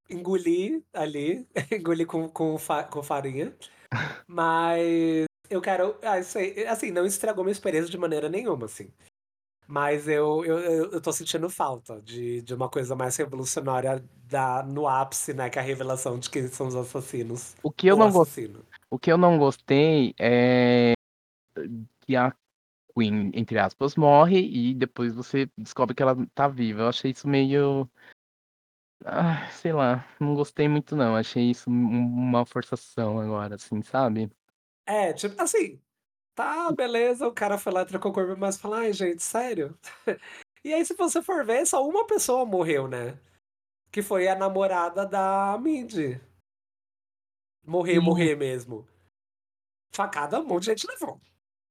Engoli 0.08 0.84
ali. 0.92 1.46
Engoli 1.72 2.04
com, 2.04 2.28
com, 2.28 2.58
fa- 2.58 2.84
com 2.84 3.02
farinha. 3.02 3.56
Mas 4.26 5.24
eu 5.48 5.60
quero. 5.60 5.96
Ah, 6.02 6.18
isso 6.18 6.36
aí. 6.38 6.66
Assim, 6.66 6.90
não 6.90 7.06
estragou 7.06 7.44
minha 7.44 7.52
experiência 7.52 7.90
de 7.90 7.96
maneira 7.98 8.28
nenhuma, 8.28 8.66
assim. 8.66 8.90
Mas 9.68 10.08
eu, 10.08 10.44
eu, 10.44 10.58
eu, 10.58 10.90
eu 10.92 11.00
tô 11.00 11.12
sentindo 11.12 11.48
falta 11.48 12.00
de, 12.02 12.42
de 12.42 12.52
uma 12.52 12.68
coisa 12.68 12.96
mais 12.96 13.16
revolucionária 13.16 14.04
da, 14.24 14.64
no 14.64 14.88
ápice, 14.88 15.32
né? 15.32 15.48
Que 15.48 15.60
é 15.60 15.62
a 15.62 15.64
revelação 15.64 16.18
de 16.18 16.28
quem 16.28 16.48
são 16.48 16.66
os 16.66 16.74
assassinos. 16.74 17.54
O 17.62 17.70
que 17.70 17.86
eu 17.86 17.94
ou 17.94 18.00
não 18.00 18.10
gos 18.10 18.22
assassino. 18.22 18.64
o 18.90 18.98
que 18.98 19.12
eu 19.12 19.16
não 19.16 19.38
gostei 19.38 20.12
é 20.18 20.92
que 22.00 22.16
a 22.16 22.34
Queen, 22.95 23.30
entre 23.34 23.59
aspas, 23.59 23.97
morre 23.97 24.41
e 24.41 24.74
depois 24.74 25.14
você 25.14 25.49
descobre 25.57 25.95
que 25.95 26.03
ela 26.03 26.16
tá 26.34 26.49
viva. 26.49 26.82
Eu 26.82 26.88
achei 26.88 27.11
isso 27.11 27.28
meio 27.28 27.88
ah, 29.05 29.49
sei 29.51 29.72
lá, 29.72 30.07
não 30.20 30.34
gostei 30.34 30.68
muito 30.68 30.95
não, 30.95 31.16
achei 31.16 31.51
isso 31.51 31.70
um 31.70 32.20
uma 32.30 32.45
forçação 32.45 33.18
agora, 33.18 33.55
assim, 33.55 33.82
sabe. 33.82 34.30
É, 34.86 35.12
tipo, 35.12 35.41
assim. 35.41 35.80
Tá, 36.34 36.72
beleza, 36.72 37.26
o 37.26 37.34
cara 37.34 37.59
foi 37.59 37.72
lá 37.72 37.82
e 37.82 37.86
trocou 37.86 38.11
o 38.12 38.14
corpo, 38.14 38.34
mas 38.38 38.57
fala, 38.57 38.78
ai, 38.80 38.93
gente, 38.93 39.22
sério? 39.22 39.78
E 40.62 40.74
aí, 40.74 40.84
se 40.84 40.93
você 40.95 41.22
for 41.22 41.43
ver, 41.43 41.66
só 41.66 41.82
uma 41.88 42.07
pessoa 42.07 42.45
morreu, 42.45 42.86
né? 42.86 43.18
Que 43.91 44.03
foi 44.03 44.28
a 44.28 44.36
namorada 44.36 45.07
da 45.07 45.57
Mindy. 45.59 46.20
Morrer, 47.66 47.99
morrer 47.99 48.36
mesmo. 48.36 48.86
Facada, 49.91 50.38
um 50.38 50.45
monte 50.45 50.64
de 50.64 50.70
gente 50.72 50.86
levou. 50.86 51.18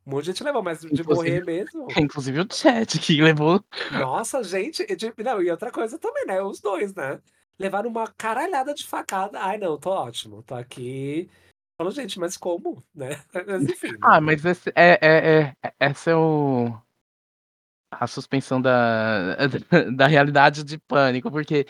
Um 0.06 0.12
monte 0.12 0.26
de 0.26 0.32
gente 0.32 0.44
levou, 0.44 0.64
mas 0.64 0.80
de 0.82 0.88
Inclusive 0.88 1.14
morrer 1.14 1.46
mesmo. 1.46 1.86
inclusive 1.98 2.40
o 2.42 2.48
Chat 2.52 3.00
que 3.00 3.22
levou 3.22 3.64
Nossa, 3.92 4.44
gente. 4.44 4.86
e 4.90 4.96
de- 4.96 5.14
Não, 5.18 5.42
e 5.42 5.52
outra 5.52 5.72
coisa 5.72 5.98
também, 6.00 6.26
né? 6.26 6.42
Os 6.42 6.60
dois, 6.60 6.94
né? 6.94 7.22
Levaram 7.58 7.90
uma 7.90 8.08
caralhada 8.18 8.74
de 8.74 8.86
facada. 8.88 9.40
Ai, 9.42 9.58
não, 9.58 9.78
tô 9.78 9.90
ótimo. 9.92 10.42
Tô 10.44 10.56
aqui. 10.56 11.30
Falando, 11.78 11.94
gente, 11.96 12.20
mas 12.20 12.36
como? 12.38 12.84
Né? 12.94 13.10
Mas 13.48 13.68
enfim. 13.68 13.92
né? 13.92 13.98
Ah, 14.02 14.20
mas 14.20 14.44
esse 14.44 14.70
é 14.76 15.00
é 15.02 15.56
é 15.64 15.74
essa 15.80 16.12
é 16.12 16.16
o 16.16 16.74
a 17.92 18.06
suspensão 18.08 18.62
da 18.62 19.36
da 19.96 20.08
realidade 20.08 20.64
de 20.64 20.78
Pânico, 20.78 21.32
porque, 21.32 21.66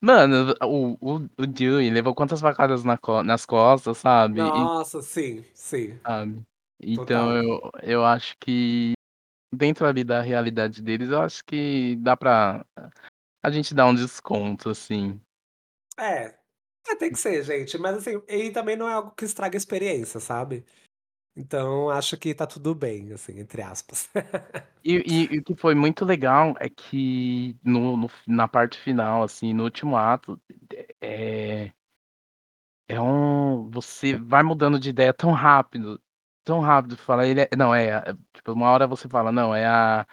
mano, 0.00 0.54
o 0.62 0.96
o 1.00 1.28
o 1.38 1.46
Dewey 1.46 1.90
levou 1.90 2.14
quantas 2.14 2.40
facadas 2.40 2.84
na 2.84 2.98
nas 3.24 3.44
costas, 3.46 3.98
sabe, 3.98 4.40
e 4.40 4.50
Nossa, 4.50 5.02
sim, 5.02 5.44
sim. 5.54 5.98
sabe. 6.06 6.42
Então 6.80 7.30
Total. 7.30 7.36
eu 7.36 7.70
eu 7.82 8.04
acho 8.04 8.36
que 8.40 8.92
dentro 9.54 9.86
ali 9.86 10.04
da 10.04 10.22
realidade 10.22 10.82
deles, 10.82 11.10
eu 11.10 11.20
acho 11.22 11.44
que 11.44 11.96
dá 11.98 12.16
pra 12.16 12.66
a 13.42 13.50
gente 13.50 13.74
dar 13.74 13.86
um 13.86 13.94
desconto, 13.96 14.70
assim. 14.70 15.20
É. 15.98 16.34
É, 16.86 16.94
tem 16.96 17.10
que 17.12 17.18
ser, 17.18 17.42
gente. 17.42 17.78
Mas 17.78 17.96
assim, 17.98 18.20
e 18.28 18.50
também 18.50 18.76
não 18.76 18.88
é 18.88 18.92
algo 18.94 19.12
que 19.12 19.24
estraga 19.24 19.56
a 19.56 19.58
experiência, 19.58 20.20
sabe? 20.20 20.64
Então 21.36 21.90
acho 21.90 22.16
que 22.18 22.34
tá 22.34 22.46
tudo 22.46 22.74
bem, 22.74 23.12
assim, 23.12 23.38
entre 23.40 23.62
aspas. 23.62 24.08
E 24.86 24.92
e 25.06 25.34
e 25.36 25.38
o 25.38 25.42
que 25.44 25.56
foi 25.56 25.74
muito 25.74 26.04
legal 26.04 26.54
é 26.60 26.68
que 26.68 27.56
no 27.64 27.96
no 27.96 28.10
na 28.26 28.46
parte 28.46 28.78
final, 28.78 29.22
assim, 29.22 29.54
no 29.54 29.64
último 29.64 29.96
ato, 29.96 30.38
eh 31.00 31.72
é 32.88 33.00
um 33.00 33.70
você 33.70 34.14
vai 34.16 34.42
mudando 34.42 34.78
de 34.78 34.90
ideia 34.90 35.12
tão 35.14 35.30
rápido, 35.32 35.98
tão 36.44 36.60
rápido, 36.60 36.96
fala 36.96 37.26
ele 37.26 37.42
é 37.42 37.48
não, 37.56 37.74
é 37.74 37.92
a 37.94 38.14
tipo, 38.34 38.52
uma 38.52 38.70
hora 38.70 38.86
você 38.86 39.08
fala: 39.08 39.32
"Não, 39.32 39.54
é 39.54 39.66
a 39.66 40.06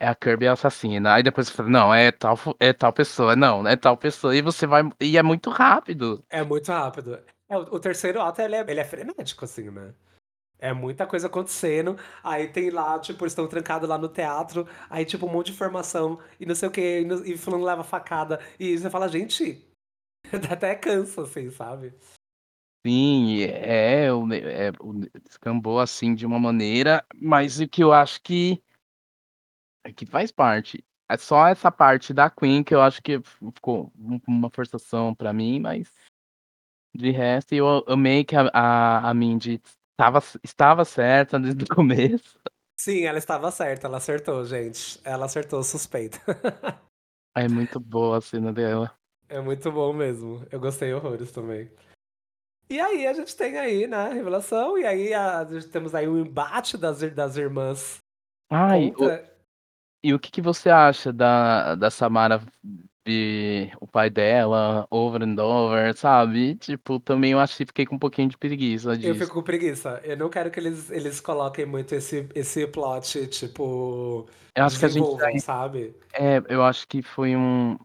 é 0.00 0.08
a 0.08 0.14
Kirby 0.14 0.48
assassina", 0.48 1.14
aí 1.14 1.22
depois 1.22 1.48
você 1.48 1.54
fala: 1.54 1.68
"Não, 1.70 1.94
é 1.94 2.12
tal 2.12 2.38
é 2.60 2.72
tal 2.72 2.92
pessoa, 2.92 3.36
não, 3.36 3.66
é 3.66 3.76
tal 3.76 3.96
pessoa", 3.96 4.36
e 4.36 4.42
você 4.42 4.66
vai 4.66 4.82
e 5.00 5.18
é 5.18 5.22
muito 5.22 5.50
rápido. 5.50 6.24
É 6.30 6.42
muito 6.44 6.68
rápido. 6.72 7.18
É, 7.48 7.56
o 7.58 7.62
o 7.76 7.80
terceiro 7.80 8.20
ato 8.22 8.40
ele 8.42 8.56
é 8.56 8.60
ele 8.68 8.80
é 8.80 8.84
frenético, 8.84 9.44
assim, 9.44 9.70
né? 9.70 9.94
É 10.58 10.72
muita 10.72 11.06
coisa 11.06 11.26
acontecendo. 11.26 11.96
Aí 12.22 12.48
tem 12.48 12.70
lá, 12.70 12.98
tipo, 12.98 13.24
eles 13.24 13.32
estão 13.32 13.46
trancados 13.46 13.88
lá 13.88 13.98
no 13.98 14.08
teatro. 14.08 14.66
Aí, 14.88 15.04
tipo, 15.04 15.26
um 15.26 15.30
monte 15.32 15.46
de 15.46 15.52
informação 15.52 16.18
e 16.40 16.46
não 16.46 16.54
sei 16.54 16.68
o 16.68 16.72
que. 16.72 16.80
E, 16.80 17.32
e 17.32 17.36
fulano 17.38 17.64
leva 17.64 17.84
facada. 17.84 18.40
E 18.58 18.76
você 18.78 18.88
fala, 18.90 19.08
gente, 19.08 19.66
até 20.50 20.74
cansa, 20.74 21.22
assim, 21.22 21.50
sabe? 21.50 21.94
Sim, 22.86 23.42
é, 23.42 24.12
o, 24.12 24.24
ne- 24.24 24.38
é, 24.38 24.70
o 24.78 24.92
ne- 24.92 25.10
descambou 25.24 25.80
assim 25.80 26.14
de 26.14 26.24
uma 26.24 26.38
maneira, 26.38 27.04
mas 27.20 27.58
o 27.58 27.66
que 27.66 27.82
eu 27.82 27.92
acho 27.92 28.22
que, 28.22 28.62
é 29.84 29.92
que 29.92 30.06
faz 30.06 30.30
parte. 30.30 30.84
É 31.10 31.16
só 31.16 31.48
essa 31.48 31.68
parte 31.68 32.14
da 32.14 32.30
Queen 32.30 32.62
que 32.62 32.72
eu 32.72 32.80
acho 32.80 33.02
que 33.02 33.20
ficou 33.54 33.92
um- 33.98 34.20
uma 34.28 34.48
forçação 34.50 35.12
pra 35.16 35.32
mim, 35.32 35.58
mas 35.58 35.92
de 36.94 37.10
resto 37.10 37.52
eu 37.56 37.84
amei 37.88 38.24
que 38.24 38.36
a, 38.36 38.48
a, 38.54 39.10
a 39.10 39.14
Mindy 39.14 39.60
estava, 39.90 40.22
estava 40.44 40.84
certa 40.84 41.40
desde 41.40 41.64
o 41.64 41.68
começo. 41.74 42.38
Sim, 42.78 43.02
ela 43.02 43.18
estava 43.18 43.50
certa, 43.50 43.88
ela 43.88 43.96
acertou, 43.96 44.44
gente. 44.44 45.00
Ela 45.02 45.24
acertou 45.26 45.60
suspeita. 45.64 46.20
É 47.36 47.48
muito 47.48 47.78
boa 47.78 48.16
a 48.16 48.20
cena 48.22 48.50
dela. 48.50 48.96
É 49.28 49.38
muito 49.42 49.70
bom 49.70 49.92
mesmo. 49.92 50.46
Eu 50.50 50.58
gostei 50.58 50.94
horrores 50.94 51.30
também. 51.30 51.70
E 52.68 52.80
aí 52.80 53.06
a 53.06 53.12
gente 53.12 53.36
tem 53.36 53.56
aí, 53.58 53.86
né, 53.86 53.96
a 53.96 54.08
revelação, 54.12 54.76
e 54.76 54.84
aí 54.84 55.14
a- 55.14 55.46
temos 55.70 55.94
aí 55.94 56.08
um 56.08 56.18
embate 56.18 56.76
das, 56.76 57.00
das 57.14 57.36
irmãs 57.36 57.98
Ai, 58.50 58.92
o- 58.96 59.36
e 60.02 60.14
o 60.14 60.18
que, 60.18 60.30
que 60.30 60.40
você 60.40 60.70
acha 60.70 61.12
da, 61.12 61.74
da 61.74 61.90
Samara 61.90 62.40
ver 63.06 63.72
o 63.80 63.86
pai 63.86 64.10
dela 64.10 64.86
over 64.90 65.22
and 65.22 65.40
over, 65.40 65.96
sabe? 65.96 66.56
Tipo, 66.56 66.98
também 66.98 67.32
eu 67.32 67.38
acho 67.38 67.56
que 67.56 67.66
fiquei 67.66 67.86
com 67.86 67.94
um 67.94 67.98
pouquinho 67.98 68.28
de 68.28 68.36
preguiça 68.36 68.92
Eu 68.96 69.14
disso. 69.14 69.24
fico 69.24 69.34
com 69.34 69.42
preguiça. 69.42 70.00
Eu 70.04 70.16
não 70.16 70.28
quero 70.28 70.50
que 70.50 70.58
eles, 70.58 70.90
eles 70.90 71.20
coloquem 71.20 71.66
muito 71.66 71.94
esse, 71.94 72.28
esse 72.34 72.66
plot, 72.66 73.26
tipo, 73.28 74.26
Eu 74.54 74.64
acho 74.64 74.78
que 74.78 74.84
a 74.86 74.88
gente 74.88 75.40
sabe? 75.40 75.94
É, 76.12 76.42
eu 76.48 76.64
acho 76.64 76.86
que 76.88 77.02
foi 77.02 77.36
um, 77.36 77.76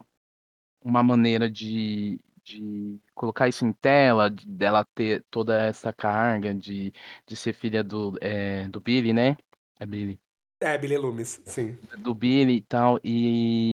uma 0.83 1.03
maneira 1.03 1.49
de, 1.49 2.19
de 2.43 2.99
colocar 3.13 3.47
isso 3.47 3.65
em 3.65 3.73
tela, 3.73 4.29
de- 4.29 4.47
dela 4.47 4.85
ter 4.95 5.23
toda 5.29 5.61
essa 5.61 5.93
carga 5.93 6.53
de, 6.53 6.93
de 7.25 7.35
ser 7.35 7.53
filha 7.53 7.83
do, 7.83 8.17
é, 8.21 8.67
do 8.67 8.79
Billy, 8.79 9.13
né? 9.13 9.37
É 9.79 9.85
Billy. 9.85 10.19
É, 10.59 10.77
Billy 10.77 10.97
Loomis, 10.97 11.41
sim. 11.45 11.77
Do 11.97 12.13
Billy 12.13 12.57
e 12.57 12.61
tal, 12.61 12.99
e, 13.03 13.71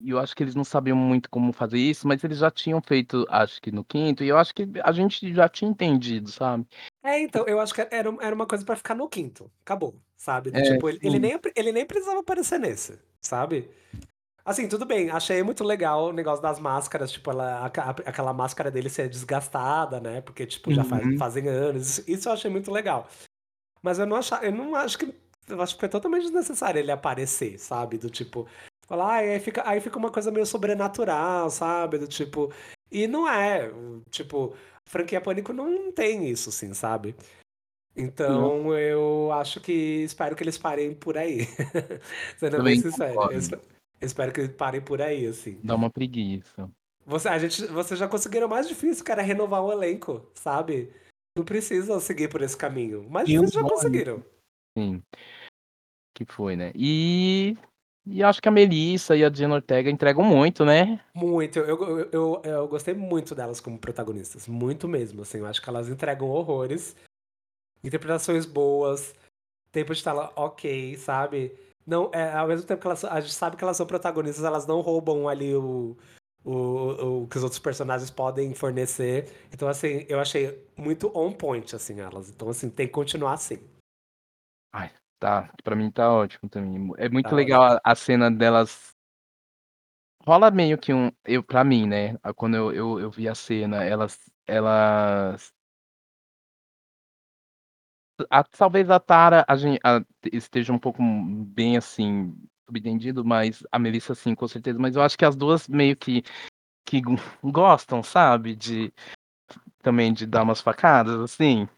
e 0.00 0.10
eu 0.10 0.18
acho 0.18 0.34
que 0.34 0.42
eles 0.42 0.54
não 0.54 0.64
sabiam 0.64 0.96
muito 0.96 1.30
como 1.30 1.52
fazer 1.52 1.78
isso, 1.78 2.08
mas 2.08 2.24
eles 2.24 2.38
já 2.38 2.50
tinham 2.50 2.80
feito, 2.82 3.24
acho 3.28 3.60
que 3.60 3.70
no 3.70 3.84
quinto, 3.84 4.24
e 4.24 4.28
eu 4.28 4.36
acho 4.36 4.54
que 4.54 4.66
a 4.82 4.90
gente 4.92 5.32
já 5.34 5.48
tinha 5.48 5.70
entendido, 5.70 6.30
sabe? 6.30 6.66
É, 7.04 7.20
então, 7.20 7.46
eu 7.46 7.60
acho 7.60 7.74
que 7.74 7.80
era, 7.80 8.14
era 8.20 8.34
uma 8.34 8.46
coisa 8.46 8.64
pra 8.64 8.76
ficar 8.76 8.94
no 8.94 9.08
quinto. 9.08 9.50
Acabou, 9.64 10.00
sabe? 10.16 10.50
É, 10.54 10.62
tipo, 10.62 10.88
ele, 10.88 10.98
ele 11.02 11.18
nem, 11.18 11.38
ele 11.54 11.72
nem 11.72 11.86
precisava 11.86 12.20
aparecer 12.20 12.58
nesse, 12.58 12.98
sabe? 13.20 13.70
Assim, 14.44 14.66
tudo 14.68 14.84
bem, 14.84 15.08
achei 15.10 15.40
muito 15.42 15.62
legal 15.62 16.06
o 16.06 16.12
negócio 16.12 16.42
das 16.42 16.58
máscaras, 16.58 17.12
tipo, 17.12 17.30
ela, 17.30 17.64
aca- 17.64 17.90
aquela 18.04 18.32
máscara 18.32 18.70
dele 18.72 18.88
ser 18.90 19.08
desgastada, 19.08 20.00
né? 20.00 20.20
Porque, 20.20 20.44
tipo, 20.44 20.72
já 20.72 20.82
faz, 20.82 21.06
Uhum. 21.06 21.16
fazem 21.18 21.48
anos. 21.48 21.98
Isso, 21.98 22.04
isso 22.10 22.28
eu 22.28 22.32
achei 22.32 22.50
muito 22.50 22.70
legal. 22.70 23.08
Mas 23.82 23.98
eu 23.98 24.06
não 24.06 24.16
acho, 24.16 24.34
eu 24.36 24.52
não 24.52 24.74
acho 24.74 24.98
que. 24.98 25.14
Eu 25.48 25.60
acho 25.60 25.74
que 25.74 25.80
foi 25.80 25.88
totalmente 25.88 26.22
desnecessário 26.22 26.78
ele 26.78 26.90
aparecer, 26.92 27.58
sabe? 27.58 27.98
Do 27.98 28.08
tipo. 28.10 28.48
Falar, 28.86 29.06
ah, 29.14 29.16
aí 29.16 29.40
fica, 29.40 29.68
aí 29.68 29.80
fica 29.80 29.98
uma 29.98 30.10
coisa 30.10 30.30
meio 30.30 30.46
sobrenatural, 30.46 31.48
sabe? 31.50 31.98
Do 31.98 32.06
tipo. 32.08 32.52
E 32.90 33.06
não 33.06 33.28
é. 33.28 33.70
Tipo, 34.10 34.54
franquia 34.86 35.20
Pânico 35.20 35.52
não 35.52 35.90
tem 35.92 36.28
isso, 36.28 36.48
assim, 36.48 36.74
sabe? 36.74 37.14
Então 37.96 38.72
eu 38.76 39.30
acho 39.32 39.60
que. 39.60 40.02
Espero 40.04 40.34
que 40.34 40.42
eles 40.42 40.58
parem 40.58 40.94
por 40.94 41.16
aí. 41.18 41.46
Sendo 42.38 42.62
bem 42.62 42.80
sincero. 42.80 43.20
Espero 44.02 44.32
que 44.32 44.48
parem 44.48 44.80
por 44.80 45.00
aí, 45.00 45.26
assim. 45.26 45.58
Dá 45.62 45.74
uma 45.74 45.90
preguiça. 45.90 46.70
Você, 47.04 47.28
a 47.28 47.38
gente, 47.38 47.66
vocês 47.66 47.98
já 47.98 48.06
conseguiram 48.06 48.46
o 48.46 48.50
mais 48.50 48.68
difícil, 48.68 49.04
cara, 49.04 49.22
é 49.22 49.24
renovar 49.24 49.62
o 49.62 49.72
elenco, 49.72 50.30
sabe? 50.34 50.92
Não 51.36 51.44
precisa 51.44 51.98
seguir 52.00 52.28
por 52.28 52.42
esse 52.42 52.56
caminho. 52.56 53.06
Mas 53.08 53.28
E 53.28 53.38
vocês 53.38 53.52
já 53.52 53.62
conseguiram. 53.62 54.22
Sim. 54.76 55.02
Que 56.14 56.24
foi, 56.24 56.56
né? 56.56 56.72
E, 56.74 57.56
e 58.06 58.22
acho 58.22 58.40
que 58.40 58.48
a 58.48 58.52
Melissa 58.52 59.16
e 59.16 59.24
a 59.24 59.28
Diana 59.28 59.56
Ortega 59.56 59.90
entregam 59.90 60.24
muito, 60.24 60.64
né? 60.64 61.00
Muito. 61.14 61.58
Eu, 61.58 61.82
eu, 61.82 62.10
eu, 62.12 62.42
eu 62.44 62.68
gostei 62.68 62.94
muito 62.94 63.34
delas 63.34 63.60
como 63.60 63.78
protagonistas. 63.78 64.46
Muito 64.46 64.86
mesmo, 64.86 65.22
assim. 65.22 65.38
Eu 65.38 65.46
acho 65.46 65.60
que 65.60 65.68
elas 65.68 65.88
entregam 65.88 66.28
horrores. 66.28 66.94
Interpretações 67.82 68.44
boas. 68.44 69.14
Tempo 69.72 69.94
de 69.94 70.04
tela 70.04 70.30
ok, 70.36 70.96
sabe? 70.98 71.56
Não, 71.86 72.10
é, 72.14 72.32
ao 72.32 72.46
mesmo 72.46 72.66
tempo 72.66 72.80
que 72.80 72.86
elas, 72.86 73.04
a 73.04 73.20
gente 73.20 73.34
sabe 73.34 73.56
que 73.56 73.64
elas 73.64 73.76
são 73.76 73.86
protagonistas, 73.86 74.44
elas 74.44 74.66
não 74.66 74.80
roubam 74.80 75.28
ali 75.28 75.54
o, 75.54 75.96
o, 76.44 77.22
o 77.22 77.28
que 77.28 77.36
os 77.36 77.42
outros 77.42 77.58
personagens 77.60 78.10
podem 78.10 78.54
fornecer. 78.54 79.48
Então, 79.52 79.68
assim, 79.68 80.06
eu 80.08 80.20
achei 80.20 80.66
muito 80.76 81.10
on 81.16 81.32
point, 81.32 81.74
assim, 81.74 82.00
elas. 82.00 82.30
Então, 82.30 82.48
assim, 82.48 82.70
tem 82.70 82.86
que 82.86 82.92
continuar 82.92 83.34
assim. 83.34 83.58
Ai, 84.72 84.90
tá. 85.18 85.52
Pra 85.62 85.76
mim 85.76 85.90
tá 85.90 86.12
ótimo 86.12 86.48
também. 86.48 86.92
É 86.98 87.08
muito 87.08 87.30
Tá 87.30 87.36
legal 87.36 87.62
a, 87.62 87.80
a 87.84 87.94
cena 87.94 88.30
delas. 88.30 88.92
Rola 90.24 90.50
meio 90.50 90.78
que 90.78 90.92
um. 90.92 91.10
Eu, 91.24 91.42
pra 91.42 91.64
mim, 91.64 91.86
né? 91.86 92.16
Quando 92.36 92.56
eu, 92.56 92.72
eu, 92.72 93.00
eu 93.00 93.10
vi 93.10 93.28
a 93.28 93.34
cena, 93.34 93.84
elas. 93.84 94.18
Elas. 94.46 95.52
A, 98.30 98.42
talvez 98.44 98.90
a 98.90 98.98
Tara 99.00 99.44
a 99.48 99.56
gen- 99.56 99.78
a- 99.84 100.04
esteja 100.32 100.72
um 100.72 100.78
pouco 100.78 101.02
bem 101.02 101.76
assim, 101.76 102.34
subentendido, 102.66 103.24
mas 103.24 103.62
a 103.70 103.78
Melissa 103.78 104.14
sim, 104.14 104.34
com 104.34 104.46
certeza. 104.48 104.78
Mas 104.78 104.96
eu 104.96 105.02
acho 105.02 105.16
que 105.16 105.24
as 105.24 105.36
duas 105.36 105.68
meio 105.68 105.96
que, 105.96 106.22
que 106.84 107.00
gostam, 107.42 108.02
sabe? 108.02 108.54
De 108.56 108.92
também 109.82 110.12
de 110.12 110.26
dar 110.26 110.42
umas 110.42 110.60
facadas, 110.60 111.20
assim. 111.20 111.68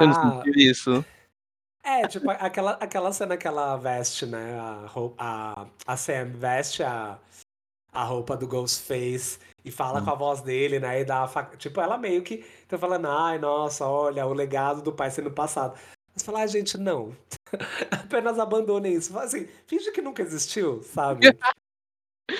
Eu 0.00 0.08
não 0.08 0.14
Ah, 0.14 0.42
senti 0.44 0.70
isso. 0.70 1.04
É, 1.82 2.06
tipo, 2.08 2.30
aquela, 2.30 2.72
aquela 2.72 3.12
cena 3.12 3.36
que 3.36 3.46
ela 3.46 3.76
veste, 3.76 4.24
né? 4.24 4.58
A, 4.58 4.86
a, 5.18 5.66
a 5.86 5.96
Sam 5.96 6.32
veste 6.32 6.82
a, 6.82 7.18
a 7.94 8.02
roupa 8.04 8.36
do 8.36 8.46
Ghostface 8.46 9.38
e 9.64 9.70
fala 9.70 10.00
Hum. 10.00 10.04
com 10.04 10.10
a 10.10 10.14
voz 10.14 10.40
dele, 10.42 10.80
né? 10.80 11.00
E 11.00 11.04
dá 11.04 11.22
a 11.22 11.28
faca. 11.28 11.56
Tipo, 11.56 11.80
ela 11.80 11.96
meio 11.96 12.22
que 12.22 12.38
tá 12.68 12.76
falando, 12.76 13.06
ai, 13.06 13.38
nossa, 13.38 13.86
olha, 13.86 14.26
o 14.26 14.34
legado 14.34 14.82
do 14.82 14.92
pai 14.92 15.10
sendo 15.10 15.30
passado. 15.30 15.78
Mas 16.12 16.22
fala, 16.22 16.40
ai, 16.40 16.48
gente, 16.48 16.76
não. 16.76 17.16
Apenas 17.90 18.38
abandonem 18.38 18.92
isso. 18.94 19.12
Fala 19.12 19.24
Assim, 19.24 19.46
finge 19.66 19.90
que 19.92 20.02
nunca 20.02 20.22
existiu, 20.22 20.82
sabe? 20.82 21.20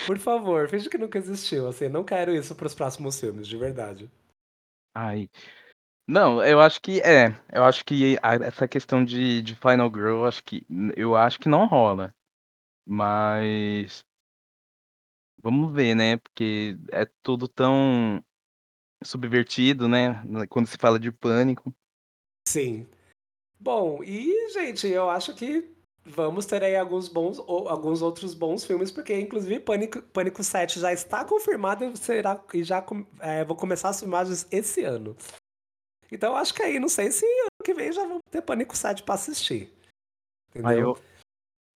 Por 0.07 0.19
favor, 0.19 0.69
finge 0.69 0.89
que 0.89 0.99
nunca 0.99 1.19
existiu. 1.19 1.69
Assim, 1.69 1.89
não 1.89 2.05
quero 2.05 2.35
isso 2.35 2.55
pros 2.55 2.75
próximos 2.75 3.19
filmes, 3.19 3.47
de 3.47 3.57
verdade. 3.57 4.11
Ai. 4.95 5.29
Não, 6.07 6.45
eu 6.45 6.61
acho 6.61 6.81
que 6.81 7.01
é. 7.01 7.35
Eu 7.51 7.65
acho 7.65 7.85
que 7.85 8.19
essa 8.43 8.69
questão 8.69 9.05
de, 9.05 9.41
de 9.41 9.55
Final 9.57 9.89
Girl, 9.89 10.09
eu 10.09 10.25
acho 10.27 10.45
que 10.45 10.67
eu 10.97 11.17
acho 11.17 11.39
que 11.39 11.49
não 11.49 11.67
rola. 11.67 12.15
Mas 12.87 14.05
vamos 15.45 15.71
ver, 15.75 15.95
né? 15.95 16.17
Porque 16.17 16.79
é 16.91 17.07
tudo 17.23 17.47
tão 17.47 18.25
subvertido, 19.05 19.87
né? 19.87 20.25
Quando 20.49 20.67
se 20.67 20.79
fala 20.79 20.99
de 20.99 21.13
pânico. 21.13 21.71
Sim. 22.49 22.89
Bom, 23.61 24.03
e, 24.03 24.51
gente, 24.51 24.89
eu 24.89 25.11
acho 25.11 25.35
que 25.35 25.71
vamos 26.03 26.47
ter 26.47 26.63
aí 26.65 26.77
alguns 26.77 27.09
bons, 27.09 27.39
ou 27.39 27.69
alguns 27.69 28.01
outros 28.01 28.33
bons 28.33 28.65
filmes, 28.65 28.91
porque 28.91 29.19
inclusive 29.19 29.61
Pânico, 29.61 30.03
Pânico 30.03 30.43
7 30.43 30.81
já 30.81 30.93
está 30.93 31.25
confirmado 31.25 31.85
e 31.85 31.97
será 31.97 32.43
e 32.53 32.63
já 32.63 32.85
é, 33.21 33.45
vou 33.45 33.57
começar 33.57 33.91
as 33.91 34.01
filmagens 34.01 34.47
esse 34.51 34.83
ano. 34.83 35.17
Então 36.11 36.37
acho 36.37 36.55
que 36.55 36.63
aí, 36.63 36.79
não 36.79 36.89
sei 36.89 37.11
se 37.11 37.25
ano 37.25 37.65
que 37.65 37.75
vem 37.75 37.93
já 37.93 38.03
vamos 38.03 38.23
ter 38.31 38.43
Pânico 38.43 38.77
7 38.77 39.03
pra 39.03 39.15
assistir. 39.15 39.73
Entendeu? 40.51 40.69
Aí 40.69 40.79
eu, 40.79 40.99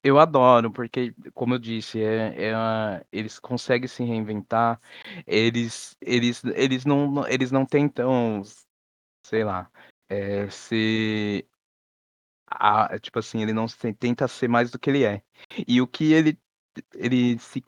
eu 0.08 0.18
adoro, 0.18 0.70
porque, 0.72 1.14
como 1.34 1.54
eu 1.54 1.58
disse, 1.58 2.02
é, 2.02 2.34
é 2.50 2.54
a- 2.54 3.04
eles 3.12 3.38
conseguem 3.38 3.88
se 3.88 4.02
reinventar, 4.04 4.80
eles, 5.26 5.96
eles, 6.00 6.42
eles, 6.44 6.84
não, 6.84 7.26
eles 7.28 7.50
não 7.52 7.64
tentam, 7.66 8.42
sei 9.22 9.44
lá, 9.44 9.70
é, 10.08 10.48
ser. 10.50 11.46
a- 12.50 12.98
tipo 12.98 13.18
assim, 13.18 13.42
ele 13.42 13.52
não 13.52 13.68
se- 13.68 13.92
tenta 13.94 14.26
ser 14.26 14.48
mais 14.48 14.70
do 14.70 14.78
que 14.78 14.90
ele 14.90 15.04
é. 15.04 15.22
E 15.66 15.80
o 15.80 15.86
que 15.86 16.12
ele, 16.12 16.38
ele 16.94 17.38
se 17.38 17.62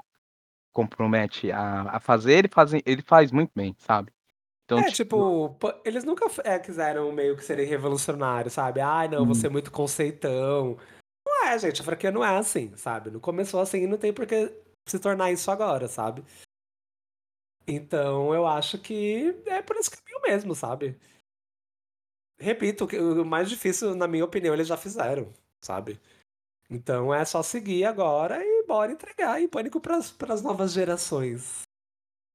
compromete 0.73 1.53
a, 1.53 1.83
a 1.97 2.01
fazer, 2.01 2.33
ele 2.39 2.49
faz, 2.49 2.73
ele 2.73 3.03
faz 3.03 3.31
muito 3.31 3.53
bem, 3.55 3.75
sabe? 3.79 4.13
Então, 4.65 4.79
É, 4.79 4.85
tipo, 4.85 5.51
pô, 5.59 5.75
eles 5.85 6.05
nunca 6.05 6.27
é, 6.45 6.59
quiseram 6.59 7.11
meio 7.13 7.37
que 7.37 7.45
serem 7.45 7.67
revolucionários, 7.67 8.55
sabe? 8.55 8.81
Ai, 8.81 9.09
não, 9.09 9.27
você 9.27 9.49
é 9.49 9.51
muito 9.51 9.71
conceitão. 9.71 10.79
É, 11.55 11.59
gente, 11.59 11.81
a 11.81 11.85
franquia 11.85 12.11
não 12.11 12.25
é 12.25 12.39
assim, 12.39 12.77
sabe? 12.77 13.11
Não 13.11 13.21
começou 13.21 13.61
assim 13.61 13.83
e 13.83 13.87
não 13.87 13.99
tem 13.99 14.13
por 14.13 14.27
que 14.27 14.53
se 14.87 14.99
tornar 14.99 15.33
isso 15.33 15.51
agora, 15.51 15.89
sabe? 15.89 16.25
Então 17.67 18.33
eu 18.35 18.47
acho 18.47 18.79
que 18.79 19.35
é 19.47 19.61
por 19.63 19.77
esse 19.77 19.91
caminho 19.91 20.23
mesmo, 20.23 20.55
sabe? 20.55 20.99
repito, 22.41 22.89
o 22.97 23.25
mais 23.25 23.49
difícil, 23.49 23.95
na 23.95 24.09
minha 24.09 24.25
opinião, 24.25 24.55
eles 24.55 24.67
já 24.67 24.77
fizeram, 24.77 25.33
sabe? 25.61 26.01
Então 26.69 27.13
é 27.13 27.25
só 27.25 27.43
seguir 27.43 27.85
agora 27.85 28.39
e 28.43 28.65
bora 28.67 28.93
entregar 28.93 29.41
em 29.41 29.49
pânico 29.49 29.81
para 29.81 29.99
as 29.99 30.43
novas 30.43 30.73
gerações. 30.73 31.63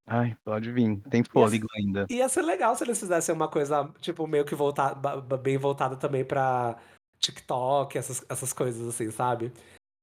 Ai, 0.05 0.37
pode 0.43 0.71
vir. 0.71 1.01
Tem 1.09 1.23
fôlego 1.23 1.67
ia, 1.73 1.81
ainda. 1.81 2.05
Ia 2.09 2.29
ser 2.29 2.43
legal 2.43 2.75
se 2.75 2.83
eles 2.83 2.99
fizessem 2.99 3.33
uma 3.33 3.47
coisa, 3.47 3.91
tipo, 3.99 4.27
meio 4.27 4.45
que 4.45 4.53
voltada, 4.53 5.21
bem 5.37 5.57
voltada 5.57 5.95
também 5.95 6.23
pra 6.23 6.77
TikTok, 7.25 7.97
essas, 7.97 8.25
essas 8.29 8.53
coisas 8.53 8.87
assim, 8.87 9.11
sabe? 9.11 9.51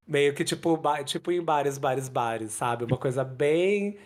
Meio 0.07 0.35
que 0.35 0.45
tipo, 0.45 0.81
tipo 1.05 1.33
em 1.33 1.43
bares, 1.43 1.79
bares, 1.79 2.09
bares, 2.09 2.53
sabe? 2.53 2.85
Uma 2.85 2.99
coisa 2.99 3.25
bem. 3.25 3.99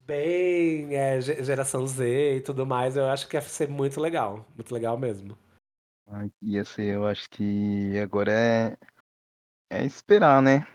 Bem 0.00 0.96
é, 0.96 1.20
geração 1.20 1.86
Z 1.86 2.36
e 2.36 2.40
tudo 2.40 2.66
mais. 2.66 2.96
Eu 2.96 3.08
acho 3.08 3.28
que 3.28 3.36
ia 3.36 3.42
ser 3.42 3.68
muito 3.68 4.00
legal. 4.00 4.46
Muito 4.54 4.72
legal 4.72 4.98
mesmo. 4.98 5.36
Ai, 6.10 6.30
ia 6.40 6.64
ser, 6.64 6.94
eu 6.94 7.06
acho 7.06 7.28
que 7.28 7.98
agora 7.98 8.32
é. 8.32 8.76
É 9.70 9.84
esperar, 9.84 10.40
né? 10.40 10.66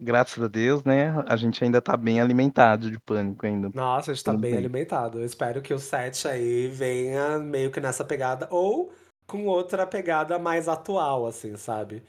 graças 0.00 0.42
a 0.42 0.48
Deus, 0.48 0.82
né, 0.82 1.12
a 1.26 1.36
gente 1.36 1.62
ainda 1.62 1.82
tá 1.82 1.96
bem 1.96 2.20
alimentado 2.20 2.90
de 2.90 2.98
pânico 2.98 3.44
ainda. 3.44 3.70
Nossa, 3.74 4.10
a 4.10 4.14
gente 4.14 4.24
tá 4.24 4.32
bem, 4.32 4.52
bem, 4.52 4.56
alimentado. 4.56 5.20
Eu 5.20 5.26
espero 5.26 5.60
que 5.60 5.74
o 5.74 5.78
set 5.78 6.26
aí 6.26 6.68
venha 6.68 7.38
meio 7.38 7.70
que 7.70 7.80
nessa 7.80 8.04
pegada, 8.04 8.48
ou 8.50 8.92
com 9.30 9.46
outra 9.46 9.86
pegada 9.86 10.38
mais 10.40 10.68
atual, 10.68 11.24
assim, 11.24 11.56
sabe? 11.56 12.02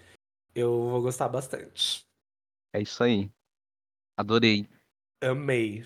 Eu 0.56 0.90
vou 0.90 1.04
gostar 1.04 1.30
bastante. 1.30 2.04
É 2.74 2.82
isso 2.82 3.04
aí. 3.04 3.30
Adorei. 4.18 4.68
Amei. 5.22 5.86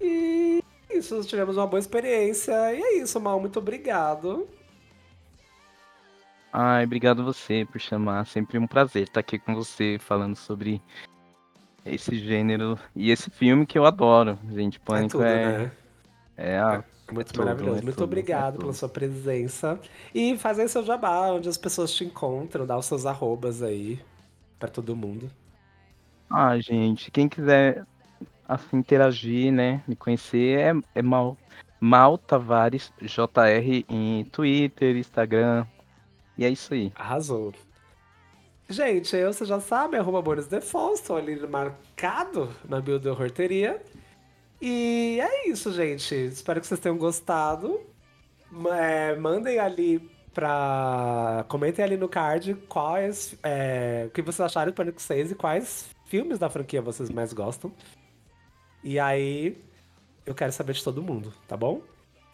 E 0.00 0.62
isso, 0.90 1.22
tivemos 1.24 1.56
uma 1.56 1.66
boa 1.66 1.80
experiência. 1.80 2.52
E 2.74 2.80
é 2.80 2.98
isso, 2.98 3.20
Mal, 3.20 3.40
muito 3.40 3.58
obrigado. 3.58 4.48
Ai, 6.52 6.84
obrigado 6.84 7.24
você 7.24 7.66
por 7.70 7.80
chamar. 7.80 8.26
Sempre 8.26 8.58
um 8.58 8.66
prazer 8.66 9.04
estar 9.04 9.20
aqui 9.20 9.38
com 9.38 9.54
você 9.54 9.98
falando 10.00 10.36
sobre 10.36 10.80
esse 11.84 12.16
gênero 12.16 12.78
e 12.94 13.10
esse 13.10 13.30
filme 13.30 13.66
que 13.66 13.78
eu 13.78 13.84
adoro. 13.84 14.38
Gente, 14.50 14.80
Pânico 14.80 15.22
é. 15.22 15.42
Tudo, 15.42 15.52
é... 15.56 15.58
Né? 15.58 15.72
é 16.36 16.58
a 16.58 16.84
muito 17.12 17.34
é 17.34 17.38
maravilhoso. 17.38 17.74
Tudo, 17.76 17.84
Muito 17.84 17.96
tudo, 17.96 18.04
obrigado 18.04 18.56
é 18.56 18.58
pela 18.58 18.72
sua 18.72 18.88
presença. 18.88 19.78
E 20.14 20.36
fazer 20.36 20.68
seu 20.68 20.84
jabá, 20.84 21.30
onde 21.30 21.48
as 21.48 21.56
pessoas 21.56 21.92
te 21.92 22.04
encontram, 22.04 22.66
dar 22.66 22.78
os 22.78 22.86
seus 22.86 23.06
arrobas 23.06 23.62
aí 23.62 24.00
para 24.58 24.68
todo 24.68 24.96
mundo. 24.96 25.30
Ah, 26.28 26.58
gente, 26.58 27.10
quem 27.10 27.28
quiser 27.28 27.84
assim 28.48 28.78
interagir, 28.78 29.52
né, 29.52 29.82
me 29.86 29.96
conhecer 29.96 30.58
é, 30.58 30.72
é 30.94 31.02
Mal, 31.02 31.36
Mal 31.80 32.18
Tavares 32.18 32.92
JR 33.00 33.84
em 33.88 34.24
Twitter, 34.24 34.96
Instagram. 34.96 35.66
E 36.38 36.44
é 36.44 36.50
isso 36.50 36.74
aí. 36.74 36.92
Arrasou. 36.94 37.52
Gente, 38.68 39.14
eu, 39.16 39.32
você 39.32 39.44
já 39.44 39.60
sabe, 39.60 39.96
arroba 39.96 40.20
Boris 40.20 40.48
Default, 40.48 41.00
estou 41.00 41.16
ali 41.16 41.38
marcado 41.46 42.50
na 42.68 42.80
build 42.80 43.08
Horteria. 43.08 43.80
E 44.60 45.20
é 45.20 45.48
isso, 45.48 45.72
gente. 45.72 46.14
Espero 46.14 46.60
que 46.60 46.66
vocês 46.66 46.80
tenham 46.80 46.98
gostado. 46.98 47.80
É, 48.72 49.14
mandem 49.16 49.58
ali 49.58 50.00
pra. 50.34 51.44
Comentem 51.48 51.84
ali 51.84 51.96
no 51.96 52.08
card 52.08 52.54
quais. 52.68 53.36
É, 53.42 54.04
o 54.08 54.10
que 54.10 54.22
vocês 54.22 54.40
acharam 54.40 54.72
do 54.72 54.74
Pânico 54.74 55.00
6 55.00 55.32
e 55.32 55.34
quais 55.34 55.88
filmes 56.06 56.38
da 56.38 56.48
franquia 56.48 56.82
vocês 56.82 57.10
mais 57.10 57.32
gostam. 57.32 57.72
E 58.88 59.00
aí, 59.00 59.60
eu 60.24 60.32
quero 60.32 60.52
saber 60.52 60.72
de 60.74 60.84
todo 60.84 61.02
mundo, 61.02 61.34
tá 61.48 61.56
bom? 61.56 61.82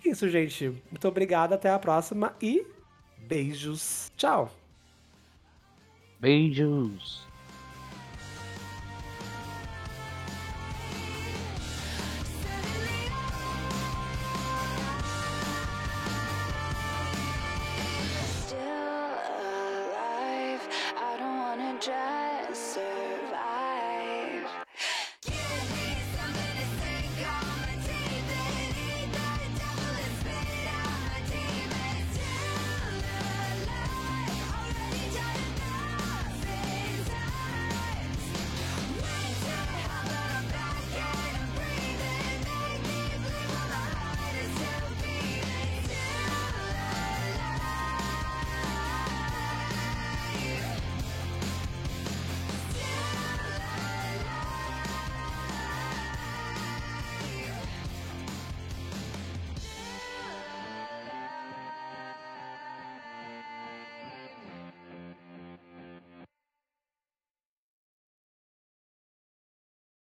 Isso, 0.04 0.28
gente. 0.28 0.70
Muito 0.90 1.08
obrigado, 1.08 1.54
até 1.54 1.70
a 1.70 1.78
próxima 1.78 2.36
e 2.42 2.66
beijos. 3.16 4.12
Tchau. 4.18 4.52
Beijos. 6.20 7.26